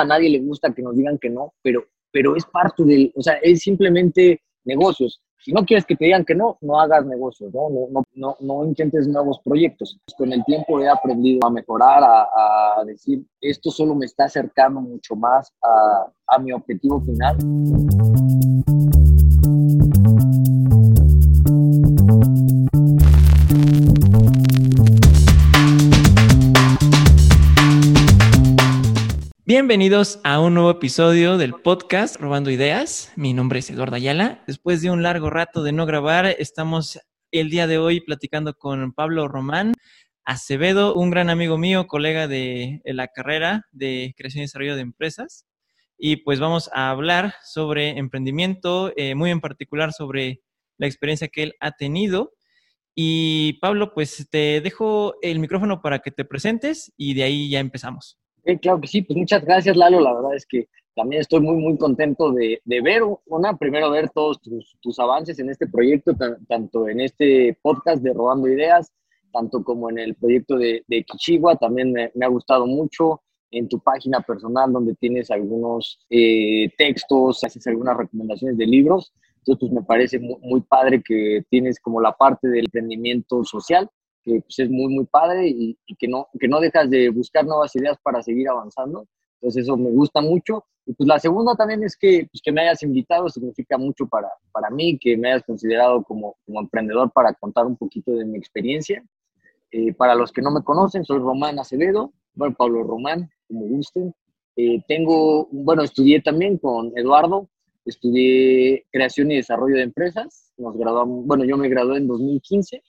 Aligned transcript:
a 0.00 0.04
nadie 0.04 0.30
le 0.30 0.40
gusta 0.40 0.72
que 0.72 0.82
nos 0.82 0.96
digan 0.96 1.18
que 1.18 1.30
no, 1.30 1.54
pero, 1.62 1.84
pero 2.10 2.36
es 2.36 2.44
parte 2.46 2.84
del, 2.84 3.12
o 3.16 3.22
sea, 3.22 3.34
es 3.42 3.60
simplemente 3.60 4.42
negocios. 4.64 5.20
Si 5.42 5.52
no 5.52 5.64
quieres 5.64 5.86
que 5.86 5.96
te 5.96 6.04
digan 6.04 6.24
que 6.24 6.34
no, 6.34 6.58
no 6.60 6.78
hagas 6.78 7.06
negocios, 7.06 7.52
¿no? 7.54 7.70
No, 7.90 8.04
no, 8.14 8.36
no, 8.40 8.66
intentes 8.66 9.08
nuevos 9.08 9.40
proyectos. 9.42 9.98
Con 10.18 10.32
el 10.34 10.44
tiempo 10.44 10.80
he 10.80 10.88
aprendido 10.88 11.46
a 11.46 11.50
mejorar, 11.50 12.02
a, 12.02 12.80
a 12.80 12.84
decir, 12.84 13.24
esto 13.40 13.70
solo 13.70 13.94
me 13.94 14.04
está 14.04 14.24
acercando 14.24 14.82
mucho 14.82 15.16
más 15.16 15.50
a, 15.62 16.12
a 16.26 16.38
mi 16.38 16.52
objetivo 16.52 17.00
final. 17.00 17.38
Bienvenidos 29.52 30.20
a 30.22 30.38
un 30.38 30.54
nuevo 30.54 30.70
episodio 30.70 31.36
del 31.36 31.54
podcast 31.54 32.14
Robando 32.20 32.52
Ideas. 32.52 33.12
Mi 33.16 33.34
nombre 33.34 33.58
es 33.58 33.68
Eduardo 33.68 33.96
Ayala. 33.96 34.44
Después 34.46 34.80
de 34.80 34.92
un 34.92 35.02
largo 35.02 35.28
rato 35.28 35.64
de 35.64 35.72
no 35.72 35.86
grabar, 35.86 36.24
estamos 36.26 37.00
el 37.32 37.50
día 37.50 37.66
de 37.66 37.76
hoy 37.76 38.00
platicando 38.00 38.54
con 38.54 38.92
Pablo 38.92 39.26
Román 39.26 39.74
Acevedo, 40.24 40.94
un 40.94 41.10
gran 41.10 41.30
amigo 41.30 41.58
mío, 41.58 41.88
colega 41.88 42.28
de, 42.28 42.80
la 42.84 43.08
carrera 43.08 43.66
de 43.72 44.14
creación 44.16 44.42
y 44.42 44.44
desarrollo 44.44 44.76
de 44.76 44.82
empresas. 44.82 45.46
Y 45.98 46.18
pues 46.18 46.38
vamos 46.38 46.70
a 46.72 46.90
hablar 46.90 47.34
sobre 47.42 47.98
emprendimiento, 47.98 48.92
eh, 48.96 49.16
muy 49.16 49.32
en 49.32 49.40
particular 49.40 49.92
sobre 49.92 50.42
la 50.78 50.86
experiencia 50.86 51.26
que 51.26 51.42
él 51.42 51.54
ha 51.58 51.72
tenido. 51.72 52.34
Y 52.94 53.54
Pablo, 53.54 53.94
pues 53.94 54.28
te 54.30 54.60
dejo 54.60 55.16
el 55.22 55.40
micrófono 55.40 55.82
para 55.82 55.98
que 55.98 56.12
te 56.12 56.24
presentes 56.24 56.92
y 56.96 57.14
de 57.14 57.24
ahí 57.24 57.50
ya 57.50 57.58
empezamos 57.58 58.19
claro 58.60 58.80
que 58.80 58.88
sí, 58.88 59.02
pues 59.02 59.16
muchas 59.16 59.44
gracias 59.44 59.76
Lalo, 59.76 60.00
la 60.00 60.14
verdad 60.14 60.34
es 60.34 60.46
que 60.46 60.68
también 60.94 61.20
estoy 61.20 61.40
muy, 61.40 61.56
muy 61.56 61.78
contento 61.78 62.32
de, 62.32 62.60
de 62.64 62.80
ver, 62.80 63.02
una, 63.26 63.56
primero 63.56 63.90
ver 63.90 64.10
todos 64.10 64.40
tus, 64.40 64.76
tus 64.80 64.98
avances 64.98 65.38
en 65.38 65.48
este 65.48 65.66
proyecto, 65.66 66.12
tanto 66.48 66.88
en 66.88 67.00
este 67.00 67.56
podcast 67.62 68.02
de 68.02 68.12
Robando 68.12 68.48
Ideas, 68.48 68.92
tanto 69.32 69.62
como 69.62 69.90
en 69.90 69.98
el 69.98 70.14
proyecto 70.14 70.56
de, 70.56 70.84
de 70.88 71.04
Kichigua, 71.04 71.56
también 71.56 71.92
me, 71.92 72.24
ha 72.24 72.28
gustado 72.28 72.66
mucho. 72.66 73.22
En 73.52 73.68
tu 73.68 73.80
página 73.80 74.20
personal 74.20 74.72
donde 74.72 74.94
tienes 74.94 75.28
algunos 75.30 75.98
eh, 76.08 76.70
textos, 76.78 77.42
haces 77.42 77.66
algunas 77.66 77.96
recomendaciones 77.96 78.56
de 78.56 78.64
libros. 78.64 79.12
Entonces, 79.38 79.58
pues 79.58 79.72
me 79.72 79.82
parece 79.82 80.20
muy, 80.20 80.36
muy, 80.40 80.60
padre 80.60 81.02
que 81.04 81.42
tienes 81.48 81.80
como 81.80 82.00
la 82.00 82.12
parte 82.12 82.46
del 82.46 82.66
emprendimiento 82.66 83.42
social 83.42 83.90
que 84.22 84.40
pues, 84.40 84.58
es 84.58 84.70
muy, 84.70 84.92
muy 84.92 85.06
padre 85.06 85.48
y, 85.48 85.76
que, 85.98 86.08
no, 86.08 86.28
que 86.38 86.48
no 86.48 86.60
dejas 86.60 86.90
de 86.90 87.10
buscar 87.10 87.44
nuevas 87.44 87.74
ideas 87.76 87.96
para 88.02 88.22
seguir 88.22 88.48
avanzando. 88.48 89.06
Entonces 89.40 89.64
eso 89.64 89.76
me 89.76 89.90
gusta 89.90 90.20
mucho. 90.20 90.64
Y 90.86 90.94
pues 90.94 91.06
la 91.06 91.18
segunda 91.18 91.54
también 91.54 91.82
es 91.84 91.96
que, 91.96 92.26
pues, 92.30 92.40
que 92.42 92.52
me 92.52 92.62
hayas 92.62 92.82
invitado, 92.82 93.28
significa 93.28 93.78
mucho 93.78 94.06
para, 94.06 94.28
para 94.52 94.70
mí, 94.70 94.98
que 94.98 95.16
me 95.16 95.30
hayas 95.30 95.44
considerado 95.44 96.02
como, 96.02 96.36
como 96.44 96.60
emprendedor 96.60 97.10
para 97.12 97.34
contar 97.34 97.66
un 97.66 97.76
poquito 97.76 98.12
de 98.12 98.24
mi 98.24 98.38
experiencia. 98.38 99.02
Eh, 99.70 99.92
para 99.94 100.14
los 100.14 100.32
que 100.32 100.42
no 100.42 100.50
me 100.50 100.62
conocen, 100.62 101.04
soy 101.04 101.18
Román 101.18 101.58
Acevedo, 101.58 102.12
bueno, 102.34 102.54
Pablo 102.56 102.82
Román, 102.82 103.30
como 103.46 103.66
gusten. 103.66 104.12
Eh, 104.56 104.82
tengo, 104.88 105.48
bueno, 105.52 105.82
estudié 105.82 106.20
también 106.20 106.58
con 106.58 106.92
Eduardo, 106.96 107.48
estudié 107.84 108.84
creación 108.90 109.30
y 109.30 109.36
desarrollo 109.36 109.76
de 109.76 109.82
empresas. 109.82 110.52
Nos 110.58 110.76
graduamos, 110.76 111.24
bueno, 111.24 111.44
yo 111.44 111.56
me 111.56 111.68
gradué 111.68 111.98
en 111.98 112.08
2015 112.08 112.82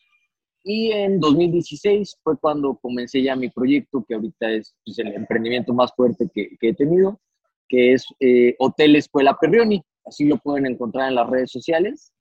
y 0.64 0.92
en 0.92 1.20
2016 1.20 2.18
fue 2.24 2.38
cuando 2.38 2.76
comencé 2.76 3.22
ya 3.22 3.36
mi 3.36 3.50
proyecto, 3.50 4.06
que 4.08 4.16
ahorita 4.16 4.52
es 4.52 4.76
pues, 4.86 5.00
el 5.00 5.14
emprendimiento 5.14 5.74
más 5.74 5.92
fuerte 5.96 6.30
que, 6.34 6.56
he 6.62 6.74
tenido, 6.74 7.20
que 7.68 7.94
es 7.94 8.06
eh, 8.20 8.56
Hotel 8.60 8.96
Escuela 8.96 9.38
Perrioni. 9.40 9.84
Así 10.06 10.26
lo 10.26 10.38
pueden 10.38 10.68
encontrar 10.68 11.10
en 11.10 11.16
las 11.16 11.30
redes 11.30 11.52
sociales. 11.52 12.14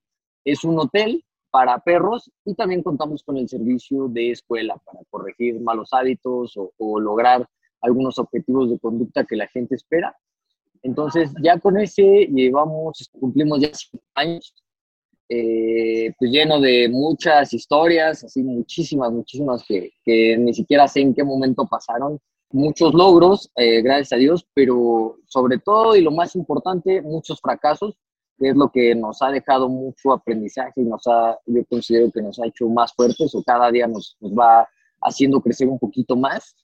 Es 0.43 0.63
un 0.63 0.79
hotel 0.79 1.23
para 1.51 1.77
perros 1.79 2.31
y 2.45 2.55
también 2.55 2.81
contamos 2.81 3.23
con 3.23 3.37
el 3.37 3.47
servicio 3.47 4.07
de 4.07 4.31
escuela 4.31 4.77
para 4.85 4.99
corregir 5.09 5.59
malos 5.59 5.89
hábitos 5.91 6.55
o, 6.57 6.71
o 6.77 6.99
lograr 6.99 7.47
algunos 7.81 8.17
objetivos 8.17 8.69
de 8.69 8.79
conducta 8.79 9.25
que 9.25 9.35
la 9.35 9.47
gente 9.47 9.75
espera. 9.75 10.15
Entonces, 10.83 11.31
ya 11.43 11.59
con 11.59 11.77
ese 11.77 12.27
llevamos, 12.31 13.09
cumplimos 13.19 13.59
ya 13.59 13.71
cinco 13.73 14.03
años 14.15 14.55
eh, 15.33 16.13
pues 16.19 16.29
lleno 16.29 16.59
de 16.59 16.89
muchas 16.89 17.53
historias, 17.53 18.21
así 18.21 18.43
muchísimas, 18.43 19.13
muchísimas 19.13 19.63
que, 19.63 19.93
que, 20.03 20.35
ni 20.37 20.53
siquiera 20.53 20.89
sé 20.89 20.99
en 20.99 21.13
qué 21.13 21.23
momento 21.23 21.65
pasaron. 21.67 22.19
Muchos 22.51 22.93
logros, 22.93 23.49
eh, 23.55 23.81
gracias 23.81 24.11
a 24.11 24.17
Dios, 24.17 24.45
pero 24.53 25.19
sobre 25.27 25.57
todo 25.57 25.95
y 25.95 26.01
lo 26.01 26.11
más 26.11 26.35
importante, 26.35 27.01
muchos 27.01 27.39
fracasos, 27.39 27.97
que 28.37 28.49
es 28.49 28.57
lo 28.57 28.69
que 28.69 28.93
nos 28.93 29.21
ha 29.21 29.31
dejado 29.31 29.69
mucho 29.69 30.11
aprendizaje 30.11 30.81
y 30.81 30.83
nos 30.83 31.07
ha, 31.07 31.39
yo 31.45 31.63
considero 31.69 32.11
que 32.11 32.21
nos 32.21 32.37
ha 32.37 32.47
hecho 32.47 32.67
más 32.67 32.91
fuertes 32.93 33.33
o 33.33 33.41
cada 33.41 33.71
día 33.71 33.87
nos, 33.87 34.17
nos 34.19 34.33
va 34.33 34.67
haciendo 35.01 35.39
crecer 35.39 35.69
un 35.69 35.79
poquito 35.79 36.17
más. 36.17 36.57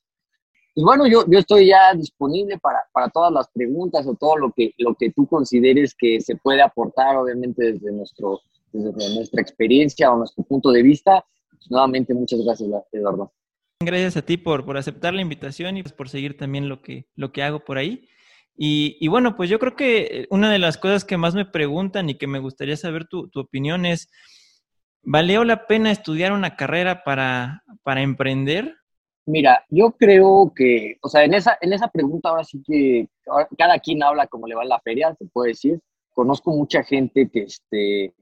Pues 0.76 0.84
bueno, 0.84 1.08
yo, 1.08 1.24
yo 1.26 1.40
estoy 1.40 1.68
ya 1.68 1.94
disponible 1.94 2.58
para, 2.58 2.80
para, 2.92 3.08
todas 3.08 3.32
las 3.32 3.48
preguntas 3.48 4.06
o 4.06 4.14
todo 4.14 4.36
lo 4.36 4.52
que, 4.52 4.74
lo 4.78 4.94
que 4.94 5.10
tú 5.12 5.26
consideres 5.26 5.96
que 5.98 6.20
se 6.20 6.36
puede 6.36 6.62
aportar, 6.62 7.16
obviamente 7.16 7.72
desde 7.72 7.94
nuestro 7.94 8.42
desde 8.72 9.16
nuestra 9.16 9.42
experiencia 9.42 10.12
o 10.12 10.18
nuestro 10.18 10.44
punto 10.44 10.72
de 10.72 10.84
vista. 10.84 11.26
Pues, 11.50 11.72
nuevamente, 11.72 12.14
muchas 12.14 12.40
gracias, 12.44 12.70
Eduardo. 12.92 13.34
Gracias 13.80 14.18
a 14.18 14.22
ti 14.24 14.38
por, 14.38 14.66
por 14.66 14.78
aceptar 14.78 15.14
la 15.14 15.22
invitación 15.22 15.78
y 15.78 15.84
pues, 15.84 15.94
por 15.94 16.10
seguir 16.10 16.38
también 16.38 16.68
lo 16.68 16.82
que, 16.82 17.08
lo 17.16 17.32
que 17.32 17.44
hago 17.44 17.64
por 17.64 17.78
ahí. 17.78 18.08
Y, 18.56 18.98
y, 19.00 19.08
bueno, 19.08 19.36
pues 19.36 19.50
yo 19.50 19.60
creo 19.60 19.76
que 19.76 20.26
una 20.32 20.52
de 20.52 20.58
las 20.58 20.78
cosas 20.78 21.06
que 21.06 21.18
más 21.18 21.36
me 21.36 21.46
preguntan 21.46 22.10
y 22.10 22.16
que 22.16 22.26
me 22.26 22.40
gustaría 22.40 22.76
saber 22.76 23.06
tu, 23.06 23.30
tu 23.30 23.40
opinión 23.40 23.86
es, 23.86 24.10
¿valió 25.04 25.44
la 25.44 25.68
pena 25.68 25.92
estudiar 25.92 26.32
una 26.32 26.56
carrera 26.56 27.04
para, 27.04 27.64
para 27.84 28.02
emprender? 28.02 28.76
Mira, 29.28 29.64
yo 29.70 29.92
creo 29.92 30.54
que, 30.56 30.98
o 31.02 31.10
sea, 31.10 31.24
en 31.24 31.34
esa, 31.34 31.58
en 31.62 31.74
esa 31.74 31.90
pregunta 31.90 32.30
ahora 32.30 32.46
sí 32.46 32.64
que 32.66 33.10
cada 33.58 33.78
quien 33.78 34.02
habla 34.02 34.26
como 34.26 34.48
le 34.48 34.56
va 34.56 34.64
en 34.64 34.70
la 34.70 34.80
feria, 34.80 35.14
se 35.16 35.26
puede 35.26 35.50
decir. 35.50 35.80
Conozco 36.14 36.52
mucha 36.52 36.82
gente 36.84 37.30
que, 37.30 37.42
este, 37.42 38.14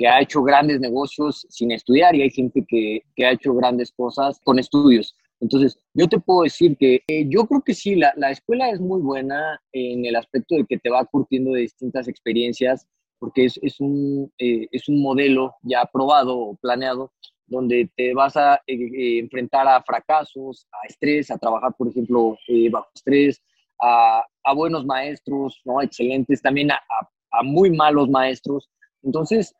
que 0.00 0.08
ha 0.08 0.22
hecho 0.22 0.42
grandes 0.42 0.80
negocios 0.80 1.46
sin 1.50 1.72
estudiar 1.72 2.14
y 2.14 2.22
hay 2.22 2.30
gente 2.30 2.64
que, 2.66 3.02
que 3.14 3.26
ha 3.26 3.32
hecho 3.32 3.52
grandes 3.52 3.92
cosas 3.92 4.40
con 4.42 4.58
estudios. 4.58 5.14
Entonces, 5.40 5.78
yo 5.92 6.08
te 6.08 6.18
puedo 6.18 6.44
decir 6.44 6.74
que 6.78 7.02
eh, 7.06 7.26
yo 7.28 7.44
creo 7.46 7.60
que 7.60 7.74
sí, 7.74 7.96
la, 7.96 8.10
la, 8.16 8.30
escuela 8.30 8.70
es 8.70 8.80
muy 8.80 9.02
buena 9.02 9.60
en 9.72 10.06
el 10.06 10.16
aspecto 10.16 10.54
de 10.54 10.64
que 10.64 10.78
te 10.78 10.88
va 10.88 11.04
curtiendo 11.04 11.52
de 11.52 11.60
distintas 11.60 12.08
experiencias, 12.08 12.86
porque 13.18 13.44
es, 13.44 13.60
es 13.60 13.78
un, 13.78 14.32
eh, 14.38 14.68
es 14.72 14.88
un 14.88 15.02
modelo 15.02 15.56
ya 15.64 15.84
probado 15.84 16.34
o 16.34 16.56
planeado, 16.56 17.12
donde 17.46 17.90
te 17.94 18.14
vas 18.14 18.38
a 18.38 18.54
eh, 18.66 19.18
enfrentar 19.18 19.68
a 19.68 19.82
fracasos, 19.82 20.66
a 20.72 20.86
estrés, 20.86 21.30
a 21.30 21.36
trabajar, 21.36 21.74
por 21.76 21.88
ejemplo, 21.88 22.38
bajo 22.70 22.88
estrés, 22.94 23.42
a, 23.82 24.24
a, 24.44 24.54
buenos 24.54 24.86
maestros, 24.86 25.60
¿no? 25.66 25.82
Excelentes, 25.82 26.40
también 26.40 26.70
a, 26.70 26.76
a, 26.76 27.38
a 27.38 27.42
muy 27.42 27.70
malos 27.70 28.08
maestros. 28.08 28.70
Entonces, 29.02 29.54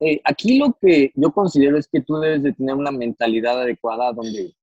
eh, 0.00 0.20
aquí 0.24 0.58
lo 0.58 0.76
que 0.80 1.12
yo 1.14 1.30
considero 1.30 1.76
es 1.76 1.86
que 1.86 2.00
tú 2.00 2.16
debes 2.16 2.42
de 2.42 2.54
tener 2.54 2.74
una 2.74 2.90
mentalidad 2.90 3.60
adecuada 3.60 4.12
donde, 4.12 4.54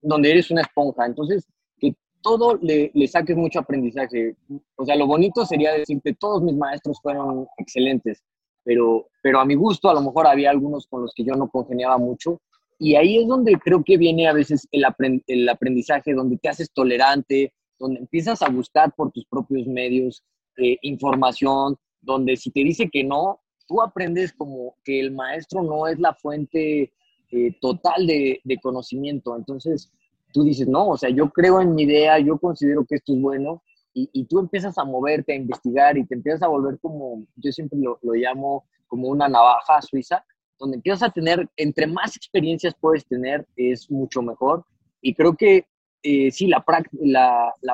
donde 0.00 0.30
eres 0.30 0.50
una 0.50 0.62
esponja. 0.62 1.06
Entonces, 1.06 1.44
que 1.76 1.96
todo 2.22 2.56
le, 2.56 2.92
le 2.94 3.08
saques 3.08 3.36
mucho 3.36 3.58
aprendizaje. 3.58 4.36
O 4.76 4.84
sea, 4.84 4.94
lo 4.94 5.08
bonito 5.08 5.44
sería 5.44 5.72
decir 5.72 6.00
que 6.02 6.14
todos 6.14 6.42
mis 6.42 6.54
maestros 6.54 7.00
fueron 7.02 7.48
excelentes, 7.58 8.22
pero, 8.62 9.08
pero 9.22 9.40
a 9.40 9.44
mi 9.44 9.56
gusto 9.56 9.90
a 9.90 9.94
lo 9.94 10.02
mejor 10.02 10.28
había 10.28 10.50
algunos 10.50 10.86
con 10.86 11.02
los 11.02 11.12
que 11.14 11.24
yo 11.24 11.34
no 11.34 11.48
congeniaba 11.48 11.98
mucho. 11.98 12.40
Y 12.78 12.94
ahí 12.94 13.18
es 13.18 13.26
donde 13.26 13.54
creo 13.54 13.82
que 13.84 13.96
viene 13.96 14.28
a 14.28 14.32
veces 14.32 14.68
el, 14.70 14.84
el 15.26 15.48
aprendizaje, 15.48 16.14
donde 16.14 16.38
te 16.38 16.48
haces 16.48 16.70
tolerante, 16.72 17.52
donde 17.76 18.00
empiezas 18.00 18.40
a 18.42 18.48
buscar 18.48 18.94
por 18.94 19.10
tus 19.10 19.26
propios 19.26 19.66
medios 19.66 20.22
eh, 20.56 20.76
información, 20.82 21.76
donde 22.00 22.36
si 22.36 22.50
te 22.50 22.60
dice 22.60 22.88
que 22.90 23.02
no, 23.02 23.40
tú 23.70 23.80
aprendes 23.80 24.32
como 24.32 24.74
que 24.84 24.98
el 24.98 25.12
maestro 25.12 25.62
no 25.62 25.86
es 25.86 25.96
la 26.00 26.12
fuente 26.12 26.92
eh, 27.30 27.56
total 27.60 28.04
de, 28.04 28.58
conocimiento. 28.60 29.36
Entonces, 29.36 29.92
tú 30.32 30.42
dices, 30.42 30.66
no, 30.66 30.88
o 30.88 30.96
sea, 30.98 31.08
yo 31.10 31.30
creo 31.30 31.60
en 31.60 31.76
mi 31.76 31.84
idea, 31.84 32.18
yo 32.18 32.36
considero 32.36 32.84
que 32.84 32.96
esto 32.96 33.14
es 33.14 33.20
bueno, 33.20 33.62
y, 33.92 34.24
tú 34.24 34.38
empiezas 34.38 34.76
a 34.78 34.84
moverte, 34.84 35.32
a 35.32 35.36
investigar, 35.36 35.98
y 35.98 36.06
te 36.06 36.14
empiezas 36.14 36.42
a 36.42 36.48
volver 36.48 36.78
como, 36.80 37.24
yo 37.36 37.52
siempre 37.52 37.78
lo, 37.78 37.98
llamo 38.02 38.64
como 38.86 39.08
una 39.08 39.28
navaja 39.28 39.82
suiza, 39.82 40.24
donde 40.58 40.76
empiezas 40.76 41.08
a 41.08 41.12
tener, 41.12 41.48
entre 41.56 41.86
más 41.86 42.16
experiencias 42.16 42.74
puedes 42.80 43.04
tener, 43.06 43.46
es 43.56 43.90
mucho 43.90 44.22
mejor. 44.22 44.64
Y 45.00 45.14
creo 45.14 45.36
que 45.36 45.66
eh, 46.02 46.30
sí, 46.30 46.48
la, 46.48 46.64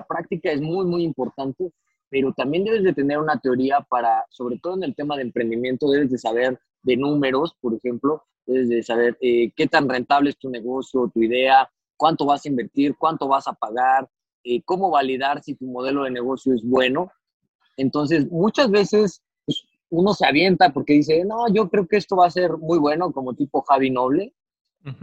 práctica 0.08 0.50
es 0.50 0.60
muy, 0.60 0.84
muy 0.86 1.04
importante 1.04 1.70
pero 2.08 2.32
también 2.32 2.64
debes 2.64 2.84
de 2.84 2.92
tener 2.92 3.18
una 3.18 3.38
teoría 3.38 3.80
para, 3.80 4.24
sobre 4.30 4.58
todo 4.58 4.76
en 4.76 4.84
el 4.84 4.94
tema 4.94 5.16
de 5.16 5.22
emprendimiento, 5.22 5.90
debes 5.90 6.10
de 6.10 6.18
saber 6.18 6.58
de 6.82 6.96
números, 6.96 7.56
por 7.60 7.74
ejemplo, 7.74 8.24
debes 8.46 8.68
de 8.68 8.82
saber 8.82 9.16
eh, 9.20 9.50
qué 9.56 9.66
tan 9.66 9.88
rentable 9.88 10.30
es 10.30 10.38
tu 10.38 10.48
negocio, 10.48 11.10
tu 11.12 11.22
idea, 11.22 11.68
cuánto 11.96 12.24
vas 12.26 12.44
a 12.44 12.48
invertir, 12.48 12.96
cuánto 12.96 13.26
vas 13.26 13.48
a 13.48 13.52
pagar, 13.52 14.08
eh, 14.44 14.62
cómo 14.64 14.90
validar 14.90 15.42
si 15.42 15.54
tu 15.54 15.66
modelo 15.66 16.04
de 16.04 16.10
negocio 16.10 16.54
es 16.54 16.62
bueno. 16.62 17.10
Entonces, 17.76 18.30
muchas 18.30 18.70
veces 18.70 19.22
pues, 19.44 19.64
uno 19.90 20.14
se 20.14 20.26
avienta 20.26 20.72
porque 20.72 20.94
dice, 20.94 21.24
no, 21.24 21.52
yo 21.52 21.68
creo 21.68 21.86
que 21.86 21.96
esto 21.96 22.16
va 22.16 22.26
a 22.26 22.30
ser 22.30 22.56
muy 22.56 22.78
bueno, 22.78 23.12
como 23.12 23.34
tipo 23.34 23.62
Javi 23.62 23.90
Noble, 23.90 24.32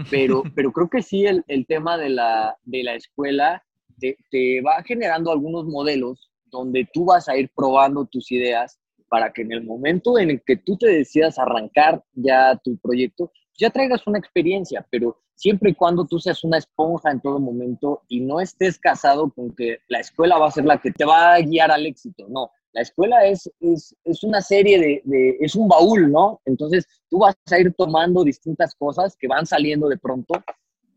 pero, 0.09 0.43
pero 0.55 0.71
creo 0.71 0.89
que 0.89 1.01
sí 1.01 1.25
el, 1.25 1.43
el 1.47 1.65
tema 1.67 1.97
de 1.97 2.09
la, 2.09 2.57
de 2.63 2.83
la 2.83 2.95
escuela 2.95 3.63
te, 3.99 4.17
te, 4.31 4.61
va 4.61 4.81
generando 4.83 5.31
algunos 5.31 5.65
modelos 5.65 6.31
donde 6.53 6.87
tú 6.93 7.05
vas 7.05 7.27
a 7.27 7.35
ir 7.35 7.49
probando 7.53 8.05
tus 8.05 8.31
ideas 8.31 8.79
para 9.09 9.33
que 9.33 9.41
en 9.41 9.51
el 9.51 9.63
momento 9.63 10.17
en 10.17 10.29
el 10.29 10.41
que 10.43 10.55
tú 10.55 10.77
te 10.77 10.87
decidas 10.87 11.37
arrancar 11.37 12.03
ya 12.13 12.59
tu 12.63 12.77
proyecto, 12.77 13.31
ya 13.59 13.69
traigas 13.69 14.07
una 14.07 14.19
experiencia, 14.19 14.85
pero 14.89 15.19
siempre 15.35 15.71
y 15.71 15.75
cuando 15.75 16.05
tú 16.05 16.19
seas 16.19 16.43
una 16.43 16.57
esponja 16.57 17.11
en 17.11 17.21
todo 17.21 17.39
momento 17.39 18.03
y 18.07 18.21
no 18.21 18.39
estés 18.39 18.79
casado 18.79 19.31
con 19.31 19.53
que 19.55 19.79
la 19.87 19.99
escuela 19.99 20.37
va 20.37 20.47
a 20.47 20.51
ser 20.51 20.65
la 20.65 20.79
que 20.79 20.91
te 20.91 21.05
va 21.05 21.33
a 21.33 21.39
guiar 21.41 21.71
al 21.71 21.85
éxito, 21.85 22.25
no. 22.29 22.49
La 22.71 22.81
escuela 22.81 23.25
es, 23.25 23.51
es, 23.59 23.95
es 24.03 24.23
una 24.23 24.41
serie 24.41 24.79
de, 24.79 25.01
de, 25.05 25.37
es 25.39 25.55
un 25.55 25.67
baúl, 25.67 26.11
¿no? 26.11 26.41
Entonces 26.45 26.87
tú 27.09 27.19
vas 27.19 27.35
a 27.51 27.59
ir 27.59 27.71
tomando 27.77 28.23
distintas 28.23 28.73
cosas 28.73 29.15
que 29.15 29.27
van 29.27 29.45
saliendo 29.45 29.89
de 29.89 29.97
pronto 29.97 30.33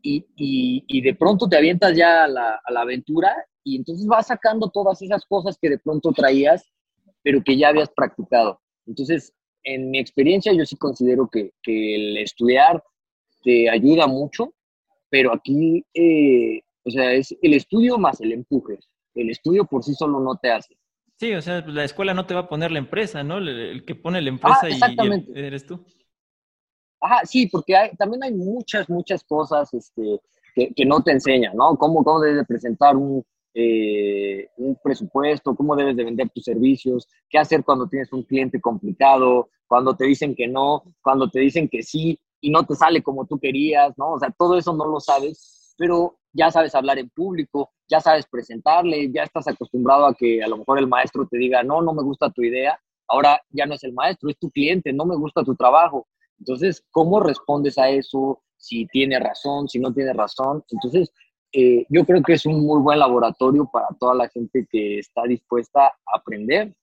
y, 0.01 0.25
y, 0.87 1.01
de 1.01 1.13
pronto 1.15 1.49
te 1.49 1.57
avientas 1.57 1.95
ya 1.95 2.23
a 2.23 2.27
la, 2.27 2.61
a 2.63 2.71
la 2.71 2.81
aventura 2.81 3.35
y 3.73 3.77
entonces 3.77 4.05
vas 4.05 4.27
sacando 4.27 4.69
todas 4.69 5.01
esas 5.01 5.25
cosas 5.25 5.57
que 5.61 5.69
de 5.69 5.79
pronto 5.79 6.11
traías 6.11 6.63
pero 7.27 7.43
que 7.43 7.57
ya 7.57 7.67
habías 7.67 7.89
practicado. 7.89 8.61
Entonces, 8.85 9.33
en 9.63 9.91
mi 9.91 9.99
experiencia, 9.99 10.53
yo 10.53 10.65
sí 10.65 10.77
considero 10.77 11.27
que, 11.27 11.51
que 11.61 11.95
el 11.95 12.17
estudiar 12.19 12.81
te 13.43 13.69
ayuda 13.69 14.07
mucho, 14.07 14.53
pero 15.09 15.33
aquí, 15.33 15.85
eh, 15.93 16.61
o 16.85 16.89
sea, 16.89 17.11
es 17.11 17.35
el 17.41 17.53
estudio 17.53 17.97
más 17.97 18.21
el 18.21 18.31
empuje. 18.31 18.79
El 19.13 19.29
estudio 19.29 19.65
por 19.65 19.83
sí 19.83 19.93
solo 19.93 20.21
no 20.21 20.37
te 20.37 20.51
hace. 20.51 20.77
Sí, 21.17 21.33
o 21.33 21.41
sea, 21.41 21.59
la 21.67 21.83
escuela 21.83 22.13
no 22.13 22.25
te 22.25 22.33
va 22.33 22.41
a 22.41 22.47
poner 22.47 22.71
la 22.71 22.79
empresa, 22.79 23.23
¿no? 23.23 23.39
El, 23.39 23.49
el 23.49 23.83
que 23.83 23.95
pone 23.95 24.21
la 24.21 24.29
empresa 24.29 24.61
ah, 24.63 24.69
y, 24.69 24.75
y, 24.75 25.39
eres 25.39 25.65
tú. 25.65 25.83
Ajá, 27.01 27.25
sí, 27.25 27.47
porque 27.47 27.75
hay, 27.75 27.95
también 27.97 28.23
hay 28.23 28.33
muchas, 28.33 28.89
muchas 28.89 29.21
cosas 29.25 29.73
este, 29.73 30.21
que, 30.55 30.73
que, 30.73 30.85
no 30.85 31.03
te 31.03 31.11
enseñan, 31.11 31.57
¿no? 31.57 31.75
Cómo, 31.75 32.05
cómo 32.05 32.21
debes 32.21 32.47
presentar 32.47 32.95
un, 32.95 33.25
eh, 33.59 34.51
un 34.57 34.77
presupuesto, 34.83 35.55
cómo 35.55 35.75
debes 35.75 35.97
de 35.97 36.03
vender 36.03 36.29
tus 36.29 36.43
servicios, 36.43 37.07
qué 37.27 37.39
hacer 37.39 37.63
cuando 37.63 37.87
tienes 37.87 38.13
un 38.13 38.21
cliente 38.21 38.61
complicado, 38.61 39.49
cuando 39.65 39.95
te 39.95 40.05
dicen 40.05 40.35
que 40.35 40.47
no, 40.47 40.83
cuando 41.01 41.27
te 41.27 41.39
dicen 41.39 41.67
que 41.67 41.81
sí 41.81 42.19
y 42.39 42.51
no 42.51 42.63
te 42.67 42.75
sale 42.75 43.01
como 43.01 43.25
tú 43.25 43.39
querías, 43.39 43.97
¿no? 43.97 44.11
O 44.11 44.19
sea, 44.19 44.29
todo 44.29 44.59
eso 44.59 44.73
no 44.73 44.85
lo 44.85 44.99
sabes, 44.99 45.73
pero 45.75 46.19
ya 46.33 46.51
sabes 46.51 46.75
hablar 46.75 46.99
en 46.99 47.09
público, 47.09 47.71
ya 47.89 47.99
sabes 47.99 48.27
presentarle, 48.27 49.11
ya 49.11 49.23
estás 49.23 49.47
acostumbrado 49.47 50.05
a 50.05 50.13
que 50.13 50.43
a 50.43 50.47
lo 50.47 50.57
mejor 50.57 50.77
el 50.77 50.87
maestro 50.87 51.27
te 51.27 51.39
diga, 51.39 51.63
no, 51.63 51.81
no 51.81 51.95
me 51.95 52.03
gusta 52.03 52.29
tu 52.29 52.43
idea, 52.43 52.79
ahora 53.07 53.41
ya 53.49 53.65
no 53.65 53.73
es 53.73 53.83
el 53.83 53.93
maestro, 53.93 54.29
es 54.29 54.37
tu 54.37 54.51
cliente, 54.51 54.93
no 54.93 55.03
me 55.03 55.15
gusta 55.15 55.43
tu 55.43 55.55
trabajo. 55.55 56.05
Entonces, 56.37 56.85
¿cómo 56.91 57.19
respondes 57.21 57.79
a 57.79 57.89
eso? 57.89 58.43
Si 58.55 58.85
tiene 58.85 59.19
razón, 59.19 59.67
si 59.67 59.79
no 59.79 59.91
tiene 59.91 60.13
razón. 60.13 60.63
Entonces, 60.69 61.11
eh, 61.51 61.85
yo 61.89 62.05
creo 62.05 62.21
que 62.21 62.33
es 62.33 62.45
un 62.45 62.65
muy 62.65 62.81
buen 62.81 62.99
laboratorio 62.99 63.69
para 63.71 63.87
toda 63.99 64.15
la 64.15 64.29
gente 64.29 64.67
que 64.69 64.99
está 64.99 65.23
dispuesta 65.23 65.87
a 65.87 66.17
aprender 66.17 66.73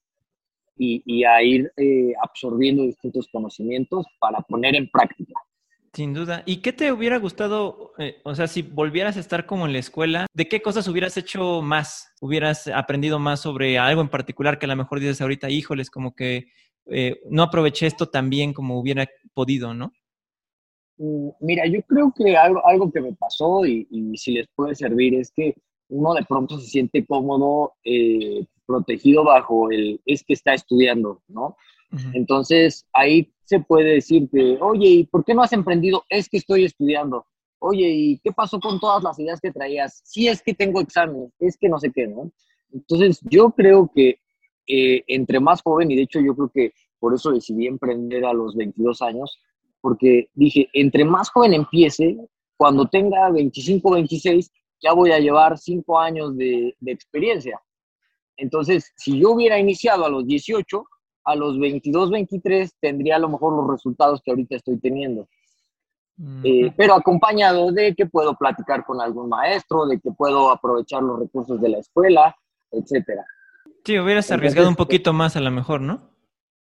y, 0.77 1.23
a 1.23 1.41
ir 1.41 1.71
eh, 1.77 2.13
absorbiendo 2.21 2.83
distintos 2.83 3.27
conocimientos 3.31 4.05
para 4.19 4.41
poner 4.41 4.75
en 4.75 4.89
práctica. 4.89 5.33
Sin 5.93 6.13
duda. 6.13 6.43
¿Y 6.45 6.57
qué 6.57 6.73
te 6.73 6.91
hubiera 6.91 7.17
gustado, 7.17 7.93
eh, 7.97 8.17
o 8.25 8.35
sea, 8.35 8.47
si 8.47 8.61
volvieras 8.63 9.15
a 9.15 9.21
estar 9.21 9.45
como 9.45 9.65
en 9.65 9.71
la 9.71 9.79
escuela, 9.79 10.27
¿de 10.33 10.47
qué 10.49 10.61
cosas 10.61 10.89
hubieras 10.89 11.15
hecho 11.15 11.61
más? 11.61 12.11
¿Hubieras 12.19 12.67
aprendido 12.67 13.17
más 13.17 13.39
sobre 13.39 13.77
algo 13.77 14.01
en 14.01 14.09
particular 14.09 14.59
que 14.59 14.65
a 14.65 14.67
lo 14.67 14.75
mejor 14.75 14.99
dices 14.99 15.21
ahorita, 15.21 15.49
híjoles, 15.49 15.89
como 15.89 16.13
que 16.13 16.47
eh, 16.87 17.21
no 17.29 17.43
aproveché 17.43 17.87
esto 17.87 18.09
tan 18.09 18.29
bien 18.29 18.51
como 18.51 18.77
hubiera 18.77 19.07
podido, 19.33 19.73
¿no? 19.73 19.93
Mm, 20.97 21.29
mira, 21.41 21.65
yo 21.67 21.81
creo 21.83 22.13
que 22.15 22.35
algo, 22.37 22.65
algo 22.65 22.91
que 22.91 23.01
me 23.01 23.13
pasó 23.13 23.65
y, 23.65 23.87
y, 23.89 24.17
si 24.17 24.31
les 24.33 24.47
puede 24.55 24.75
servir 24.75 25.15
es 25.15 25.31
que 25.31 25.55
uno 25.89 26.13
de 26.13 26.23
pronto 26.23 26.57
se 26.59 26.67
siente 26.67 27.05
cómodo, 27.05 27.73
eh, 27.83 28.45
protegido 28.65 29.23
bajo 29.23 29.69
el 29.69 30.01
es 30.05 30.23
que 30.23 30.33
está 30.33 30.53
estudiando, 30.53 31.21
¿no? 31.27 31.57
Uh 31.91 31.97
-huh. 31.97 32.11
Entonces 32.15 32.87
ahí 32.93 33.31
se 33.43 33.59
puede 33.59 33.93
decir 33.95 34.27
que, 34.31 34.57
oye, 34.61 34.87
¿y 34.87 35.03
por 35.05 35.23
qué 35.23 35.33
no 35.35 35.43
has 35.43 35.53
emprendido? 35.53 36.03
Es 36.09 36.27
que 36.29 36.37
estoy 36.37 36.65
estudiando. 36.65 37.25
Oye, 37.59 37.87
¿y 37.89 38.17
qué 38.19 38.31
pasó 38.31 38.59
con 38.59 38.79
todas 38.79 39.03
las 39.03 39.19
ideas 39.19 39.39
que 39.39 39.51
traías? 39.51 40.01
Sí, 40.03 40.27
es 40.27 40.41
que 40.41 40.53
tengo 40.53 40.81
examen, 40.81 41.31
es 41.39 41.57
que 41.57 41.69
no 41.69 41.79
sé 41.79 41.91
qué, 41.93 42.07
¿no? 42.07 42.31
Entonces 42.73 43.19
yo 43.29 43.51
creo 43.51 43.91
que 43.93 44.19
eh, 44.67 45.03
entre 45.07 45.39
más 45.39 45.61
joven, 45.61 45.91
y 45.91 45.95
de 45.95 46.03
hecho 46.03 46.19
yo 46.19 46.35
creo 46.35 46.49
que 46.49 46.73
por 46.99 47.13
eso 47.13 47.31
decidí 47.31 47.67
emprender 47.67 48.25
a 48.25 48.33
los 48.33 48.55
22 48.55 49.01
años, 49.01 49.39
porque 49.85 50.29
dije, 50.33 50.67
entre 50.73 51.05
más 51.05 51.29
joven 51.29 51.53
empiece, 51.53 52.17
cuando 52.57 52.87
tenga 52.87 53.29
25, 53.29 53.91
26, 53.91 54.51
ya 54.81 54.93
voy 54.93 55.11
a 55.11 55.19
llevar 55.19 55.59
5 55.59 55.99
años 55.99 56.35
de, 56.35 56.75
de, 56.79 56.91
experiencia. 56.91 57.61
Entonces, 58.35 58.91
si 58.97 59.19
yo 59.19 59.29
hubiera 59.29 59.59
iniciado 59.59 60.03
a 60.03 60.09
los 60.09 60.25
18, 60.25 60.83
a 61.25 61.35
los 61.35 61.59
22, 61.59 62.09
23, 62.09 62.75
tendría 62.81 63.17
a 63.17 63.19
lo 63.19 63.29
mejor 63.29 63.55
los 63.55 63.69
resultados 63.69 64.21
que 64.25 64.31
ahorita 64.31 64.55
estoy 64.55 64.79
teniendo. 64.79 65.27
Mm. 66.17 66.41
Eh, 66.43 66.73
pero 66.75 66.95
acompañado 66.95 67.71
de 67.71 67.93
que 67.93 68.07
puedo 68.07 68.35
platicar 68.35 68.83
con 68.85 68.99
algún 69.01 69.29
maestro, 69.29 69.85
de 69.85 69.99
que 69.99 70.09
puedo 70.09 70.49
aprovechar 70.49 71.03
los 71.03 71.19
recursos 71.19 71.61
de 71.61 71.69
la 71.69 71.77
escuela, 71.77 72.35
etcétera. 72.71 73.23
Sí, 73.83 73.99
hubieras 73.99 74.31
arriesgado 74.31 74.67
un 74.67 74.75
poquito 74.75 75.13
más 75.13 75.35
a 75.35 75.41
lo 75.41 75.51
mejor, 75.51 75.81
¿no? 75.81 76.14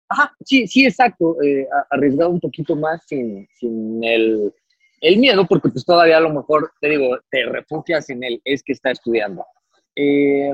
Ajá, 0.08 0.32
sí, 0.44 0.66
sí, 0.66 0.86
exacto. 0.86 1.36
Eh, 1.42 1.66
arriesgado 1.90 2.30
un 2.30 2.40
poquito 2.40 2.76
más 2.76 3.04
sin, 3.06 3.48
sin 3.58 4.02
el, 4.04 4.52
el, 5.00 5.18
miedo, 5.18 5.46
porque 5.46 5.68
pues 5.68 5.84
todavía 5.84 6.18
a 6.18 6.20
lo 6.20 6.32
mejor, 6.32 6.72
te 6.80 6.90
digo, 6.90 7.18
te 7.30 7.44
refugias 7.46 8.08
en 8.10 8.22
él, 8.22 8.40
es 8.44 8.62
que 8.62 8.72
está 8.72 8.90
estudiando. 8.90 9.44
Eh, 9.96 10.52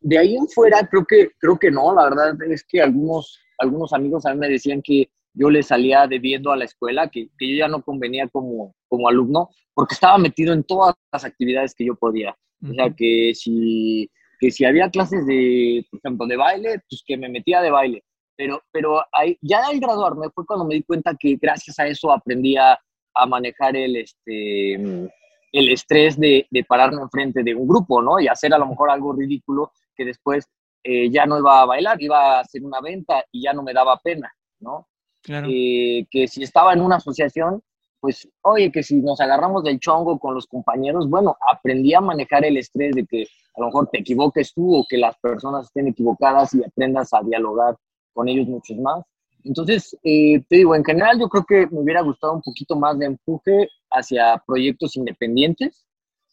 de 0.00 0.18
ahí 0.18 0.36
en 0.36 0.48
fuera, 0.48 0.86
creo 0.88 1.04
que, 1.04 1.30
creo 1.38 1.58
que 1.58 1.70
no, 1.70 1.94
la 1.94 2.04
verdad 2.04 2.42
es 2.50 2.64
que 2.64 2.80
algunos, 2.80 3.38
algunos 3.58 3.92
amigos 3.92 4.26
a 4.26 4.32
mí 4.32 4.40
me 4.40 4.48
decían 4.48 4.82
que 4.82 5.10
yo 5.34 5.50
le 5.50 5.62
salía 5.62 6.06
debiendo 6.08 6.50
a 6.50 6.56
la 6.56 6.64
escuela, 6.64 7.08
que, 7.08 7.28
que 7.38 7.50
yo 7.50 7.58
ya 7.58 7.68
no 7.68 7.82
convenía 7.82 8.26
como, 8.28 8.74
como 8.88 9.08
alumno, 9.08 9.50
porque 9.74 9.94
estaba 9.94 10.18
metido 10.18 10.52
en 10.52 10.64
todas 10.64 10.94
las 11.12 11.24
actividades 11.24 11.74
que 11.74 11.84
yo 11.86 11.94
podía. 11.94 12.36
O 12.62 12.74
sea, 12.74 12.90
que 12.90 13.32
si, 13.34 14.10
que 14.38 14.50
si 14.50 14.66
había 14.66 14.90
clases 14.90 15.24
de, 15.24 15.86
por 15.90 15.98
ejemplo, 16.00 16.26
de 16.26 16.36
baile, 16.36 16.82
pues 16.90 17.02
que 17.06 17.16
me 17.16 17.30
metía 17.30 17.62
de 17.62 17.70
baile 17.70 18.04
pero, 18.40 18.62
pero 18.72 19.02
ahí, 19.12 19.36
ya 19.42 19.66
al 19.66 19.78
graduarme 19.78 20.30
fue 20.30 20.46
cuando 20.46 20.64
me 20.64 20.76
di 20.76 20.82
cuenta 20.82 21.14
que 21.14 21.36
gracias 21.38 21.78
a 21.78 21.86
eso 21.86 22.10
aprendí 22.10 22.56
a, 22.56 22.80
a 23.14 23.26
manejar 23.26 23.76
el, 23.76 23.96
este, 23.96 24.76
el 24.76 25.68
estrés 25.68 26.18
de, 26.18 26.46
de, 26.50 26.64
pararme 26.64 27.02
enfrente 27.02 27.42
de 27.42 27.54
un 27.54 27.68
grupo, 27.68 28.00
¿no? 28.00 28.18
Y 28.18 28.28
hacer 28.28 28.54
a 28.54 28.58
lo 28.58 28.66
mejor 28.66 28.88
algo 28.88 29.12
ridículo 29.12 29.72
que 29.94 30.06
después 30.06 30.48
eh, 30.82 31.10
ya 31.10 31.26
no 31.26 31.38
iba 31.38 31.60
a 31.60 31.66
bailar, 31.66 32.00
iba 32.00 32.38
a 32.38 32.40
hacer 32.40 32.64
una 32.64 32.80
venta 32.80 33.22
y 33.30 33.42
ya 33.42 33.52
no 33.52 33.62
me 33.62 33.74
daba 33.74 33.98
pena, 33.98 34.32
¿no? 34.60 34.88
Claro. 35.22 35.46
Eh, 35.50 36.06
que 36.10 36.26
si 36.26 36.42
estaba 36.42 36.72
en 36.72 36.80
una 36.80 36.96
asociación, 36.96 37.62
pues, 38.00 38.26
oye, 38.40 38.72
que 38.72 38.82
si 38.82 38.96
nos 38.96 39.20
agarramos 39.20 39.64
del 39.64 39.80
chongo 39.80 40.18
con 40.18 40.34
los 40.34 40.46
compañeros, 40.46 41.10
bueno, 41.10 41.36
aprendí 41.46 41.92
a 41.92 42.00
manejar 42.00 42.46
el 42.46 42.56
estrés 42.56 42.94
de 42.94 43.04
que 43.04 43.24
a 43.54 43.60
lo 43.60 43.66
mejor 43.66 43.90
te 43.92 44.00
equivoques 44.00 44.54
tú 44.54 44.76
o 44.76 44.86
que 44.88 44.96
las 44.96 45.18
personas 45.18 45.66
estén 45.66 45.88
equivocadas 45.88 46.54
y 46.54 46.64
aprendas 46.64 47.12
a 47.12 47.20
dialogar 47.20 47.76
con 48.12 48.28
ellos 48.28 48.46
muchos 48.46 48.76
más. 48.78 49.04
Entonces, 49.44 49.96
eh, 50.02 50.42
te 50.48 50.56
digo, 50.56 50.74
en 50.74 50.84
general 50.84 51.18
yo 51.18 51.28
creo 51.28 51.44
que 51.44 51.66
me 51.74 51.80
hubiera 51.80 52.02
gustado 52.02 52.34
un 52.34 52.42
poquito 52.42 52.76
más 52.76 52.98
de 52.98 53.06
empuje 53.06 53.68
hacia 53.90 54.42
proyectos 54.46 54.96
independientes 54.96 55.86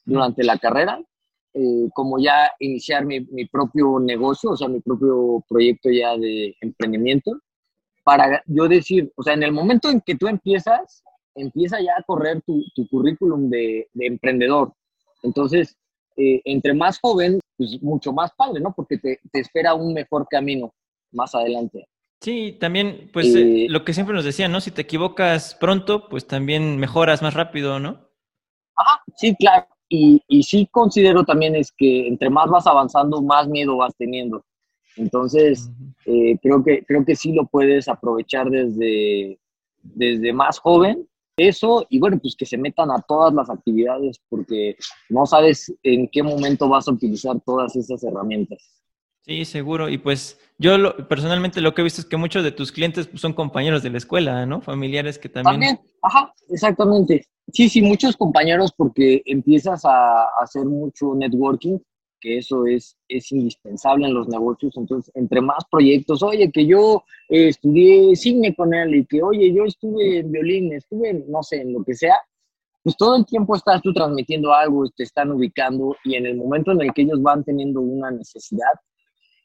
durante 0.05 0.43
la 0.43 0.57
carrera, 0.57 1.01
eh, 1.53 1.89
como 1.93 2.19
ya 2.19 2.51
iniciar 2.60 3.05
mi, 3.05 3.22
mi, 3.22 3.46
propio 3.46 4.00
negocio, 4.00 4.51
o 4.51 4.57
sea, 4.57 4.67
mi 4.67 4.79
propio 4.81 5.43
proyecto 5.50 5.89
ya 5.89 6.17
de 6.17 6.55
emprendimiento, 6.62 7.31
para 8.03 8.43
yo 8.46 8.67
decir, 8.67 9.12
o 9.15 9.24
sea, 9.24 9.34
en 9.34 9.43
el 9.43 9.51
momento 9.51 9.89
en 9.89 10.01
que 10.01 10.15
tú 10.15 10.27
empiezas, 10.27 11.03
empieza 11.36 11.79
ya 11.81 11.93
a 11.98 12.03
correr 12.03 12.41
tu, 12.46 12.63
currículum 12.89 13.50
de, 13.50 13.88
de, 13.93 14.05
emprendedor. 14.05 14.74
Entonces, 15.24 15.77
eh, 16.15 16.41
entre 16.46 16.74
más 16.74 17.00
joven, 17.00 17.39
pues 17.57 17.81
mucho 17.81 18.13
más 18.13 18.31
padre, 18.36 18.62
¿no? 18.62 18.74
Porque 18.74 18.98
te, 18.98 19.19
te 19.31 19.39
espera 19.39 19.74
un 19.74 19.93
mejor 19.93 20.27
camino 20.29 20.74
más 21.12 21.36
adelante. 21.36 21.88
Sí, 22.22 22.58
también, 22.60 23.10
pues 23.14 23.36
eh, 23.36 23.66
eh, 23.66 23.68
lo 23.70 23.86
que 23.86 23.94
siempre 23.94 24.16
nos 24.16 24.26
decían, 24.26 24.52
¿no? 24.52 24.60
Si 24.60 24.72
te 24.72 24.82
equivocas 24.82 25.56
pronto, 25.56 26.10
pues 26.10 26.26
también 26.26 26.78
mejoras 26.78 27.22
más 27.22 27.36
rápido, 27.36 27.80
¿no? 27.80 28.10
Ah, 28.76 29.00
sí, 29.16 29.36
claro. 29.36 29.68
Y, 29.90 30.22
y 30.28 30.44
sí 30.44 30.68
considero 30.72 31.24
también 31.24 31.56
es 31.56 31.72
que 31.72 32.08
entre 32.08 32.30
más 32.30 32.50
vas 32.50 32.68
avanzando, 32.68 33.22
más 33.22 33.48
miedo 33.48 33.78
vas 33.78 33.96
teniendo. 33.98 34.44
Entonces, 34.96 35.70
uh 35.70 35.72
-huh. 35.72 35.94
eh, 36.06 36.40
creo, 36.42 36.64
que, 36.64 36.84
creo 36.86 37.06
que 37.06 37.16
sí 37.16 37.34
lo 37.34 37.46
puedes 37.46 37.88
aprovechar 37.88 38.50
desde, 38.50 39.40
desde 39.82 40.34
más 40.34 40.60
joven 40.60 41.08
eso 41.38 41.86
y 41.90 42.00
bueno, 42.00 42.18
pues 42.20 42.36
que 42.36 42.48
se 42.48 42.58
metan 42.58 42.90
a 42.90 43.00
todas 43.08 43.32
las 43.34 43.50
actividades 43.50 44.20
porque 44.28 44.76
no 45.10 45.26
sabes 45.28 45.72
en 45.84 46.08
qué 46.08 46.24
momento 46.24 46.68
vas 46.68 46.88
a 46.88 46.92
utilizar 46.92 47.40
todas 47.46 47.76
esas 47.76 48.04
herramientas. 48.04 48.82
Sí, 49.27 49.43
seguro. 49.43 49.89
Y 49.89 49.98
pues 49.98 50.39
yo 50.57 50.96
personalmente 51.10 51.60
lo 51.60 51.74
que 51.74 51.81
he 51.81 51.84
visto 51.84 52.00
es 52.00 52.07
que 52.07 52.15
muchos 52.15 52.46
de 52.46 52.53
tus 52.53 52.72
clientes 52.72 53.07
pues, 53.07 53.19
son 53.19 53.34
compañeros 53.34 53.84
de 53.84 53.89
la 53.89 53.98
escuela, 53.98 54.46
¿no? 54.46 54.62
Familiares 54.62 55.19
que 55.19 55.27
también... 55.27 55.53
También, 55.53 55.79
ajá, 56.01 56.34
exactamente. 56.50 57.27
Sí, 57.51 57.67
sí, 57.67 57.81
muchos 57.81 58.15
compañeros 58.15 58.72
porque 58.75 59.22
empiezas 59.25 59.84
a, 59.84 60.27
hacer 60.41 60.63
mucho 60.63 61.13
networking, 61.13 61.77
que 62.22 62.38
eso 62.38 62.65
es, 62.65 62.98
es 63.10 63.29
indispensable 63.34 64.07
en 64.07 64.13
los 64.13 64.29
negocios. 64.29 64.77
Entonces, 64.77 65.13
entre 65.13 65.41
más 65.41 65.65
proyectos, 65.69 66.24
oye, 66.24 66.50
que 66.50 66.65
yo 66.65 67.03
eh, 67.27 67.50
estudié 67.50 68.15
cine 68.15 68.55
con 68.55 68.74
él 68.74 68.96
y 68.96 69.05
que, 69.05 69.22
oye, 69.22 69.53
yo 69.53 69.65
estuve 69.65 70.19
en 70.19 70.31
violín, 70.31 70.72
estuve, 70.72 71.25
no 71.27 71.43
sé, 71.43 71.63
en 71.63 71.74
lo 71.74 71.84
que 71.84 71.96
sea, 71.96 72.15
pues 72.81 72.96
todo 72.96 73.17
el 73.17 73.25
tiempo 73.25 73.57
estás 73.57 73.81
tú 73.81 73.91
transmitiendo 73.91 74.53
algo, 74.53 74.89
te 74.96 75.03
están 75.03 75.31
ubicando 75.34 75.98
y 76.05 76.15
en 76.15 76.25
el 76.25 76.38
momento 76.38 76.72
en 76.72 76.81
el 76.81 76.93
que 76.93 77.01
ellos 77.01 77.22
van 77.22 77.43
teniendo 77.43 77.81
una 77.81 78.10
necesidad, 78.10 78.72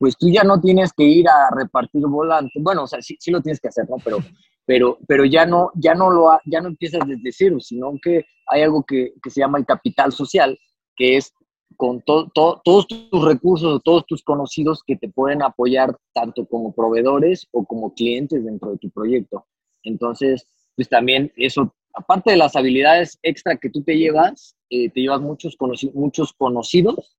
pues 0.02 0.16
tú 0.18 0.28
ya 0.28 0.42
no 0.42 0.60
tienes 0.60 0.92
que 0.92 1.04
ir 1.04 1.28
a 1.28 1.48
repartir 1.54 2.02
volantes. 2.08 2.60
Bueno, 2.60 2.82
o 2.82 2.86
sea, 2.88 3.00
sí, 3.00 3.16
sí 3.20 3.30
lo 3.30 3.40
tienes 3.40 3.60
que 3.60 3.68
hacer, 3.68 3.88
¿no? 3.88 3.98
Pero, 4.04 4.18
pero, 4.66 4.98
pero 5.06 5.24
ya, 5.24 5.46
no, 5.46 5.70
ya, 5.76 5.94
no 5.94 6.10
lo, 6.10 6.28
ya 6.44 6.60
no 6.60 6.66
empiezas 6.66 7.06
desde 7.06 7.30
cero, 7.30 7.60
sino 7.60 7.92
que 8.02 8.24
hay 8.48 8.62
algo 8.62 8.82
que, 8.82 9.12
que 9.22 9.30
se 9.30 9.38
llama 9.38 9.58
el 9.58 9.64
capital 9.64 10.10
social, 10.10 10.58
que 10.96 11.18
es 11.18 11.32
con 11.76 12.02
todos 12.02 12.88
tus 12.88 13.24
recursos, 13.24 13.80
todos 13.84 14.04
tus 14.08 14.24
conocidos 14.24 14.82
que 14.84 14.96
te 14.96 15.08
pueden 15.08 15.40
apoyar 15.40 15.96
tanto 16.12 16.46
como 16.46 16.74
proveedores 16.74 17.46
o 17.52 17.64
como 17.64 17.94
clientes 17.94 18.44
dentro 18.44 18.72
de 18.72 18.78
tu 18.78 18.90
proyecto. 18.90 19.46
Entonces, 19.84 20.48
pues 20.74 20.88
también 20.88 21.32
eso, 21.36 21.76
aparte 21.94 22.32
de 22.32 22.38
las 22.38 22.56
habilidades 22.56 23.20
extra 23.22 23.56
que 23.56 23.70
tú 23.70 23.84
te 23.84 23.96
llevas, 23.96 24.56
eh, 24.68 24.90
te 24.90 25.00
llevas 25.00 25.20
muchos, 25.20 25.56
muchos 25.94 26.32
conocidos 26.32 27.16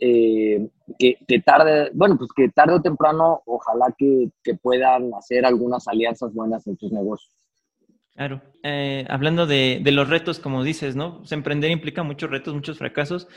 eh, 0.00 0.68
que, 0.98 1.40
tarde, 1.44 1.90
bueno, 1.92 2.16
pues 2.16 2.30
que 2.34 2.48
tarde 2.50 2.74
o 2.74 2.82
temprano, 2.82 3.42
ojalá 3.46 3.94
que, 3.96 4.30
puedan 4.62 5.12
hacer 5.14 5.44
algunas 5.44 5.86
alianzas 5.88 6.32
buenas 6.32 6.66
en 6.66 6.76
tus 6.76 6.92
negocios. 6.92 7.34
Claro. 8.14 8.40
Eh, 8.62 9.06
hablando 9.08 9.46
de, 9.46 9.82
los 9.92 10.08
retos, 10.08 10.38
como 10.38 10.62
dices, 10.62 10.96
¿no? 10.96 11.18
Pues 11.18 11.32
emprender 11.32 11.70
implica 11.70 12.02
muchos 12.02 12.30
retos, 12.30 12.54
muchos 12.54 12.78
fracasos. 12.78 13.28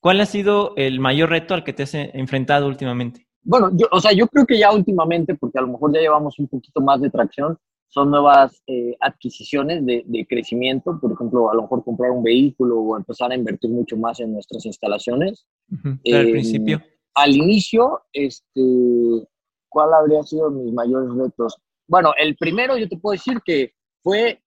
¿Cuál 0.00 0.20
ha 0.20 0.26
sido 0.26 0.74
el 0.76 1.00
mayor 1.00 1.30
reto 1.30 1.54
al 1.54 1.64
que 1.64 1.72
te 1.72 1.84
has 1.84 1.94
enfrentado 1.94 2.66
últimamente? 2.66 3.26
Bueno, 3.42 3.70
yo, 3.72 3.86
o 3.90 4.00
sea, 4.00 4.12
yo 4.12 4.26
creo 4.28 4.46
que 4.46 4.58
ya 4.58 4.72
últimamente, 4.72 5.34
porque 5.34 5.58
a 5.58 5.62
lo 5.62 5.68
mejor 5.68 5.92
ya 5.92 6.00
llevamos 6.00 6.38
un 6.38 6.48
poquito 6.48 6.80
más 6.80 7.00
de 7.00 7.10
tracción, 7.10 7.58
son 7.92 8.10
nuevas 8.10 8.62
eh, 8.66 8.96
adquisiciones 9.00 9.84
de, 9.84 10.02
de, 10.06 10.26
crecimiento, 10.26 10.98
por 10.98 11.12
ejemplo, 11.12 11.50
a 11.50 11.54
lo 11.54 11.62
mejor 11.62 11.84
comprar 11.84 12.10
un 12.10 12.22
vehículo 12.22 12.80
o 12.80 12.96
empezar 12.96 13.30
a 13.30 13.34
invertir 13.34 13.70
mucho 13.70 13.98
más 13.98 14.18
en 14.20 14.32
nuestras 14.32 14.64
instalaciones. 14.64 15.44
al 15.84 15.98
em, 16.04 16.32
principio. 16.32 16.80
Al 17.14 17.36
inicio, 17.36 18.00
este, 18.14 19.28
¿cuál 19.68 19.92
habría 19.92 20.22
sido 20.22 20.50
mis 20.50 20.72
mayores 20.72 21.10
retos? 21.14 21.58
Bueno, 21.86 22.14
el 22.16 22.34
primero 22.36 22.78
yo 22.78 22.88
te 22.88 22.96
puedo 22.96 23.12
decir 23.12 23.42
que 23.44 23.74
fue 24.02 24.40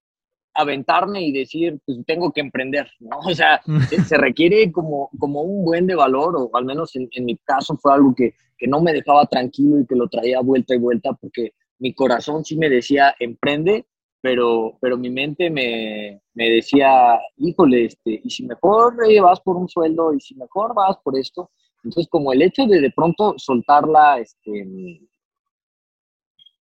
aventarme 0.56 1.22
y 1.22 1.32
decir, 1.32 1.80
pues 1.86 2.00
tengo 2.08 2.32
que 2.32 2.42
emprender, 2.42 2.90
¿no? 3.00 3.20
O 3.30 3.36
sea, 3.36 3.62
se, 4.08 4.18
requiere 4.18 4.72
como, 4.72 5.12
como 5.20 5.44
un 5.44 5.64
buen 5.64 5.86
de 5.86 5.94
valor, 5.94 6.36
o 6.36 6.50
al 6.58 6.66
menos 6.66 6.96
en, 6.96 7.08
en 7.12 7.26
mi 7.26 7.38
caso 7.38 7.78
fue 7.78 7.94
algo 7.94 8.16
que, 8.16 8.34
que 8.58 8.66
no 8.66 8.82
me 8.82 8.92
dejaba 8.92 9.28
tranquilo 9.28 9.82
y 9.82 9.86
que 9.86 9.96
lo 9.96 10.08
traía 10.08 10.42
vuelta 10.42 10.74
y 10.74 10.80
vuelta 10.80 11.14
porque 11.14 11.54
mi 11.80 11.94
corazón 11.94 12.46
sí 12.46 12.58
me 12.58 12.70
decía, 12.70 13.16
emprende, 13.20 13.86
pero, 14.22 14.78
pero 14.82 14.98
mi 14.98 15.10
mente 15.10 15.50
me, 15.50 16.22
me 16.34 16.50
decía, 16.50 17.20
híjole, 17.38 17.86
este, 17.86 18.22
y 18.24 18.30
si 18.30 18.46
mejor 18.46 18.96
eh, 19.08 19.20
vas 19.22 19.40
por 19.42 19.56
un 19.56 19.70
sueldo, 19.70 20.14
y 20.14 20.20
si 20.20 20.36
mejor 20.36 20.74
vas 20.74 20.98
por 21.04 21.18
esto. 21.18 21.52
Entonces, 21.84 22.10
como 22.10 22.34
el 22.34 22.42
hecho 22.42 22.66
de 22.66 22.82
de 22.82 22.92
pronto 22.92 23.36
soltarla, 23.38 24.20
este, 24.20 24.68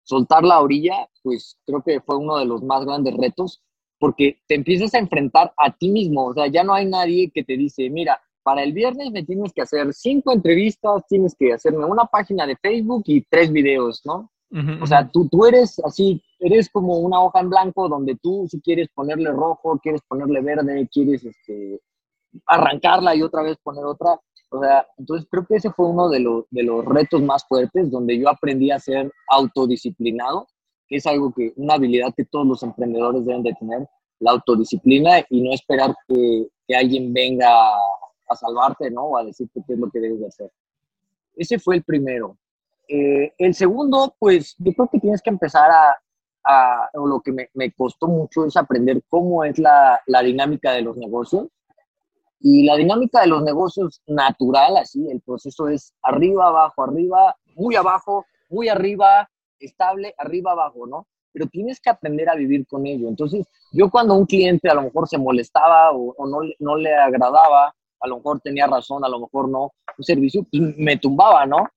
soltar 0.02 0.42
la 0.42 0.60
orilla, 0.60 1.08
pues 1.22 1.56
creo 1.64 1.82
que 1.82 2.00
fue 2.00 2.16
uno 2.16 2.38
de 2.38 2.46
los 2.46 2.62
más 2.62 2.84
grandes 2.84 3.14
retos, 3.16 3.62
porque 3.98 4.40
te 4.48 4.56
empiezas 4.56 4.94
a 4.94 4.98
enfrentar 4.98 5.52
a 5.56 5.70
ti 5.70 5.88
mismo, 5.88 6.26
o 6.26 6.34
sea, 6.34 6.48
ya 6.48 6.64
no 6.64 6.74
hay 6.74 6.86
nadie 6.86 7.30
que 7.32 7.44
te 7.44 7.56
dice, 7.56 7.88
mira, 7.88 8.20
para 8.42 8.64
el 8.64 8.72
viernes 8.72 9.12
me 9.12 9.22
tienes 9.22 9.52
que 9.52 9.62
hacer 9.62 9.94
cinco 9.94 10.32
entrevistas, 10.32 11.06
tienes 11.08 11.36
que 11.38 11.52
hacerme 11.52 11.84
una 11.84 12.06
página 12.06 12.44
de 12.44 12.56
Facebook 12.56 13.04
y 13.06 13.22
tres 13.22 13.52
videos, 13.52 14.02
¿no? 14.04 14.31
O 14.80 14.86
sea, 14.86 15.08
tú, 15.10 15.28
tú 15.28 15.46
eres 15.46 15.80
así, 15.84 16.22
eres 16.38 16.68
como 16.68 16.98
una 16.98 17.20
hoja 17.22 17.40
en 17.40 17.48
blanco 17.48 17.88
donde 17.88 18.16
tú 18.16 18.46
si 18.50 18.60
quieres 18.60 18.88
ponerle 18.94 19.30
rojo, 19.30 19.78
quieres 19.82 20.02
ponerle 20.06 20.42
verde, 20.42 20.88
quieres 20.92 21.24
este, 21.24 21.80
arrancarla 22.46 23.14
y 23.14 23.22
otra 23.22 23.42
vez 23.42 23.56
poner 23.62 23.84
otra. 23.84 24.20
O 24.50 24.60
sea, 24.60 24.86
entonces 24.98 25.26
creo 25.30 25.46
que 25.46 25.56
ese 25.56 25.70
fue 25.70 25.86
uno 25.86 26.10
de, 26.10 26.44
de 26.50 26.62
los 26.62 26.84
retos 26.84 27.22
más 27.22 27.46
fuertes 27.48 27.90
donde 27.90 28.18
yo 28.18 28.28
aprendí 28.28 28.70
a 28.70 28.78
ser 28.78 29.10
autodisciplinado, 29.30 30.46
que 30.86 30.96
es 30.96 31.06
algo 31.06 31.32
que, 31.32 31.54
una 31.56 31.74
habilidad 31.74 32.12
que 32.14 32.26
todos 32.26 32.46
los 32.46 32.62
emprendedores 32.62 33.24
deben 33.24 33.42
de 33.42 33.54
tener, 33.54 33.88
la 34.20 34.32
autodisciplina 34.32 35.24
y 35.30 35.42
no 35.42 35.52
esperar 35.52 35.94
que, 36.06 36.46
que 36.68 36.76
alguien 36.76 37.12
venga 37.12 37.48
a 38.28 38.36
salvarte, 38.36 38.90
¿no? 38.90 39.04
O 39.04 39.16
a 39.16 39.24
decirte 39.24 39.62
qué 39.66 39.72
es 39.72 39.78
lo 39.78 39.90
que 39.90 40.00
debes 40.00 40.20
de 40.20 40.26
hacer. 40.26 40.52
Ese 41.34 41.58
fue 41.58 41.76
el 41.76 41.82
primero. 41.82 42.36
Eh, 42.88 43.32
el 43.38 43.54
segundo, 43.54 44.14
pues 44.18 44.54
yo 44.58 44.72
creo 44.72 44.88
que 44.90 45.00
tienes 45.00 45.22
que 45.22 45.30
empezar 45.30 45.70
a, 45.70 45.98
o 46.94 47.06
lo 47.06 47.20
que 47.20 47.32
me, 47.32 47.48
me, 47.54 47.72
costó 47.72 48.08
mucho 48.08 48.44
es 48.44 48.56
aprender 48.56 49.02
cómo 49.08 49.44
es 49.44 49.58
la, 49.58 50.00
la, 50.06 50.22
dinámica 50.22 50.72
de 50.72 50.82
los 50.82 50.96
negocios. 50.96 51.48
Y 52.40 52.64
la 52.64 52.76
dinámica 52.76 53.20
de 53.20 53.28
los 53.28 53.42
negocios 53.42 54.02
natural, 54.06 54.76
así, 54.76 55.08
el 55.08 55.20
proceso 55.20 55.68
es 55.68 55.94
arriba, 56.02 56.48
abajo, 56.48 56.82
arriba, 56.82 57.36
muy 57.54 57.76
abajo, 57.76 58.26
muy 58.48 58.68
arriba, 58.68 59.30
estable, 59.60 60.14
arriba, 60.18 60.50
abajo, 60.50 60.86
¿no? 60.88 61.06
Pero 61.32 61.46
tienes 61.46 61.80
que 61.80 61.90
aprender 61.90 62.28
a 62.28 62.34
vivir 62.34 62.66
con 62.66 62.84
ello. 62.84 63.08
Entonces, 63.08 63.46
yo 63.70 63.88
cuando 63.90 64.14
un 64.14 64.26
cliente 64.26 64.68
a 64.68 64.74
lo 64.74 64.82
mejor 64.82 65.08
se 65.08 65.18
molestaba 65.18 65.92
o, 65.92 66.14
o 66.18 66.26
no, 66.26 66.40
no 66.58 66.76
le 66.76 66.92
agradaba, 66.92 67.72
a 68.00 68.08
lo 68.08 68.16
mejor 68.16 68.40
tenía 68.40 68.66
razón, 68.66 69.04
a 69.04 69.08
lo 69.08 69.20
mejor 69.20 69.48
no, 69.48 69.72
un 69.96 70.04
servicio, 70.04 70.44
pues 70.50 70.76
me 70.76 70.96
tumbaba, 70.96 71.46
¿no? 71.46 71.68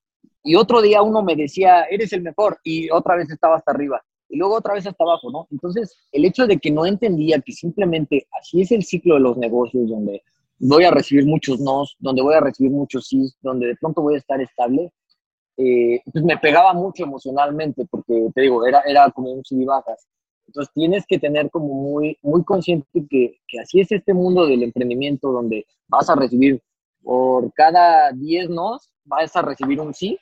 Y 0.45 0.55
otro 0.55 0.81
día 0.81 1.01
uno 1.01 1.23
me 1.23 1.35
decía, 1.35 1.83
eres 1.89 2.13
el 2.13 2.21
mejor, 2.21 2.59
y 2.63 2.89
otra 2.91 3.15
vez 3.15 3.29
estaba 3.31 3.57
hasta 3.57 3.71
arriba, 3.71 4.01
y 4.29 4.37
luego 4.37 4.55
otra 4.55 4.75
vez 4.75 4.85
hasta 4.85 5.03
abajo, 5.03 5.31
¿no? 5.31 5.47
Entonces, 5.51 5.97
el 6.11 6.23
hecho 6.23 6.45
de 6.45 6.59
que 6.59 6.69
no 6.69 6.85
entendía 6.85 7.41
que 7.41 7.51
simplemente 7.51 8.27
así 8.39 8.61
es 8.61 8.71
el 8.71 8.83
ciclo 8.83 9.15
de 9.15 9.21
los 9.21 9.37
negocios, 9.37 9.89
donde 9.89 10.21
voy 10.59 10.83
a 10.83 10.91
recibir 10.91 11.25
muchos 11.25 11.59
nos, 11.59 11.95
donde 11.99 12.21
voy 12.21 12.35
a 12.35 12.41
recibir 12.41 12.71
muchos 12.71 13.07
sí, 13.07 13.27
donde 13.41 13.67
de 13.67 13.75
pronto 13.75 14.03
voy 14.03 14.15
a 14.15 14.19
estar 14.19 14.39
estable, 14.39 14.91
eh, 15.57 15.99
pues 16.11 16.23
me 16.23 16.37
pegaba 16.37 16.73
mucho 16.73 17.03
emocionalmente, 17.03 17.85
porque 17.89 18.27
te 18.35 18.41
digo, 18.41 18.65
era, 18.67 18.81
era 18.81 19.09
como 19.09 19.31
un 19.31 19.43
sub 19.43 19.65
bajas. 19.65 20.07
Entonces 20.45 20.71
tienes 20.75 21.05
que 21.07 21.17
tener 21.17 21.49
como 21.49 21.73
muy, 21.73 22.19
muy 22.21 22.43
consciente 22.43 22.87
que, 23.09 23.39
que 23.47 23.59
así 23.59 23.79
es 23.79 23.91
este 23.91 24.13
mundo 24.13 24.45
del 24.45 24.61
emprendimiento, 24.61 25.31
donde 25.31 25.65
vas 25.87 26.07
a 26.07 26.15
recibir 26.15 26.61
por 27.01 27.53
cada 27.53 28.11
10 28.11 28.49
nos, 28.49 28.91
vas 29.05 29.35
a 29.35 29.41
recibir 29.41 29.79
un 29.79 29.93
sí, 29.93 30.19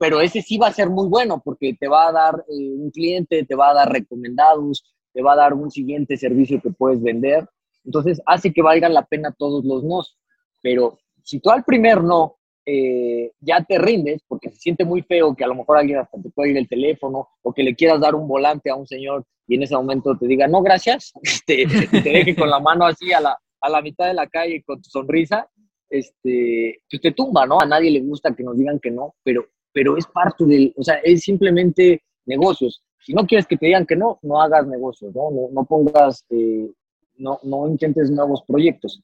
pero 0.00 0.22
ese 0.22 0.40
sí 0.40 0.56
va 0.56 0.68
a 0.68 0.72
ser 0.72 0.88
muy 0.88 1.08
bueno 1.08 1.42
porque 1.44 1.74
te 1.78 1.86
va 1.86 2.08
a 2.08 2.12
dar 2.12 2.42
eh, 2.48 2.70
un 2.72 2.90
cliente, 2.90 3.44
te 3.44 3.54
va 3.54 3.68
a 3.68 3.74
dar 3.74 3.92
recomendados, 3.92 4.82
te 5.12 5.20
va 5.20 5.34
a 5.34 5.36
dar 5.36 5.52
un 5.52 5.70
siguiente 5.70 6.16
servicio 6.16 6.58
que 6.58 6.70
puedes 6.70 7.02
vender. 7.02 7.46
Entonces 7.84 8.22
hace 8.24 8.50
que 8.50 8.62
valgan 8.62 8.94
la 8.94 9.04
pena 9.04 9.34
todos 9.38 9.62
los 9.62 9.84
nos. 9.84 10.16
Pero 10.62 10.98
si 11.22 11.38
tú 11.38 11.50
al 11.50 11.64
primer 11.64 12.02
no 12.02 12.38
eh, 12.64 13.32
ya 13.40 13.62
te 13.62 13.78
rindes, 13.78 14.22
porque 14.26 14.48
se 14.48 14.56
siente 14.56 14.86
muy 14.86 15.02
feo 15.02 15.36
que 15.36 15.44
a 15.44 15.48
lo 15.48 15.54
mejor 15.54 15.76
alguien 15.76 15.98
hasta 15.98 16.18
te 16.18 16.30
puede 16.30 16.58
el 16.58 16.66
teléfono 16.66 17.28
o 17.42 17.52
que 17.52 17.62
le 17.62 17.74
quieras 17.74 18.00
dar 18.00 18.14
un 18.14 18.26
volante 18.26 18.70
a 18.70 18.76
un 18.76 18.86
señor 18.86 19.26
y 19.46 19.56
en 19.56 19.64
ese 19.64 19.76
momento 19.76 20.16
te 20.16 20.26
diga, 20.26 20.48
no, 20.48 20.62
gracias, 20.62 21.12
este, 21.22 21.66
te 21.90 22.08
deje 22.08 22.34
con 22.34 22.48
la 22.48 22.60
mano 22.60 22.86
así 22.86 23.12
a 23.12 23.20
la, 23.20 23.38
a 23.60 23.68
la 23.68 23.82
mitad 23.82 24.06
de 24.06 24.14
la 24.14 24.28
calle 24.28 24.62
con 24.62 24.80
tu 24.80 24.88
sonrisa, 24.88 25.46
este, 25.90 26.80
pues 26.88 27.02
te 27.02 27.12
tumba, 27.12 27.44
¿no? 27.44 27.60
A 27.60 27.66
nadie 27.66 27.90
le 27.90 28.00
gusta 28.00 28.34
que 28.34 28.44
nos 28.44 28.56
digan 28.56 28.78
que 28.80 28.90
no, 28.90 29.14
pero 29.22 29.44
pero 29.72 29.96
es 29.96 30.06
parte 30.06 30.44
del, 30.44 30.74
o 30.76 30.82
sea, 30.82 30.96
es 30.96 31.22
simplemente 31.22 32.02
negocios. 32.26 32.82
Si 33.04 33.14
no 33.14 33.26
quieres 33.26 33.46
que 33.46 33.56
te 33.56 33.66
digan 33.66 33.86
que 33.86 33.96
no, 33.96 34.18
no 34.22 34.40
hagas 34.40 34.66
negocios, 34.66 35.14
¿no? 35.14 35.30
No, 35.30 35.48
no 35.52 35.64
pongas, 35.64 36.24
eh, 36.30 36.70
no, 37.16 37.38
no 37.42 37.68
intentes 37.68 38.10
nuevos 38.10 38.42
proyectos. 38.46 39.02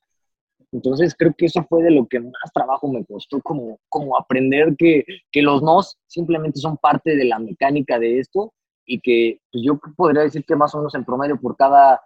Entonces 0.73 1.14
creo 1.16 1.32
que 1.37 1.46
eso 1.46 1.64
fue 1.68 1.82
de 1.82 1.90
lo 1.90 2.06
que 2.06 2.20
más 2.20 2.52
trabajo 2.52 2.88
me 2.88 3.04
costó, 3.04 3.40
como, 3.40 3.78
como 3.88 4.18
aprender 4.18 4.75
que, 4.76 5.04
que 5.30 5.42
los 5.42 5.62
nos 5.62 5.96
simplemente 6.06 6.61
son 6.61 6.76
parte 6.76 7.16
de 7.16 7.25
la 7.25 7.38
mecánica 7.38 7.99
de 7.99 8.18
esto 8.18 8.52
y 8.85 9.00
que 9.00 9.40
pues 9.50 9.64
yo 9.64 9.78
podría 9.96 10.23
decir 10.23 10.44
que 10.44 10.56
más 10.56 10.75
o 10.75 10.78
menos 10.78 10.94
en 10.94 11.04
promedio 11.04 11.40
por 11.40 11.56
cada, 11.56 12.00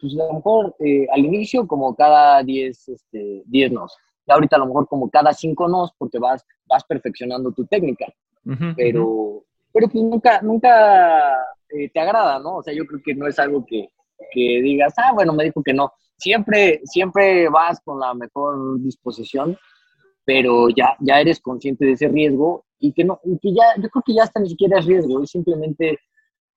pues 0.00 0.12
a 0.14 0.26
lo 0.26 0.34
mejor 0.34 0.74
eh, 0.80 1.06
al 1.12 1.24
inicio 1.24 1.66
como 1.66 1.94
cada 1.94 2.42
10 2.42 2.88
este, 2.88 3.42
diez 3.46 3.70
nos 3.70 3.96
ahorita 4.34 4.56
a 4.56 4.60
lo 4.60 4.66
mejor 4.66 4.88
como 4.88 5.10
cada 5.10 5.32
cinco 5.32 5.68
nos 5.68 5.92
porque 5.98 6.18
vas, 6.18 6.44
vas 6.66 6.84
perfeccionando 6.84 7.52
tu 7.52 7.64
técnica. 7.66 8.06
pero, 8.76 9.44
pero 9.72 9.88
pues 9.88 10.02
nunca, 10.02 10.40
nunca 10.42 11.36
eh, 11.68 11.90
te 11.92 12.00
agrada, 12.00 12.38
¿no? 12.38 12.56
O 12.56 12.62
sea, 12.62 12.74
yo 12.74 12.84
creo 12.86 13.00
que 13.04 13.14
no 13.14 13.26
es 13.26 13.38
algo 13.38 13.64
que, 13.66 13.90
que 14.32 14.60
digas, 14.62 14.94
ah, 14.96 15.12
bueno, 15.14 15.32
me 15.32 15.44
dijo 15.44 15.62
que 15.62 15.72
no. 15.72 15.92
Siempre, 16.16 16.80
siempre 16.84 17.48
vas 17.48 17.80
con 17.80 17.98
la 17.98 18.12
mejor 18.14 18.80
disposición, 18.80 19.56
pero 20.24 20.68
ya, 20.68 20.96
ya 21.00 21.20
eres 21.20 21.40
consciente 21.40 21.84
de 21.84 21.92
ese 21.92 22.08
riesgo 22.08 22.64
y 22.78 22.92
que 22.92 23.04
no, 23.04 23.20
y 23.24 23.38
que 23.38 23.52
ya, 23.52 23.64
yo 23.76 23.88
creo 23.88 24.02
que 24.04 24.14
ya 24.14 24.24
hasta 24.24 24.40
ni 24.40 24.48
siquiera 24.50 24.78
es 24.78 24.86
riesgo, 24.86 25.22
es 25.22 25.30
simplemente 25.30 25.98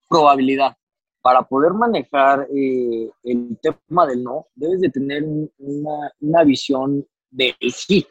probabilidad. 0.10 0.75
Para 1.22 1.42
poder 1.44 1.74
manejar 1.74 2.48
eh, 2.53 3.10
el 3.24 3.58
tema 3.62 4.06
del 4.06 4.24
no, 4.24 4.48
debes 4.56 4.82
de 4.82 4.89
tener 4.89 5.24
una, 5.24 6.12
una 6.20 6.44
visión 6.44 7.06
del 7.33 7.55
sí. 7.71 8.05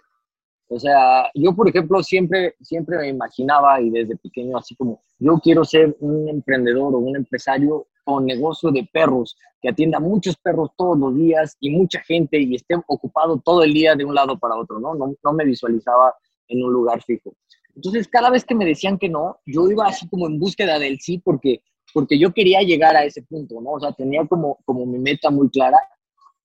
O 0.69 0.79
sea, 0.79 1.31
yo, 1.35 1.55
por 1.55 1.69
ejemplo, 1.69 2.03
siempre, 2.03 2.55
siempre 2.61 2.97
me 2.97 3.09
imaginaba 3.09 3.81
y 3.81 3.91
desde 3.91 4.17
pequeño, 4.17 4.57
así 4.57 4.75
como 4.75 5.03
yo 5.19 5.39
quiero 5.39 5.65
ser 5.65 5.95
un 6.01 6.29
emprendedor 6.29 6.95
o 6.95 6.99
un 6.99 7.15
empresario 7.15 7.87
con 8.05 8.25
negocio 8.25 8.71
de 8.71 8.89
perros, 8.91 9.37
que 9.61 9.69
atienda 9.69 10.01
muchos 10.01 10.37
perros 10.37 10.71
todos 10.77 10.99
los 10.99 11.15
días 11.15 11.57
y 11.61 11.71
mucha 11.71 12.01
gente 12.01 12.41
y 12.41 12.55
esté 12.55 12.75
ocupado 12.87 13.41
todo 13.45 13.63
el 13.63 13.73
día 13.73 13.95
de 13.95 14.05
un 14.05 14.15
lado 14.15 14.39
para 14.39 14.57
otro, 14.57 14.81
¿no? 14.81 14.95
No, 14.95 15.15
no 15.23 15.33
me 15.33 15.45
visualizaba 15.45 16.15
en 16.49 16.65
un 16.65 16.73
lugar 16.73 17.03
fijo. 17.03 17.35
Entonces, 17.77 18.09
cada 18.09 18.31
vez 18.31 18.45
que 18.45 18.55
me 18.55 18.65
decían 18.65 18.99
que 18.99 19.09
no, 19.09 19.39
yo 19.47 19.69
iba 19.71 19.87
así 19.87 20.09
como 20.09 20.27
en 20.27 20.39
búsqueda 20.39 20.79
del 20.79 21.01
sí, 21.01 21.19
porque, 21.19 21.63
porque 21.93 22.19
yo 22.19 22.33
quería 22.33 22.63
llegar 22.63 22.97
a 22.97 23.05
ese 23.05 23.23
punto, 23.23 23.61
¿no? 23.61 23.73
O 23.73 23.81
sea, 23.81 23.93
tenía 23.93 24.27
como, 24.27 24.59
como 24.65 24.85
mi 24.87 24.99
meta 24.99 25.31
muy 25.31 25.49
clara 25.49 25.79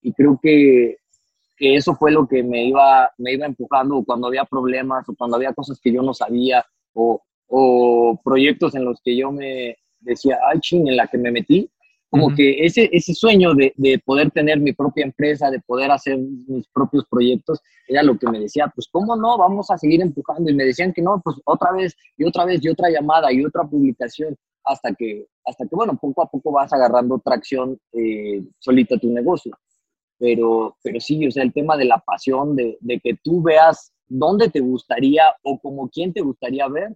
y 0.02 0.14
creo 0.14 0.40
que, 0.42 0.98
que 1.58 1.76
eso 1.76 1.96
fue 1.96 2.12
lo 2.12 2.28
que 2.28 2.44
me 2.44 2.66
iba, 2.66 3.12
me 3.18 3.34
iba 3.34 3.46
empujando 3.46 4.04
cuando 4.06 4.28
había 4.28 4.46
problemas 4.46 5.10
o 5.10 5.16
cuando 5.16 5.36
había 5.36 5.54
cosas 5.54 5.80
que 5.82 5.92
yo 5.92 6.02
no 6.02 6.14
sabía 6.14 6.66
o, 6.94 7.22
o 7.48 8.20
proyectos 8.24 8.76
en 8.76 8.86
los 8.86 9.02
que 9.04 9.18
yo 9.18 9.32
me 9.32 9.76
decía, 10.00 10.38
ay, 10.50 10.60
ching, 10.60 10.88
en 10.88 10.96
la 10.96 11.08
que 11.08 11.18
me 11.18 11.32
metí, 11.32 11.70
como 12.10 12.34
que 12.34 12.66
ese, 12.66 12.90
ese 12.94 13.14
sueño 13.14 13.54
de, 13.54 13.74
de, 13.76 14.00
poder 14.00 14.32
tener 14.32 14.60
mi 14.60 14.72
propia 14.72 15.04
empresa, 15.04 15.52
de 15.52 15.60
poder 15.60 15.92
hacer 15.92 16.18
mis 16.18 16.68
propios 16.70 17.06
proyectos, 17.10 17.60
era 17.88 18.02
lo 18.02 18.18
que 18.18 18.30
me 18.30 18.40
decía, 18.40 18.72
pues 18.74 18.88
cómo 18.90 19.16
no, 19.16 19.38
vamos 19.38 19.70
a 19.72 19.78
seguir 19.78 20.02
empujando. 20.02 20.50
Y 20.50 20.56
me 20.56 20.64
decían 20.64 20.94
que 20.94 21.02
no, 21.02 21.22
pues 21.24 21.36
otra 21.44 21.72
vez 21.74 21.96
y 22.18 22.24
otra 22.24 22.46
vez 22.46 22.64
y 22.64 22.70
otra 22.70 22.90
llamada 22.90 23.32
y 23.34 23.44
otra 23.44 23.64
publicación, 23.64 24.38
hasta 24.64 24.94
que, 24.94 25.28
hasta 25.46 25.66
que 25.66 25.76
bueno, 25.76 25.98
poco 26.00 26.22
a 26.22 26.28
poco 26.28 26.52
vas 26.52 26.72
agarrando 26.72 27.20
tracción 27.20 27.78
eh, 27.94 28.42
solita 28.60 28.98
tu 28.98 29.10
negocio. 29.12 29.58
Pero, 30.20 30.76
pero 30.84 31.00
sí, 31.00 31.26
o 31.28 31.32
sea, 31.32 31.44
el 31.44 31.54
tema 31.54 31.78
de 31.78 31.86
la 31.86 32.00
pasión, 32.00 32.56
de, 32.56 32.78
de 32.82 33.00
que 33.00 33.16
tú 33.24 33.42
veas 33.42 33.94
dónde 34.08 34.50
te 34.50 34.60
gustaría 34.60 35.24
o 35.44 35.60
como 35.60 35.90
quién 35.90 36.14
te 36.14 36.22
gustaría 36.22 36.68
ver, 36.68 36.96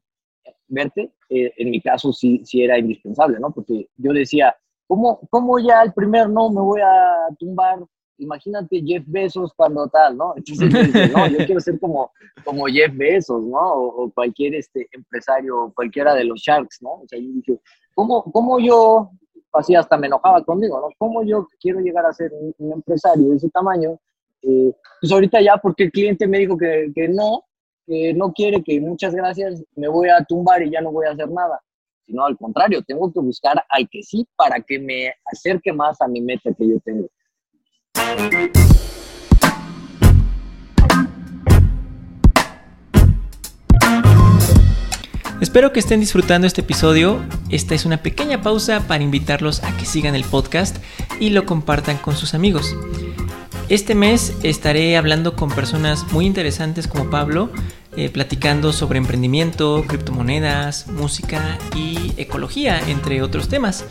verte, 0.68 1.12
eh, 1.30 1.54
en 1.58 1.70
mi 1.70 1.82
caso 1.82 2.12
sí, 2.14 2.42
sí 2.44 2.64
era 2.64 2.80
indispensable, 2.80 3.40
¿no? 3.40 3.52
Porque 3.52 3.90
yo 3.98 4.12
decía, 4.14 4.56
¿Cómo, 4.92 5.22
¿Cómo 5.30 5.58
ya 5.58 5.84
el 5.84 5.94
primer 5.94 6.30
no 6.30 6.50
me 6.50 6.60
voy 6.60 6.82
a 6.82 7.34
tumbar? 7.40 7.80
Imagínate 8.18 8.84
Jeff 8.86 9.06
Bezos 9.08 9.54
cuando 9.56 9.88
tal, 9.88 10.18
¿no? 10.18 10.34
Entonces 10.36 10.70
yo, 10.70 11.18
no, 11.18 11.28
yo 11.30 11.38
quiero 11.46 11.62
ser 11.62 11.80
como, 11.80 12.12
como 12.44 12.66
Jeff 12.66 12.92
Bezos, 12.98 13.42
¿no? 13.46 13.58
O, 13.58 14.12
cualquier 14.12 14.56
este, 14.56 14.90
empresario, 14.92 15.72
cualquiera 15.78 16.14
de 16.14 16.26
los 16.26 16.42
Sharks, 16.42 16.82
¿no? 16.82 16.96
O 16.96 17.08
sea, 17.08 17.18
yo 17.18 17.30
dije, 17.32 17.62
¿cómo, 17.96 18.22
cómo 18.34 18.60
yo, 18.60 19.12
así 19.54 19.76
hasta 19.76 19.98
me 19.98 20.08
enojaba 20.08 20.44
conmigo, 20.44 20.80
¿no? 20.80 20.90
¿Cómo 20.98 21.24
yo 21.24 21.48
quiero 21.60 21.80
llegar 21.80 22.06
a 22.06 22.14
ser 22.14 22.32
un, 22.34 22.72
empresario 22.72 23.30
de 23.30 23.38
ese 23.38 23.50
tamaño? 23.50 24.00
Eh, 24.42 24.74
pues 25.00 25.12
ahorita 25.12 25.42
ya, 25.42 25.58
porque 25.58 25.84
el 25.84 25.92
cliente 25.92 26.28
me 26.28 26.40
dijo 26.40 26.58
que, 26.58 26.92
que 26.96 27.08
no, 27.08 27.44
que 27.86 28.14
no 28.14 28.32
quiere, 28.34 28.64
que 28.64 28.80
muchas 28.80 29.14
gracias, 29.14 29.64
me 29.76 29.88
voy 29.88 30.10
a 30.10 30.24
tumbar 30.24 30.64
y 30.64 30.72
ya 30.72 30.82
no 30.82 30.92
voy 30.92 31.06
a 31.06 31.12
hacer 31.12 31.30
nada 31.30 31.62
sino 32.12 32.26
al 32.26 32.38
contrario, 32.38 32.84
tengo 32.84 33.12
que 33.12 33.20
buscar 33.22 33.64
al 33.70 33.88
que 33.90 34.04
sí 34.04 34.28
para 34.36 34.60
que 34.60 34.80
me 34.80 35.14
acerque 35.26 35.72
más 35.72 36.02
a 36.02 36.08
mi 36.08 36.20
meta 36.20 36.52
que 36.54 36.68
yo 36.68 36.80
tengo. 36.82 37.08
Espero 45.42 45.74
que 45.74 45.80
estén 45.80 46.00
disfrutando 46.00 46.46
este 46.46 46.62
episodio. 46.62 47.20
Esta 47.50 47.74
es 47.74 47.86
una 47.86 47.98
pequeña 47.98 48.44
pausa 48.44 48.88
para 48.88 49.04
invitarlos 49.04 49.64
a 49.64 49.76
que 49.76 49.88
sigan 49.88 50.14
el 50.14 50.24
podcast 50.24 50.78
y 51.20 51.32
lo 51.32 51.48
compartan 51.48 51.98
con 51.98 52.16
sus 52.16 52.36
amigos. 52.36 52.76
Este 53.68 53.96
mes 53.96 54.36
estaré 54.44 54.96
hablando 54.98 55.36
con 55.36 55.50
personas 55.50 56.06
muy 56.12 56.28
interesantes 56.28 56.88
como 56.88 57.10
Pablo, 57.10 57.50
eh, 57.98 58.12
platicando 58.12 58.72
sobre 58.72 59.00
emprendimiento, 59.00 59.84
criptomonedas, 59.88 60.86
música 60.90 61.58
y 61.76 62.14
ecología, 62.18 62.80
entre 62.88 63.24
otros 63.24 63.50
temas. 63.50 63.86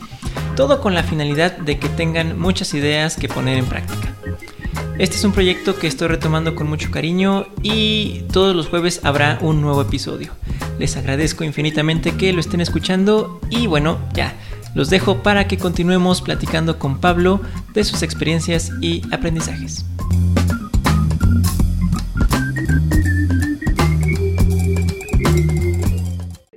Todo 0.55 0.81
con 0.81 0.95
la 0.95 1.03
finalidad 1.03 1.59
de 1.59 1.81
que 1.81 1.89
tengan 1.89 2.39
muchas 2.39 2.75
ideas 2.75 3.17
que 3.17 3.29
poner 3.29 3.59
en 3.59 3.67
práctica. 3.67 4.15
Este 4.99 5.17
es 5.17 5.25
un 5.25 5.33
proyecto 5.33 5.79
que 5.79 5.87
estoy 5.87 6.09
retomando 6.09 6.55
con 6.55 6.69
mucho 6.69 6.91
cariño 6.91 7.47
y 7.63 8.23
todos 8.33 8.55
los 8.55 8.69
jueves 8.69 9.01
habrá 9.05 9.39
un 9.41 9.61
nuevo 9.63 9.83
episodio. 9.83 10.33
Les 10.79 10.97
agradezco 10.97 11.45
infinitamente 11.45 12.17
que 12.17 12.33
lo 12.33 12.41
estén 12.41 12.61
escuchando 12.61 13.41
y 13.51 13.67
bueno, 13.67 13.99
ya, 14.13 14.35
los 14.75 14.91
dejo 14.91 15.23
para 15.23 15.47
que 15.49 15.59
continuemos 15.59 16.23
platicando 16.23 16.79
con 16.79 17.01
Pablo 17.01 17.41
de 17.75 17.85
sus 17.85 18.03
experiencias 18.03 18.73
y 18.81 19.03
aprendizajes. 19.13 19.85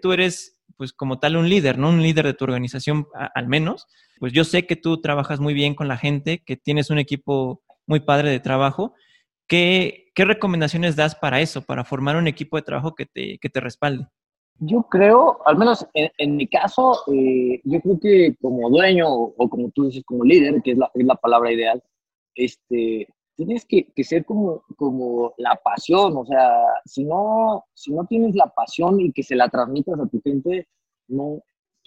tú 0.03 0.11
eres, 0.11 0.59
pues 0.75 0.91
como 0.91 1.17
tal, 1.17 1.37
un 1.37 1.49
líder, 1.49 1.79
¿no? 1.79 1.89
Un 1.89 2.03
líder 2.03 2.25
de 2.25 2.33
tu 2.33 2.43
organización 2.43 3.07
al 3.33 3.47
menos. 3.47 3.87
Pues 4.19 4.33
yo 4.33 4.43
sé 4.43 4.67
que 4.67 4.75
tú 4.75 4.99
trabajas 4.99 5.39
muy 5.39 5.53
bien 5.53 5.75
con 5.75 5.87
la 5.87 5.97
gente, 5.97 6.43
que 6.45 6.57
tienes 6.57 6.89
un 6.89 6.99
equipo 6.99 7.63
muy 7.87 7.99
padre 7.99 8.29
de 8.29 8.39
trabajo. 8.39 8.93
¿Qué, 9.47 10.11
qué 10.15 10.25
recomendaciones 10.25 10.95
das 10.95 11.15
para 11.15 11.41
eso, 11.41 11.61
para 11.61 11.83
formar 11.83 12.15
un 12.15 12.27
equipo 12.27 12.57
de 12.57 12.63
trabajo 12.63 12.95
que 12.95 13.05
te, 13.05 13.37
que 13.39 13.49
te 13.49 13.59
respalde? 13.59 14.07
Yo 14.59 14.83
creo, 14.83 15.39
al 15.45 15.57
menos 15.57 15.85
en, 15.93 16.35
mi 16.35 16.47
caso, 16.47 17.03
eh, 17.11 17.59
yo 17.63 17.81
creo 17.81 17.99
que 17.99 18.35
como 18.41 18.69
dueño 18.69 19.07
o, 19.11 19.49
como 19.49 19.69
tú 19.71 19.85
dices, 19.85 20.03
como 20.05 20.23
líder, 20.23 20.61
que 20.61 20.71
es 20.71 20.77
la, 20.77 20.89
es 20.93 21.05
la 21.05 21.15
palabra 21.15 21.51
ideal, 21.51 21.83
este, 22.35 23.07
tienes 23.35 23.65
que, 23.65 23.91
que, 23.93 24.03
ser 24.03 24.25
como, 24.25 24.63
como 24.77 25.33
la 25.37 25.55
pasión, 25.55 26.15
o 26.15 26.25
sea, 26.25 26.49
si 26.85 27.03
no, 27.03 27.65
si 27.73 27.91
no 27.91 28.05
tienes 28.05 28.35
la 28.35 28.47
pasión 28.47 28.99
y 29.01 29.11
que 29.11 29.23
se 29.23 29.35
la 29.35 29.49
transmitas 29.49 29.99
a 29.99 30.07
tu 30.07 30.21
gente, 30.21 30.67
no, 31.07 31.41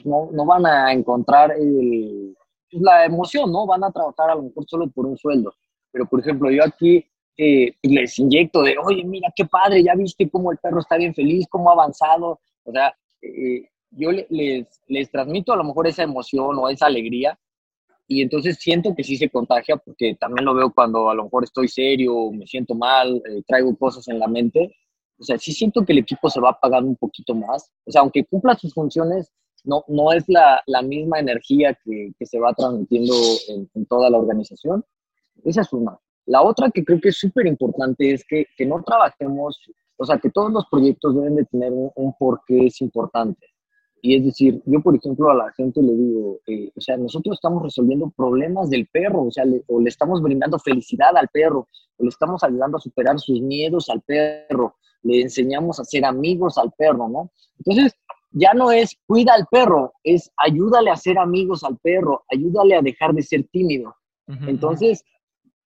no, 0.05 0.29
no 0.33 0.45
van 0.45 0.67
a 0.67 0.93
encontrar 0.93 1.53
el, 1.53 2.37
la 2.71 3.05
emoción, 3.05 3.53
¿no? 3.53 3.67
Van 3.67 3.85
a 3.85 3.93
trabajar 3.93 4.31
a 4.31 4.35
lo 4.35 4.45
mejor 4.45 4.65
solo 4.69 4.91
por 4.91 5.07
un 5.07 5.17
sueldo. 5.17 5.55
Pero, 5.97 6.07
por 6.11 6.21
ejemplo, 6.21 6.51
yo 6.51 6.63
aquí 6.63 7.07
eh, 7.39 7.75
les 7.81 8.19
inyecto 8.19 8.61
de, 8.61 8.77
oye, 8.77 9.03
mira, 9.03 9.33
qué 9.35 9.47
padre, 9.47 9.83
ya 9.83 9.95
viste 9.95 10.29
cómo 10.29 10.53
el 10.53 10.59
perro 10.59 10.81
está 10.81 10.99
bien 10.99 11.15
feliz, 11.15 11.47
cómo 11.49 11.71
ha 11.71 11.73
avanzado. 11.73 12.39
O 12.65 12.71
sea, 12.71 12.95
eh, 13.23 13.67
yo 13.93 14.11
les, 14.13 14.67
les 14.89 15.11
transmito 15.11 15.55
a 15.55 15.57
lo 15.57 15.65
mejor 15.65 15.87
esa 15.87 16.03
emoción 16.03 16.59
o 16.59 16.69
esa 16.69 16.85
alegría 16.85 17.39
y 18.07 18.21
entonces 18.21 18.59
siento 18.61 18.95
que 18.95 19.05
sí 19.05 19.17
se 19.17 19.31
contagia 19.31 19.79
porque 19.79 20.15
también 20.21 20.45
lo 20.45 20.53
veo 20.53 20.71
cuando 20.71 21.09
a 21.09 21.15
lo 21.15 21.25
mejor 21.25 21.45
estoy 21.45 21.67
serio, 21.67 22.31
me 22.31 22.47
siento 22.47 22.75
mal, 22.75 23.17
eh, 23.17 23.43
traigo 23.47 23.75
cosas 23.75 24.07
en 24.09 24.19
la 24.19 24.29
mente. 24.29 24.77
O 25.19 25.25
sea, 25.25 25.39
sí 25.39 25.53
siento 25.53 25.83
que 25.83 25.95
el 25.95 26.01
equipo 26.01 26.29
se 26.29 26.41
va 26.41 26.51
apagando 26.51 26.91
un 26.91 26.97
poquito 26.97 27.35
más. 27.35 27.73
O 27.87 27.91
sea, 27.91 28.03
aunque 28.03 28.27
cumpla 28.27 28.55
sus 28.55 28.75
funciones, 28.75 29.33
no, 29.65 29.83
no 29.89 30.13
es 30.13 30.29
la, 30.29 30.63
la 30.67 30.83
misma 30.83 31.21
energía 31.21 31.73
que, 31.83 32.13
que, 32.19 32.27
se 32.27 32.39
va 32.39 32.53
transmitiendo 32.53 33.15
en, 33.49 33.71
en, 33.75 33.87
toda 33.87 34.11
la 34.11 34.19
organización. 34.19 34.85
Esa 35.45 35.63
es 35.63 35.73
una. 35.73 35.99
La 36.27 36.43
otra 36.43 36.71
que 36.71 36.85
creo 36.85 37.01
que 37.01 37.11
es 37.11 37.19
súper 37.19 37.47
importante 37.47 38.13
es 38.13 38.25
que, 38.25 38.47
que, 38.57 38.67
no 38.67 38.83
trabajemos, 38.83 39.61
o 39.97 40.05
sea, 40.05 40.19
que 40.19 40.31
todos 40.31 40.53
los 40.53 40.67
proyectos 40.67 41.15
deben 41.15 41.37
de 41.37 41.45
tener 41.45 41.73
un, 41.73 41.91
un 41.95 42.15
porqué 42.19 42.67
es 42.67 42.81
importante. 42.81 43.47
Y 44.03 44.15
es 44.15 44.25
decir, 44.25 44.63
yo 44.67 44.81
por 44.81 44.95
ejemplo 44.95 45.31
a 45.31 45.35
la 45.35 45.53
gente 45.53 45.83
le 45.83 45.93
digo, 45.93 46.39
eh, 46.47 46.71
o 46.77 46.81
sea, 46.81 46.97
nosotros 46.97 47.37
estamos 47.37 47.63
resolviendo 47.63 48.13
problemas 48.17 48.71
del 48.71 48.87
perro, 48.87 49.25
o 49.25 49.31
sea, 49.31 49.45
le, 49.45 49.65
o 49.67 49.81
le 49.81 49.89
estamos 49.89 50.23
brindando 50.23 50.59
felicidad 50.59 51.17
al 51.17 51.29
perro, 51.29 51.67
o 51.97 52.03
le 52.03 52.09
estamos 52.09 52.45
ayudando 52.45 52.77
a 52.77 52.81
superar 52.81 53.19
sus 53.19 53.41
miedos 53.41 53.89
al 53.89 54.03
perro, 54.03 54.77
le 55.03 55.23
enseñamos 55.23 55.81
a 55.81 55.85
ser 55.85 56.05
amigos 56.05 56.59
al 56.59 56.73
perro, 56.79 57.09
¿no? 57.09 57.33
Entonces, 57.59 57.95
ya 58.31 58.53
no 58.55 58.71
es 58.71 58.97
cuida 59.07 59.35
al 59.35 59.47
perro, 59.51 59.93
es 60.05 60.31
ayúdale 60.37 60.91
a 60.91 60.97
ser 60.97 61.19
amigos 61.19 61.65
al 61.65 61.79
perro, 61.79 62.23
ayúdale 62.31 62.77
a 62.77 62.83
dejar 62.83 63.15
de 63.15 63.23
ser 63.23 63.45
tímido. 63.51 63.95
Entonces, 64.47 65.05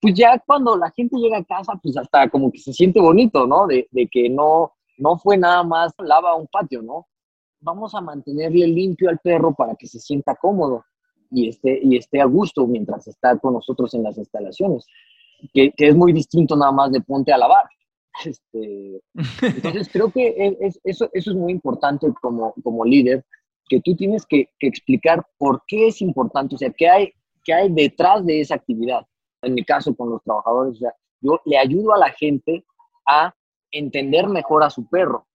pues 0.01 0.15
ya 0.15 0.39
cuando 0.47 0.77
la 0.77 0.91
gente 0.91 1.17
llega 1.17 1.39
a 1.39 1.45
casa, 1.45 1.79
pues 1.83 1.97
hasta 1.97 2.29
como 2.31 2.51
que 2.51 2.59
se 2.59 2.73
siente 2.73 3.01
bonito, 3.01 3.47
¿no? 3.47 3.67
De, 3.67 3.89
de 3.91 4.09
que 4.09 4.29
no, 4.29 4.73
no 4.99 5.19
fue 5.19 5.37
nada 5.37 5.63
más 5.63 5.93
lava 5.99 6.35
un 6.35 6.47
patio, 6.47 6.83
¿no? 6.83 7.07
vamos 7.61 7.95
a 7.95 8.01
mantenerle 8.01 8.67
limpio 8.67 9.11
al 9.11 9.19
perro 9.19 9.55
para 9.55 9.75
que 9.75 9.87
se 9.87 10.01
sienta 10.01 10.35
cómodo 10.35 10.85
y 11.31 11.49
esté, 11.49 11.81
y 11.83 11.97
esté 11.97 12.21
a 12.21 12.25
gusto 12.25 12.67
mientras 12.67 13.07
está 13.07 13.39
con 13.39 13.55
nosotros 13.55 13.95
en 13.95 14.03
las 14.03 14.19
instalaciones, 14.19 14.87
que, 15.53 15.71
que 15.73 15.89
es 15.89 15.95
muy 15.95 16.13
distinto 16.13 16.57
nada 16.57 16.73
más 16.73 16.91
de 16.91 17.01
ponte 17.01 17.33
a 17.33 17.39
lavar. 17.39 17.65
Este, 18.25 19.01
entonces 19.41 19.89
creo 19.91 20.11
que 20.11 20.57
es, 20.61 20.81
eso, 20.83 21.09
eso 21.13 21.31
es 21.31 21.37
muy 21.37 21.53
importante 21.53 22.13
como, 22.21 22.53
como 22.63 22.85
líder, 22.85 23.25
que 23.69 23.81
tú 23.81 23.95
tienes 23.95 24.27
que, 24.27 24.51
que, 24.59 24.67
explicar 24.67 25.25
por 25.39 25.63
qué 25.67 25.87
es 25.87 26.03
importante, 26.03 26.57
o 26.57 26.59
sea, 26.59 26.71
qué 26.71 26.89
hay, 26.89 27.13
qué 27.45 27.55
hay 27.55 27.73
detrás 27.73 28.27
de 28.27 28.41
esa 28.41 28.57
actividad. 28.57 29.07
En 29.43 29.55
mi 29.55 29.65
caso, 29.65 29.95
con 29.95 30.11
los 30.11 30.23
trabajadores, 30.23 30.75
o 30.75 30.79
sea, 30.79 30.95
yo 31.21 31.41
le 31.45 31.59
ayudo 31.59 31.93
a 31.95 31.99
la 31.99 32.11
gente 32.11 32.65
a 33.07 33.35
entender 33.71 34.29
mejor 34.29 34.63
a 34.63 34.71
su 34.71 34.89
perro. 34.89 35.27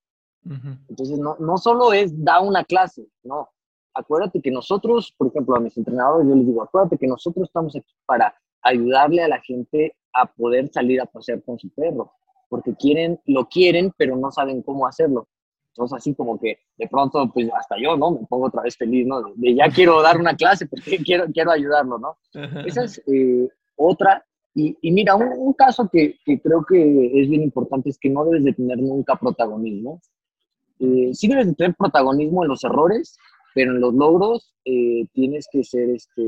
Entonces, 0.90 1.18
no, 1.18 1.36
no 1.40 1.58
solo 1.58 1.92
es 1.92 2.24
dar 2.24 2.44
una 2.44 2.64
clase, 2.64 3.08
no. 3.24 3.50
Acuérdate 3.96 4.42
que 4.42 4.52
nosotros, 4.52 5.12
por 5.18 5.28
ejemplo, 5.28 5.56
a 5.56 5.60
mis 5.60 5.76
entrenadores, 5.76 6.28
yo 6.28 6.36
les 6.36 6.46
digo, 6.46 6.62
acuérdate 6.62 6.98
que 6.98 7.08
nosotros 7.08 7.48
estamos 7.48 7.76
aquí 7.76 7.96
para 8.06 8.36
ayudarle 8.62 9.24
a 9.24 9.28
la 9.28 9.42
gente 9.42 9.96
a 10.14 10.26
poder 10.26 10.70
salir 10.72 11.02
a 11.02 11.06
pasear 11.06 11.42
con 11.44 11.58
su 11.58 11.70
perro, 11.70 12.12
porque 12.50 12.76
quieren, 12.76 13.20
lo 13.26 13.48
quieren, 13.48 13.92
pero 13.98 14.16
no 14.16 14.32
saben 14.32 14.62
cómo 14.62 14.86
hacerlo. 14.86 15.28
Entonces, 15.70 15.98
así 15.98 16.14
como 16.14 16.40
que 16.40 16.60
de 16.78 16.88
pronto, 16.88 17.30
pues 17.34 17.50
hasta 17.54 17.76
yo, 17.78 17.98
¿no? 17.98 18.12
Me 18.12 18.26
pongo 18.28 18.46
otra 18.46 18.62
vez 18.62 18.78
feliz, 18.78 19.06
¿no? 19.06 19.22
De, 19.36 19.56
ya 19.56 19.70
quiero 19.70 20.02
dar 20.02 20.18
una 20.18 20.36
clase 20.36 20.68
porque 20.68 20.98
quiero, 21.04 21.26
quiero 21.34 21.52
ayudarlo, 21.52 21.98
¿no? 21.98 22.18
Esa 22.66 22.84
es 22.84 23.02
eh, 23.08 23.50
otra. 23.76 24.26
Y, 24.54 24.78
y 24.82 24.92
mira, 24.92 25.16
un, 25.16 25.54
caso 25.54 25.90
que, 25.92 26.18
que, 26.26 26.40
creo 26.40 26.66
que 26.66 27.22
es 27.22 27.30
bien 27.30 27.44
importante 27.44 27.90
es 27.90 27.98
que 27.98 28.10
no 28.10 28.24
debes 28.26 28.46
de 28.46 28.54
tener 28.54 28.78
nunca 28.78 29.18
protagonismo. 29.18 30.02
Eh, 30.80 31.12
sí 31.14 31.28
debes 31.28 31.48
de 31.48 31.56
tener 31.56 31.76
protagonismo 31.76 32.44
en 32.44 32.50
los 32.50 32.64
errores, 32.64 33.18
pero 33.54 33.72
en 33.72 33.82
los 33.82 33.94
logros 33.94 34.54
eh, 34.64 35.06
tienes 35.14 35.48
que 35.52 35.64
ser, 35.64 35.90
este, 35.90 36.24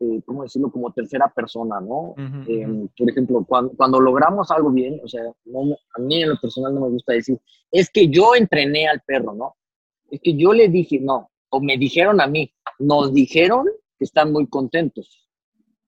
eh, 0.00 0.20
¿cómo 0.26 0.42
decirlo?, 0.42 0.70
como 0.70 0.92
tercera 0.92 1.32
persona, 1.34 1.80
¿no? 1.80 2.14
Em, 2.46 2.88
por 2.96 3.10
ejemplo, 3.10 3.44
cuando, 3.48 3.72
cuando, 3.74 4.00
logramos 4.00 4.50
algo 4.50 4.70
bien, 4.70 5.00
o 5.02 5.08
sea, 5.08 5.22
a 5.24 6.00
mí 6.00 6.22
en 6.22 6.28
lo 6.28 6.40
personal 6.40 6.74
no 6.74 6.82
me 6.82 6.90
gusta 6.90 7.14
decir, 7.14 7.38
es 7.70 7.90
que 7.90 8.08
yo 8.08 8.34
entrené 8.34 8.86
al 8.86 9.00
perro, 9.00 9.34
¿no? 9.34 9.56
Es 10.10 10.20
que 10.20 10.34
yo 10.34 10.52
le 10.52 10.68
dije, 10.68 11.00
no, 11.00 11.30
o 11.50 11.60
me 11.60 11.76
dijeron 11.78 12.20
a 12.20 12.26
mí, 12.26 12.52
nos 12.78 13.12
dijeron 13.12 13.66
que 13.98 14.04
están 14.04 14.32
muy 14.32 14.46
contentos 14.46 15.27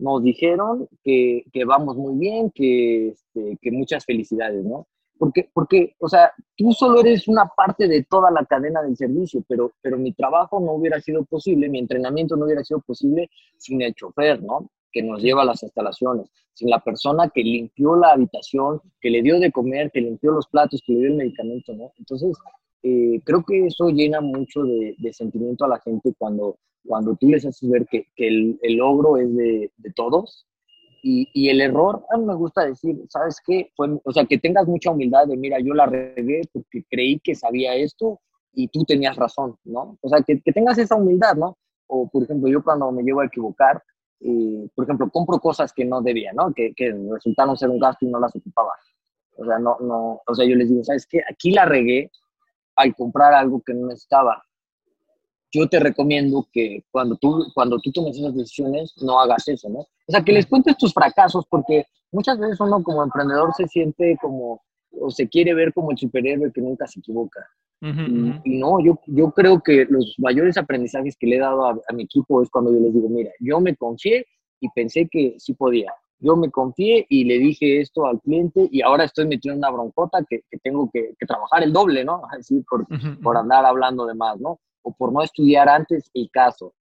nos 0.01 0.23
dijeron 0.23 0.89
que, 1.05 1.45
que 1.53 1.65
vamos 1.65 1.97
muy 1.97 2.19
bien, 2.19 2.51
que, 2.51 3.09
este, 3.09 3.59
que 3.61 3.71
muchas 3.71 4.05
felicidades, 4.05 4.65
¿no? 4.65 4.87
Porque, 5.19 5.51
porque, 5.53 5.95
o 5.99 6.09
sea, 6.09 6.33
tú 6.57 6.73
solo 6.73 7.01
eres 7.01 7.29
una 7.29 7.47
parte 7.55 7.87
de 7.87 8.05
toda 8.05 8.31
la 8.31 8.45
cadena 8.47 8.81
del 8.83 8.97
servicio, 8.97 9.45
pero, 9.47 9.73
pero 9.83 9.99
mi 9.99 10.13
trabajo 10.13 10.59
no 10.61 10.73
hubiera 10.73 10.99
sido 11.01 11.25
posible, 11.25 11.69
mi 11.69 11.79
entrenamiento 11.79 12.37
no 12.37 12.47
hubiera 12.47 12.65
sido 12.65 12.81
posible 12.81 13.29
sin 13.59 13.83
el 13.83 13.95
chofer, 13.95 14.43
¿no? 14.43 14.71
Que 14.91 15.03
nos 15.03 15.23
lleva 15.23 15.43
a 15.43 15.45
las 15.45 15.63
instalaciones, 15.63 16.31
sin 16.55 16.71
la 16.71 16.81
persona 16.81 17.29
que 17.29 17.43
limpió 17.43 17.97
la 17.97 18.13
habitación, 18.13 18.81
que 18.99 19.11
le 19.11 19.21
dio 19.21 19.39
de 19.39 19.53
comer, 19.53 19.91
que 19.91 20.01
limpió 20.01 20.33
los 20.33 20.49
platos, 20.49 20.83
que 20.87 20.95
le 20.95 21.01
dio 21.01 21.09
el 21.09 21.17
medicamento, 21.17 21.75
¿no? 21.75 21.93
Entonces, 21.99 22.39
eh, 22.83 23.21
creo 23.25 23.45
que 23.45 23.66
eso 23.66 23.88
llena 23.88 24.21
mucho 24.21 24.62
de, 24.62 24.95
de, 24.99 25.12
sentimiento 25.12 25.64
a 25.64 25.69
la 25.69 25.81
gente 25.81 26.14
cuando, 26.16 26.59
cuando 26.87 27.14
tú 27.16 27.29
les 27.29 27.45
haces 27.45 27.69
ver 27.69 27.87
que, 27.87 28.07
que 28.16 28.29
el, 28.29 28.59
el, 28.62 28.77
logro 28.77 29.19
es 29.19 29.35
de, 29.37 29.71
de 29.77 29.93
todos 29.93 30.47
y, 31.03 31.29
y, 31.35 31.49
el 31.51 31.61
error, 31.61 32.05
a 32.11 32.16
mí 32.16 32.25
me 32.25 32.35
gusta 32.35 32.64
decir, 32.64 32.97
¿sabes 33.09 33.40
qué? 33.47 33.71
Fue, 33.77 33.88
o 34.03 34.12
sea, 34.12 34.25
que 34.25 34.38
tengas 34.38 34.66
mucha 34.66 34.90
humildad 34.90 35.27
de, 35.27 35.37
mira, 35.37 35.59
yo 35.61 35.75
la 35.75 35.87
regué 35.87 36.43
porque 36.53 36.85
creí 36.90 37.19
que 37.21 37.35
sabía 37.35 37.75
esto 37.75 38.21
y 38.53 38.69
tú 38.69 38.85
tenías 38.85 39.16
razón, 39.16 39.57
¿no? 39.64 39.99
O 40.03 40.09
sea, 40.09 40.23
que, 40.23 40.40
que 40.40 40.53
tengas 40.53 40.79
esa 40.79 40.97
humildad, 40.97 41.37
¿no? 41.37 41.57
O, 41.87 42.09
por 42.09 42.25
ejemplo, 42.25 42.51
yo 42.51 42.62
cuando 42.62 42.90
me 42.93 43.03
llevo 43.03 43.21
a 43.21 43.27
equivocar, 43.27 43.83
eh, 44.21 44.69
por 44.75 44.85
ejemplo, 44.85 45.11
compro 45.11 45.38
cosas 45.38 45.73
que 45.73 45.85
no 45.85 46.03
debía, 46.03 46.33
¿no? 46.33 46.53
Que, 46.53 46.73
que 46.75 46.93
resultaron 47.11 47.57
ser 47.57 47.71
un 47.71 47.79
gasto 47.79 48.05
y 48.05 48.11
no 48.11 48.21
las 48.21 48.35
ocupaba. 48.37 48.73
O 49.37 49.45
sea, 49.45 49.59
no, 49.59 49.79
no, 49.81 50.21
o 50.27 50.35
sea, 50.35 50.47
yo 50.47 50.55
les 50.55 50.69
digo, 50.69 50.85
¿sabes 50.85 51.07
qué? 51.07 51.21
Aquí 51.31 51.51
la 51.53 51.64
regué 51.64 52.11
al 52.81 52.95
comprar 52.95 53.35
algo 53.35 53.61
que 53.61 53.75
no 53.75 53.87
necesitaba 53.87 54.43
yo 55.53 55.69
te 55.69 55.81
recomiendo 55.81 56.49
que 56.53 56.85
cuando 56.90 57.16
tú, 57.16 57.47
cuando 57.55 57.79
tú 57.79 57.90
tomes 57.90 58.16
esas 58.16 58.35
decisiones, 58.35 58.95
no 59.03 59.21
hagas 59.21 59.49
eso, 59.49 59.69
¿no? 59.69 59.81
O 59.81 60.12
sea, 60.12 60.23
que 60.23 60.33
les 60.33 60.47
cuentes 60.47 60.77
tus 60.77 60.93
fracasos, 60.93 61.45
porque 61.49 61.85
muchas 62.12 62.38
veces 62.38 62.61
uno 62.61 62.83
como 62.83 63.03
emprendedor 63.03 63.53
se 63.57 63.66
siente 63.66 64.16
como, 64.21 64.62
o 64.93 65.11
se 65.11 65.29
quiere 65.29 65.55
ver 65.55 65.73
como 65.73 65.90
el 65.90 65.99
superhéroe 65.99 66.53
que 66.53 66.61
nunca 66.61 66.87
se 66.87 67.01
equivoca. 67.01 67.47
y, 67.83 68.59
no, 68.59 68.79
yo, 68.85 69.01
yo 69.07 69.31
creo 69.33 69.61
que 69.61 69.87
los 69.88 70.14
mayores 70.19 70.59
aprendizajes 70.59 71.16
que 71.16 71.27
le 71.27 71.37
he 71.37 71.40
dado 71.40 71.64
a, 71.66 71.93
mi 71.95 72.05
equipo 72.05 72.43
es 72.43 72.51
cuando 72.51 72.73
yo 72.73 72.81
les 72.81 72.93
digo, 72.93 73.09
mira, 73.09 73.31
yo 73.40 73.59
me 73.61 73.75
confié 73.75 74.27
y 74.61 74.69
pensé 74.71 75.09
que 75.11 75.35
sí 75.38 75.55
podía. 75.55 75.93
Yo 76.21 76.37
me 76.37 76.51
confié 76.51 77.07
y 77.09 77.25
le 77.25 77.39
dije 77.39 77.81
esto 77.81 78.07
al 78.07 78.21
cliente 78.21 78.69
y 78.71 78.83
ahora 78.83 79.05
estoy 79.05 79.27
metido 79.27 79.55
en 79.55 79.59
una 79.59 79.71
broncota 79.71 80.25
que, 80.29 80.43
que 80.51 80.59
tengo 80.59 80.89
que, 80.93 81.15
que, 81.19 81.27
trabajar 81.27 81.63
el 81.63 81.73
doble, 81.73 82.05
¿no? 82.05 82.23
Así 82.39 82.63
por, 82.69 82.87
por 83.23 83.37
andar 83.37 83.65
hablando 83.65 84.07
de 84.07 84.15
más, 84.15 84.39
¿no? 84.39 84.61
o 84.83 84.93
por 84.93 85.13
no 85.13 85.23
estudiar 85.23 85.69
antes 85.69 86.11
el 86.15 86.31
caso. 86.31 86.75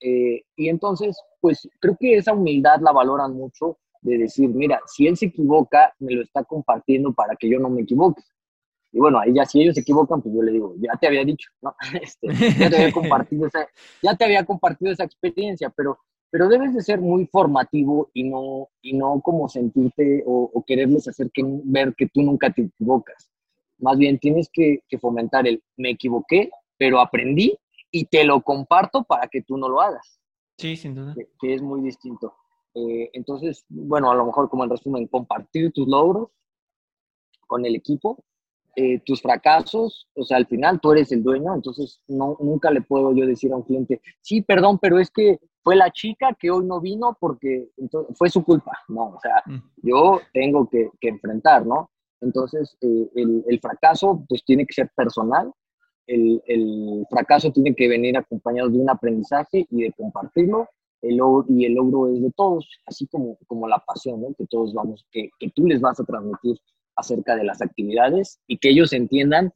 Eh, 0.00 0.44
y 0.56 0.68
entonces, 0.68 1.18
pues 1.40 1.68
creo 1.80 1.96
que 1.98 2.16
esa 2.16 2.34
humildad 2.34 2.80
la 2.80 2.92
valoran 2.92 3.32
mucho 3.32 3.78
de 4.02 4.18
decir, 4.18 4.48
mira, 4.50 4.80
si 4.86 5.06
él 5.06 5.16
se 5.16 5.26
equivoca, 5.26 5.94
me 5.98 6.14
lo 6.14 6.22
está 6.22 6.44
compartiendo 6.44 7.12
para 7.12 7.34
que 7.36 7.48
yo 7.48 7.58
no 7.58 7.70
me 7.70 7.82
equivoque. 7.82 8.22
Y 8.92 8.98
bueno, 8.98 9.18
ahí 9.18 9.34
ya 9.34 9.44
si 9.44 9.60
ellos 9.60 9.74
se 9.74 9.80
equivocan, 9.80 10.22
pues 10.22 10.34
yo 10.34 10.42
le 10.42 10.52
digo, 10.52 10.74
ya 10.78 10.92
te 10.98 11.06
había 11.06 11.24
dicho, 11.24 11.50
¿no? 11.60 11.74
Este, 12.02 12.28
ya, 12.58 12.70
te 12.70 12.76
había 12.76 12.92
compartido 12.92 13.46
esa, 13.46 13.66
ya 14.02 14.14
te 14.14 14.24
había 14.24 14.44
compartido 14.44 14.92
esa 14.92 15.04
experiencia, 15.04 15.72
pero, 15.74 15.98
pero 16.30 16.48
debes 16.48 16.74
de 16.74 16.82
ser 16.82 17.00
muy 17.00 17.26
formativo 17.26 18.10
y 18.12 18.24
no, 18.24 18.68
y 18.82 18.92
no 18.92 19.20
como 19.20 19.48
sentirte 19.48 20.22
o, 20.26 20.50
o 20.52 20.64
quererles 20.64 21.08
hacer 21.08 21.30
que, 21.32 21.42
ver 21.64 21.94
que 21.96 22.08
tú 22.08 22.22
nunca 22.22 22.52
te 22.52 22.62
equivocas. 22.62 23.30
Más 23.78 23.98
bien 23.98 24.18
tienes 24.18 24.48
que, 24.52 24.80
que 24.88 24.98
fomentar 24.98 25.46
el, 25.46 25.62
me 25.76 25.90
equivoqué, 25.90 26.50
pero 26.78 27.00
aprendí 27.00 27.56
y 27.90 28.06
te 28.06 28.24
lo 28.24 28.42
comparto 28.42 29.04
para 29.04 29.28
que 29.28 29.42
tú 29.42 29.56
no 29.56 29.68
lo 29.68 29.80
hagas. 29.80 30.20
Sí, 30.58 30.76
sin 30.76 30.94
duda. 30.94 31.14
Que, 31.40 31.54
es 31.54 31.62
muy 31.62 31.80
distinto. 31.80 32.34
Eh, 32.74 33.10
entonces, 33.12 33.64
bueno, 33.68 34.10
a 34.10 34.14
lo 34.14 34.26
mejor 34.26 34.48
como 34.48 34.64
en 34.64 34.70
resumen, 34.70 35.06
compartir 35.06 35.72
tus 35.72 35.86
logros 35.86 36.30
con 37.46 37.64
el 37.64 37.74
equipo, 37.74 38.22
eh, 38.76 39.00
tus 39.04 39.20
fracasos, 39.22 40.08
o 40.14 40.24
sea, 40.24 40.36
al 40.36 40.46
final 40.46 40.80
tú 40.80 40.92
eres 40.92 41.10
el 41.10 41.22
dueño, 41.22 41.54
entonces 41.54 42.00
no, 42.06 42.36
nunca 42.40 42.70
le 42.70 42.82
puedo 42.82 43.14
yo 43.14 43.26
decir 43.26 43.52
a 43.52 43.56
un 43.56 43.62
cliente, 43.62 44.00
sí, 44.20 44.42
perdón, 44.42 44.78
pero 44.78 44.98
es 44.98 45.10
que 45.10 45.40
fue 45.64 45.74
la 45.76 45.90
chica 45.90 46.36
que 46.38 46.50
hoy 46.50 46.64
no 46.64 46.80
vino 46.80 47.16
porque 47.18 47.70
fue 48.14 48.30
su 48.30 48.44
culpa. 48.44 48.72
No, 48.88 49.16
o 49.16 49.20
sea, 49.20 49.42
mm. 49.46 49.62
yo 49.82 50.20
tengo 50.32 50.68
que, 50.68 50.90
que, 51.00 51.08
enfrentar, 51.08 51.66
¿no? 51.66 51.90
Entonces, 52.20 52.76
eh, 52.80 53.10
el, 53.16 53.44
el, 53.48 53.60
fracaso 53.60 54.24
pues 54.28 54.44
tiene 54.44 54.64
que 54.64 54.74
ser 54.74 54.90
personal 54.94 55.52
el, 56.06 56.42
el, 56.46 57.06
fracaso 57.10 57.50
tiene 57.50 57.74
que 57.74 57.88
venir 57.88 58.16
acompañado 58.16 58.68
de 58.68 58.78
un 58.78 58.88
aprendizaje 58.88 59.66
y 59.70 59.82
de 59.82 59.92
compartirlo. 59.92 60.68
El 61.02 61.20
y 61.48 61.64
el 61.66 61.74
logro 61.74 62.08
es 62.08 62.22
de 62.22 62.32
todos, 62.32 62.68
así 62.86 63.06
como, 63.06 63.36
como 63.46 63.68
la 63.68 63.78
pasión 63.78 64.20
¿no? 64.20 64.28
que 64.36 64.46
todos 64.46 64.72
vamos, 64.72 65.06
que, 65.10 65.28
que 65.38 65.50
tú 65.50 65.66
les 65.66 65.80
vas 65.80 66.00
a 66.00 66.04
transmitir 66.04 66.58
acerca 66.96 67.36
de 67.36 67.44
las 67.44 67.62
actividades 67.62 68.40
y 68.46 68.58
que 68.58 68.70
ellos 68.70 68.92
entiendan 68.92 69.52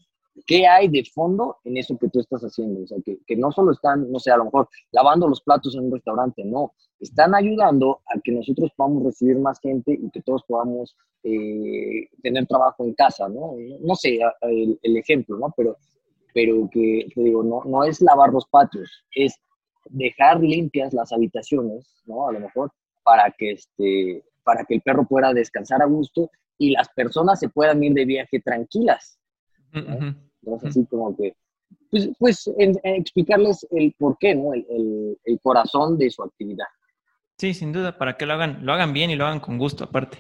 qué 0.47 0.67
hay 0.67 0.89
de 0.89 1.05
fondo 1.05 1.59
en 1.65 1.77
eso 1.77 1.99
que 1.99 2.09
tú 2.09 2.21
estás 2.21 2.43
haciendo. 2.43 2.83
O 2.83 2.87
sea, 2.87 2.99
que, 3.05 3.19
que, 3.27 3.37
no 3.37 3.51
solo 3.51 3.73
están, 3.73 4.11
no 4.11 4.19
sé, 4.19 4.31
a 4.31 4.37
lo 4.37 4.45
mejor 4.45 4.69
lavando 4.93 5.29
los 5.29 5.43
platos 5.43 5.75
en 5.75 5.85
un 5.85 5.93
restaurante, 5.93 6.45
no, 6.45 6.73
están 6.99 7.35
ayudando 7.35 8.01
a 8.07 8.21
que 8.21 8.33
nosotros 8.33 8.71
podamos 8.77 9.05
recibir 9.05 9.39
más 9.39 9.61
gente 9.61 9.93
y 9.93 10.11
que 10.11 10.23
todos 10.23 10.45
podamos 10.45 10.97
eh, 11.25 12.09
tener 12.23 12.47
trabajo 12.47 12.85
en 12.85 12.95
casa, 12.95 13.29
¿no? 13.29 13.55
No 13.81 13.95
sé 13.95 14.21
el, 14.43 14.79
el, 14.83 14.97
ejemplo, 14.97 15.37
¿no? 15.37 15.53
Pero 15.57 15.77
pero 16.33 16.69
que, 16.71 17.07
te 17.15 17.23
digo, 17.23 17.43
no, 17.43 17.63
no 17.65 17.85
es 17.85 18.01
lavar 18.01 18.33
los 18.33 18.47
patios, 18.47 19.05
es 19.15 19.35
dejar 19.87 20.41
limpias 20.41 20.93
las 20.93 21.13
habitaciones, 21.13 22.03
¿no? 22.07 22.29
A 22.29 22.33
lo 22.33 22.41
mejor 22.41 22.71
para 23.03 23.31
que, 23.37 23.53
este, 23.53 24.25
para 24.45 24.65
que 24.65 24.75
el 24.75 24.83
perro 24.83 25.07
pueda 25.07 25.33
descansar 25.33 25.83
a 25.83 25.87
gusto 25.87 26.31
y 26.61 26.73
las 26.73 26.91
personas 26.91 27.41
se 27.41 27.49
puedan 27.49 27.83
ir 27.83 27.95
de 27.95 28.05
viaje 28.05 28.39
tranquilas. 28.39 29.19
Entonces, 29.73 30.69
así 30.69 30.85
como 30.85 31.17
que, 31.17 31.35
pues, 31.91 32.11
pues 32.19 32.51
explicarles 32.85 33.67
el 33.71 33.95
por 33.99 34.19
qué, 34.19 34.35
¿no? 34.35 34.53
El, 34.53 34.67
el, 34.69 35.19
el, 35.25 35.41
corazón 35.41 35.97
de 35.97 36.11
su 36.11 36.23
actividad. 36.23 36.67
Sí, 37.39 37.55
sin 37.55 37.73
duda, 37.73 37.97
para 37.97 38.19
que 38.19 38.27
lo 38.27 38.35
hagan, 38.35 38.59
lo 38.61 38.75
hagan 38.75 38.93
bien 38.93 39.11
y 39.11 39.17
lo 39.17 39.25
hagan 39.25 39.41
con 39.41 39.57
gusto 39.57 39.85
aparte. 39.85 40.19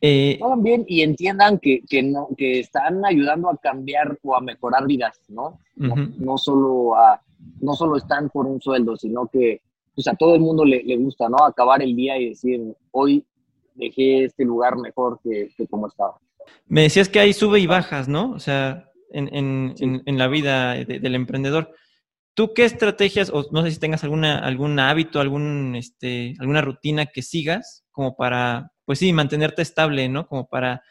Eh, 0.00 0.40
hagan 0.42 0.62
bien 0.64 0.84
y 0.88 1.02
entiendan 1.02 1.60
que, 1.60 1.82
que, 1.88 2.02
no, 2.02 2.28
que 2.36 2.58
están 2.58 3.04
ayudando 3.04 3.48
a 3.48 3.56
cambiar 3.56 4.18
o 4.24 4.34
a 4.34 4.40
mejorar 4.40 4.88
vidas, 4.88 5.20
¿no? 5.28 5.60
no, 5.76 6.36
solo 6.36 6.96
a, 6.96 7.22
no 7.60 7.74
solo 7.74 7.96
están 7.96 8.28
por 8.28 8.46
un 8.46 8.60
sueldo, 8.60 8.96
sino 8.96 9.28
que 9.28 9.62
pues, 9.94 10.08
a 10.08 10.14
todo 10.14 10.34
el 10.34 10.40
mundo 10.40 10.64
le, 10.64 10.82
le, 10.82 10.96
gusta, 10.96 11.28
¿no? 11.28 11.36
Acabar 11.44 11.80
el 11.80 11.94
día 11.94 12.18
y 12.18 12.30
decir, 12.30 12.60
hoy 12.90 13.24
dejé 13.80 14.24
este 14.26 14.44
lugar 14.44 14.76
mejor 14.76 15.18
que, 15.22 15.50
que 15.56 15.66
como 15.66 15.88
estaba. 15.88 16.18
Me 16.66 16.82
decías 16.82 17.08
que 17.08 17.20
hay 17.20 17.32
sube 17.32 17.58
y 17.58 17.66
bajas, 17.66 18.06
¿no? 18.08 18.30
O 18.32 18.38
sea, 18.38 18.90
en, 19.10 19.34
en, 19.34 19.74
en, 19.80 20.02
en 20.06 20.18
la 20.18 20.28
vida 20.28 20.74
del 20.74 21.14
emprendedor. 21.14 21.74
¿Tú 22.34 22.52
qué 22.54 22.64
estrategias, 22.64 23.30
o 23.30 23.44
no 23.50 23.62
sé 23.62 23.72
si 23.72 23.80
tengas 23.80 24.04
alguna, 24.04 24.38
algún 24.38 24.78
hábito, 24.78 25.20
algún, 25.20 25.74
este, 25.74 26.34
alguna 26.38 26.60
rutina 26.62 27.06
que 27.06 27.22
sigas 27.22 27.84
como 27.90 28.14
para 28.16 28.70
pues 28.86 28.98
sí, 28.98 29.12
mantenerte 29.12 29.62
estable, 29.62 30.08
¿no? 30.08 30.26
Como 30.26 30.48
para, 30.48 30.82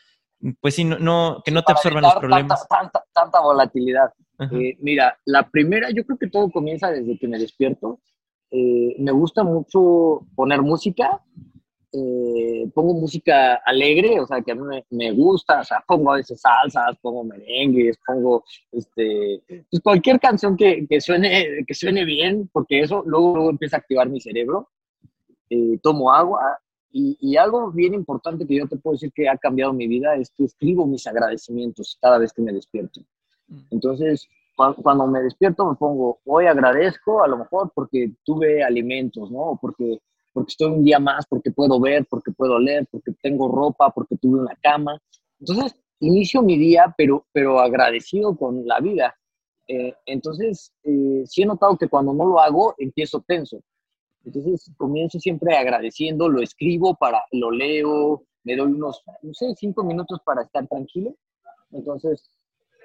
pues 0.62 0.74
sí, 0.74 0.86
no, 0.86 1.42
que 1.44 1.52
no 1.52 1.64
te 1.64 1.74
absorban 1.74 2.04
los 2.04 2.16
problemas. 2.16 2.66
Tanta, 2.70 3.04
tanta, 3.14 3.42
volatilidad. 3.42 4.14
Eh, 4.52 4.78
mira, 4.80 5.18
la 5.26 5.50
primera, 5.50 5.90
yo 5.92 6.06
creo 6.06 6.18
que 6.18 6.30
todo 6.30 6.50
comienza 6.50 6.90
desde 6.92 7.18
que 7.20 7.28
me 7.28 7.38
despierto. 7.38 8.00
eh, 8.52 8.96
me 9.00 9.12
gusta 9.12 9.44
mucho 9.44 10.22
poner 10.36 10.62
música. 10.62 11.22
Eh, 11.92 12.70
pongo 12.74 12.94
música 12.94 13.56
alegre, 13.66 14.20
o 14.20 14.28
sea, 14.28 14.42
que 14.42 14.52
a 14.52 14.56
mí 14.56 14.62
me, 14.92 15.12
gusta, 15.12 15.62
o 15.62 15.64
sea, 15.64 15.84
pongo 15.88 16.14
a 16.14 16.18
veces 16.18 16.40
salsas, 16.40 16.98
pongo 17.02 17.24
merengues, 17.24 17.98
pongo 18.06 18.44
este, 18.72 19.42
pues 19.48 19.82
cualquier 19.82 20.20
canción 20.20 20.56
que, 20.56 20.86
que, 20.88 21.02
suene, 21.02 21.66
que 21.66 21.74
suene 21.74 22.06
bien, 22.06 22.48
porque 22.54 22.82
eso 22.82 23.04
luego, 23.06 23.36
luego 23.36 23.50
empieza 23.50 23.78
a 23.78 23.80
activar 23.80 24.08
mi 24.08 24.22
cerebro. 24.22 24.70
Eh, 25.50 25.80
tomo 25.82 26.12
agua 26.12 26.60
y, 26.92 27.18
y, 27.22 27.36
algo 27.36 27.72
bien 27.72 27.96
importante 27.96 28.46
que 28.46 28.56
yo 28.56 28.68
te 28.68 28.78
puedo 28.78 28.94
decir 28.94 29.12
que 29.12 29.28
ha 29.28 29.36
cambiado 29.36 29.74
mi 29.74 29.88
vida 29.88 30.16
es 30.16 30.30
que 30.30 30.44
escribo 30.44 30.86
mis 30.86 31.08
agradecimientos 31.08 31.98
cada 32.00 32.20
vez 32.20 32.32
que 32.32 32.44
me 32.44 32.54
despierto. 32.54 33.02
Mm. 33.48 33.62
Entonces, 33.72 34.30
cuando 34.82 35.08
me 35.08 35.22
despierto 35.22 35.66
me 35.66 35.76
pongo, 35.76 36.20
hoy 36.26 36.46
agradezco 36.46 37.24
a 37.24 37.28
lo 37.28 37.38
mejor 37.38 37.72
porque 37.74 38.12
tuve 38.24 38.64
alimentos, 38.64 39.32
¿no? 39.32 39.58
Porque, 39.62 40.00
porque 40.40 40.52
estoy 40.52 40.72
un 40.72 40.86
día 40.86 41.00
más, 41.00 41.26
porque 41.28 41.52
puedo 41.52 41.82
ver, 41.82 42.06
porque 42.10 42.32
puedo 42.32 42.58
leer, 42.58 42.88
porque 42.90 43.12
tengo 43.22 43.50
ropa, 43.50 43.90
porque 43.90 44.16
tuve 44.16 44.40
una 44.40 44.56
cama. 44.62 44.98
Entonces, 45.38 45.76
inicio 46.00 46.42
mi 46.42 46.58
día, 46.58 46.96
pero, 46.98 47.26
pero 47.34 47.60
agradecido 47.60 48.38
con 48.38 48.66
la 48.66 48.80
vida. 48.80 49.14
Eh, 49.68 49.94
entonces, 50.06 50.72
eh, 50.86 51.24
sí 51.26 51.42
he 51.42 51.46
notado 51.46 51.78
que 51.78 51.90
cuando 51.90 52.14
no 52.14 52.26
lo 52.26 52.40
hago, 52.40 52.74
empiezo 52.78 53.22
tenso. 53.28 53.62
Entonces, 54.24 54.72
comienzo 54.78 55.20
siempre 55.20 55.58
agradeciendo, 55.58 56.30
lo 56.30 56.42
escribo, 56.42 56.96
para, 56.96 57.22
lo 57.34 57.52
leo, 57.52 58.24
me 58.46 58.56
doy 58.56 58.72
unos, 58.72 59.04
no 59.22 59.34
sé, 59.34 59.54
cinco 59.58 59.84
minutos 59.84 60.22
para 60.24 60.44
estar 60.44 60.66
tranquilo. 60.68 61.18
Entonces, 61.74 62.30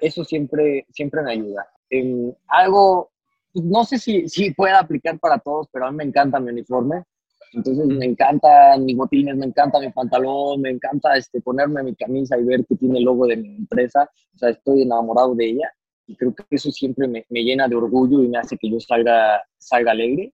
eso 0.01 0.25
siempre, 0.25 0.85
siempre 0.89 1.21
me 1.21 1.31
ayuda. 1.31 1.69
En 1.89 2.35
algo, 2.49 3.11
no 3.53 3.85
sé 3.85 3.97
si, 3.97 4.27
si 4.27 4.51
pueda 4.51 4.79
aplicar 4.79 5.17
para 5.19 5.39
todos, 5.39 5.69
pero 5.71 5.85
a 5.85 5.91
mí 5.91 5.95
me 5.95 6.03
encanta 6.03 6.41
mi 6.41 6.51
uniforme. 6.51 7.05
Entonces 7.53 7.85
me 7.85 8.05
encantan 8.05 8.85
mis 8.85 8.95
botines, 8.95 9.35
me 9.35 9.45
encanta 9.45 9.79
mi 9.79 9.91
pantalón, 9.91 10.61
me 10.61 10.69
encanta 10.71 11.15
este, 11.15 11.41
ponerme 11.41 11.83
mi 11.83 11.95
camisa 11.95 12.37
y 12.37 12.43
ver 12.43 12.65
que 12.65 12.75
tiene 12.75 12.99
el 12.99 13.05
logo 13.05 13.27
de 13.27 13.37
mi 13.37 13.55
empresa. 13.55 14.09
O 14.33 14.37
sea, 14.37 14.49
estoy 14.49 14.81
enamorado 14.81 15.35
de 15.35 15.45
ella 15.45 15.71
y 16.07 16.15
creo 16.15 16.35
que 16.35 16.43
eso 16.49 16.71
siempre 16.71 17.07
me, 17.07 17.25
me 17.29 17.43
llena 17.43 17.67
de 17.67 17.75
orgullo 17.75 18.21
y 18.23 18.27
me 18.27 18.37
hace 18.37 18.57
que 18.57 18.69
yo 18.69 18.79
salga, 18.79 19.41
salga 19.57 19.91
alegre. 19.91 20.33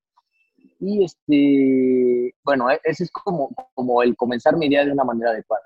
Y 0.79 1.03
este, 1.03 2.33
bueno, 2.43 2.71
e, 2.71 2.79
ese 2.83 3.03
es 3.03 3.11
como, 3.11 3.49
como 3.73 4.01
el 4.01 4.15
comenzar 4.15 4.57
mi 4.57 4.67
día 4.67 4.83
de 4.83 4.91
una 4.91 5.03
manera 5.03 5.29
adecuada. 5.29 5.63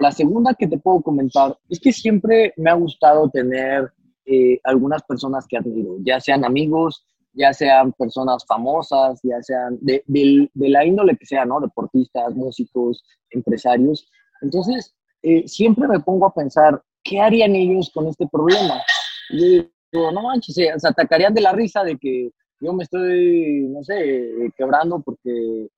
La, 0.00 0.10
segunda 0.10 0.54
que 0.54 0.66
te 0.66 0.78
puedo 0.78 1.02
comentar 1.02 1.58
es 1.68 1.78
que 1.78 1.92
siempre 1.92 2.54
me 2.56 2.70
ha 2.70 2.74
gustado 2.74 3.28
tener 3.28 3.92
eh, 4.24 4.58
algunas 4.64 5.02
personas 5.02 5.46
que 5.46 5.58
admiro, 5.58 5.96
ya 6.00 6.18
sean 6.18 6.46
amigos, 6.46 7.04
ya 7.36 7.52
sean 7.52 7.92
personas 7.92 8.44
famosas, 8.46 9.20
ya 9.22 9.42
sean 9.42 9.78
de, 9.80 10.02
la 10.54 10.84
índole 10.84 11.16
que 11.16 11.26
sea, 11.26 11.44
¿no? 11.44 11.60
Deportistas, 11.60 12.34
músicos, 12.34 13.04
empresarios. 13.30 14.10
Entonces, 14.40 14.94
eh, 15.22 15.46
siempre 15.46 15.86
me 15.86 16.00
pongo 16.00 16.26
a 16.26 16.34
pensar, 16.34 16.82
¿qué 17.04 17.20
harían 17.20 17.54
ellos 17.54 17.90
con 17.94 18.08
este 18.08 18.26
problema? 18.26 18.82
Y 19.30 19.68
digo, 19.92 20.10
no 20.12 20.22
manches, 20.22 20.54
se, 20.54 20.70
atacarían 20.70 21.34
de 21.34 21.42
la 21.42 21.52
risa 21.52 21.84
de 21.84 21.96
que 21.98 22.30
yo 22.60 22.72
me 22.72 22.84
estoy, 22.84 23.66
no 23.68 23.84
sé, 23.84 24.50
quebrando 24.56 25.00
porque 25.00 25.68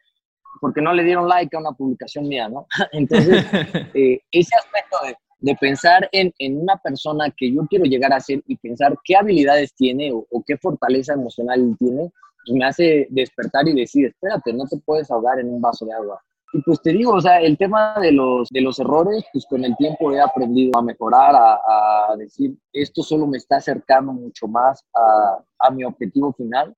porque 0.60 0.80
no 0.80 0.92
le 0.92 1.04
dieron 1.04 1.28
like 1.28 1.54
a 1.56 1.60
una 1.60 1.72
publicación 1.72 2.28
mía, 2.28 2.48
¿no? 2.48 2.66
Entonces, 2.92 3.44
eh, 3.94 4.20
ese 4.32 4.56
aspecto 4.56 4.96
de, 5.04 5.16
de 5.40 5.54
pensar 5.54 6.08
en, 6.12 6.32
en, 6.38 6.60
una 6.60 6.76
persona 6.76 7.32
que 7.36 7.52
yo 7.52 7.66
quiero 7.68 7.84
llegar 7.84 8.12
a 8.12 8.20
ser 8.20 8.42
y 8.46 8.56
pensar 8.56 8.96
qué 9.04 9.16
habilidades 9.16 9.72
tiene 9.74 10.12
o, 10.12 10.26
qué 10.46 10.56
fortaleza 10.56 11.12
emocional 11.12 11.76
tiene, 11.78 12.10
pues 12.44 12.58
me 12.58 12.64
hace 12.64 13.06
despertar 13.10 13.68
y 13.68 13.74
decir, 13.74 14.06
espérate, 14.06 14.52
no 14.52 14.64
te 14.66 14.78
puedes 14.78 15.10
ahogar 15.10 15.38
en 15.38 15.48
un 15.48 15.60
vaso 15.60 15.86
de 15.86 15.92
agua. 15.92 16.20
Y 16.52 16.62
pues 16.62 16.80
te 16.80 16.92
digo, 16.92 17.12
o 17.12 17.20
sea, 17.20 17.40
el 17.40 17.58
tema 17.58 17.94
de 18.00 18.10
los, 18.10 18.48
de 18.48 18.62
los 18.62 18.78
errores, 18.78 19.24
pues 19.32 19.44
con 19.46 19.64
el 19.64 19.76
tiempo 19.76 20.10
he 20.12 20.20
aprendido 20.20 20.78
a 20.78 20.82
mejorar, 20.82 21.34
a, 21.36 22.12
a 22.12 22.16
decir, 22.16 22.56
esto 22.72 23.02
solo 23.02 23.26
me 23.26 23.36
está 23.36 23.56
acercando 23.56 24.12
mucho 24.12 24.48
más 24.48 24.82
a, 24.94 25.38
a 25.58 25.70
mi 25.70 25.84
objetivo 25.84 26.32
final. 26.32 26.74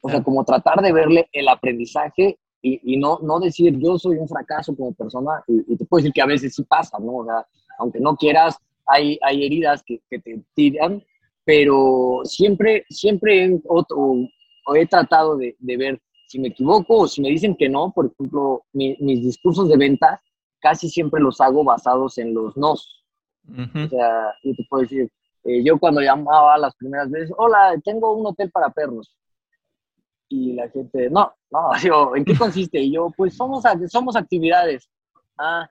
O 0.00 0.08
sea, 0.08 0.22
como 0.22 0.44
tratar 0.44 0.80
de 0.82 0.92
verle 0.92 1.28
el 1.32 1.48
aprendizaje 1.48 2.38
y, 2.64 2.96
no, 2.96 3.18
no 3.22 3.40
decir 3.40 3.78
yo 3.78 3.98
soy 3.98 4.16
un 4.16 4.28
fracaso 4.28 4.74
como 4.74 4.92
persona, 4.92 5.42
y, 5.46 5.76
te 5.76 5.84
puedo 5.84 6.00
decir 6.00 6.12
que 6.12 6.22
a 6.22 6.26
veces 6.26 6.54
sí 6.54 6.62
pasa, 6.64 6.98
¿no? 6.98 7.16
O 7.16 7.24
sea, 7.24 7.46
aunque 7.78 8.00
no 8.00 8.16
quieras, 8.16 8.56
hay, 8.86 9.18
hay 9.22 9.44
heridas 9.44 9.82
que, 9.84 10.00
que 10.10 10.18
te 10.18 10.42
tiran, 10.54 11.02
pero 11.44 12.20
siempre, 12.24 12.84
siempre 12.88 13.44
he, 13.44 13.60
otro, 13.66 14.16
he 14.74 14.86
tratado 14.86 15.36
de, 15.36 15.56
de, 15.58 15.76
ver 15.76 16.02
si 16.28 16.38
me 16.38 16.48
equivoco 16.48 17.00
o 17.00 17.08
si 17.08 17.20
me 17.20 17.28
dicen 17.28 17.54
que 17.54 17.68
no, 17.68 17.92
por 17.92 18.06
ejemplo, 18.06 18.62
mis 18.72 19.22
discursos 19.22 19.68
de 19.68 19.76
venta 19.76 20.22
casi 20.60 20.88
siempre 20.88 21.20
los 21.20 21.40
hago 21.40 21.62
basados 21.62 22.16
en 22.18 22.32
los 22.32 22.56
nos. 22.56 23.04
O 23.46 23.88
sea, 23.88 24.32
yo 24.42 24.54
te 24.54 24.64
puedo 24.70 24.82
decir, 24.82 25.12
eh, 25.44 25.62
yo 25.62 25.78
cuando 25.78 26.00
llamaba 26.00 26.56
las 26.56 26.74
primeras 26.76 27.10
veces, 27.10 27.30
hola, 27.36 27.78
tengo 27.84 28.16
un 28.16 28.26
hotel 28.26 28.50
para 28.50 28.70
perros 28.70 29.14
y 30.28 30.54
la 30.54 30.68
gente, 30.70 31.10
no, 31.10 31.32
no, 31.50 31.70
yo, 31.84 32.16
¿en 32.16 32.24
qué 32.24 32.36
consiste? 32.36 32.80
Y 32.80 32.92
yo, 32.92 33.10
pues 33.16 33.36
somos, 33.36 33.62
somos 33.88 34.16
actividades. 34.16 34.88
Ah, 35.38 35.68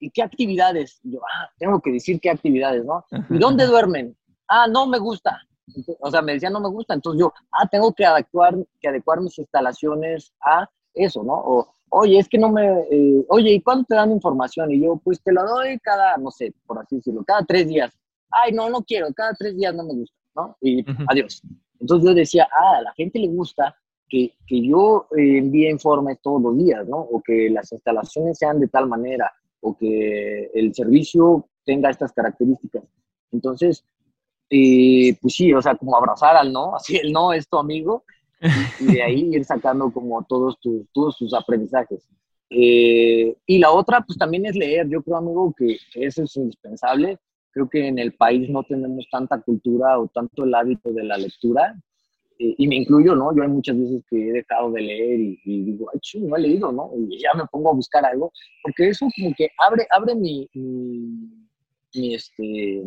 ¿y 0.00 0.10
qué 0.10 0.22
actividades? 0.22 1.00
Y 1.02 1.12
yo, 1.12 1.20
ah, 1.20 1.50
tengo 1.58 1.80
que 1.80 1.92
decir 1.92 2.20
qué 2.20 2.30
actividades, 2.30 2.84
¿no? 2.84 3.04
¿Y 3.30 3.38
dónde 3.38 3.66
duermen? 3.66 4.16
Ah, 4.48 4.66
no 4.66 4.86
me 4.86 4.98
gusta. 4.98 5.40
O 6.00 6.10
sea, 6.10 6.22
me 6.22 6.34
decían 6.34 6.52
no 6.52 6.60
me 6.60 6.68
gusta. 6.68 6.94
Entonces 6.94 7.20
yo, 7.20 7.32
ah, 7.52 7.66
tengo 7.68 7.92
que 7.92 8.04
adecuar, 8.04 8.54
que 8.80 8.88
adecuar 8.88 9.20
mis 9.20 9.38
instalaciones 9.38 10.32
a 10.40 10.68
eso, 10.94 11.22
¿no? 11.22 11.34
O, 11.34 11.68
oye, 11.90 12.18
es 12.18 12.28
que 12.28 12.38
no 12.38 12.50
me, 12.50 12.66
eh, 12.90 13.24
oye, 13.28 13.52
¿y 13.52 13.60
cuándo 13.60 13.84
te 13.84 13.94
dan 13.94 14.10
información? 14.12 14.70
Y 14.70 14.80
yo, 14.82 14.96
pues 15.02 15.20
te 15.22 15.32
lo 15.32 15.44
doy 15.46 15.78
cada, 15.80 16.16
no 16.16 16.30
sé, 16.30 16.52
por 16.66 16.78
así 16.78 16.96
decirlo, 16.96 17.24
cada 17.24 17.42
tres 17.44 17.68
días. 17.68 17.92
Ay, 18.30 18.52
no, 18.52 18.68
no 18.70 18.82
quiero, 18.82 19.12
cada 19.14 19.34
tres 19.34 19.56
días 19.56 19.74
no 19.74 19.84
me 19.84 19.94
gusta, 19.94 20.16
¿no? 20.34 20.56
Y 20.60 20.84
adiós. 21.08 21.42
Entonces 21.80 22.08
yo 22.08 22.14
decía, 22.14 22.48
ah, 22.52 22.78
a 22.78 22.82
la 22.82 22.92
gente 22.94 23.18
le 23.18 23.28
gusta 23.28 23.76
que, 24.08 24.34
que 24.46 24.66
yo 24.66 25.06
eh, 25.16 25.38
envíe 25.38 25.68
informes 25.68 26.18
todos 26.22 26.40
los 26.40 26.56
días, 26.56 26.86
¿no? 26.86 26.98
O 26.98 27.20
que 27.22 27.50
las 27.50 27.70
instalaciones 27.72 28.38
sean 28.38 28.60
de 28.60 28.68
tal 28.68 28.88
manera, 28.88 29.32
o 29.60 29.76
que 29.76 30.50
el 30.54 30.74
servicio 30.74 31.48
tenga 31.64 31.90
estas 31.90 32.12
características. 32.12 32.84
Entonces, 33.32 33.84
eh, 34.50 35.16
pues 35.20 35.34
sí, 35.34 35.52
o 35.52 35.60
sea, 35.60 35.74
como 35.74 35.96
abrazar 35.96 36.36
al 36.36 36.52
no, 36.52 36.74
así 36.76 36.96
el 36.96 37.12
no 37.12 37.32
es 37.32 37.48
tu 37.48 37.58
amigo, 37.58 38.04
y, 38.80 38.92
de 38.92 39.02
ahí 39.02 39.30
ir 39.32 39.44
sacando 39.44 39.90
como 39.90 40.22
todos, 40.24 40.58
tus, 40.60 40.86
todos 40.92 41.16
tus 41.16 41.34
aprendizajes. 41.34 42.08
Eh, 42.50 43.34
y 43.46 43.58
la 43.58 43.72
otra, 43.72 44.02
pues 44.02 44.18
también 44.18 44.46
es 44.46 44.54
leer. 44.54 44.88
Yo 44.88 45.02
creo, 45.02 45.16
amigo, 45.16 45.54
que, 45.56 45.78
eso 45.94 46.22
es 46.22 46.36
indispensable. 46.36 47.18
Creo 47.50 47.68
que 47.68 47.88
en 47.88 47.98
el 47.98 48.12
país 48.12 48.48
no 48.50 48.62
tenemos 48.62 49.06
tanta 49.10 49.40
cultura 49.40 49.98
o 49.98 50.06
tanto 50.08 50.44
el 50.44 50.54
hábito 50.54 50.92
de 50.92 51.04
la 51.04 51.16
lectura 51.16 51.74
eh, 52.38 52.54
y 52.58 52.68
me 52.68 52.76
incluyo, 52.76 53.14
¿no? 53.14 53.34
Yo 53.34 53.42
hay 53.42 53.48
muchas 53.48 53.78
veces 53.78 54.02
que 54.08 54.28
he 54.28 54.32
dejado 54.32 54.70
de 54.72 54.82
leer 54.82 55.20
y, 55.20 55.62
digo, 55.64 55.88
ay, 55.92 56.00
chido, 56.00 56.28
no 56.28 56.36
he 56.36 56.40
leído, 56.40 56.70
¿no? 56.70 56.90
Y 56.96 57.18
ya 57.18 57.32
me 57.34 57.46
pongo 57.46 57.70
a 57.70 57.74
buscar 57.74 58.04
algo, 58.04 58.30
porque 58.62 58.88
eso 58.88 59.06
como 59.16 59.34
que 59.36 59.48
abre, 59.58 59.86
abre 59.90 60.14
mi, 60.14 60.48
mi, 60.52 62.14
este, 62.14 62.84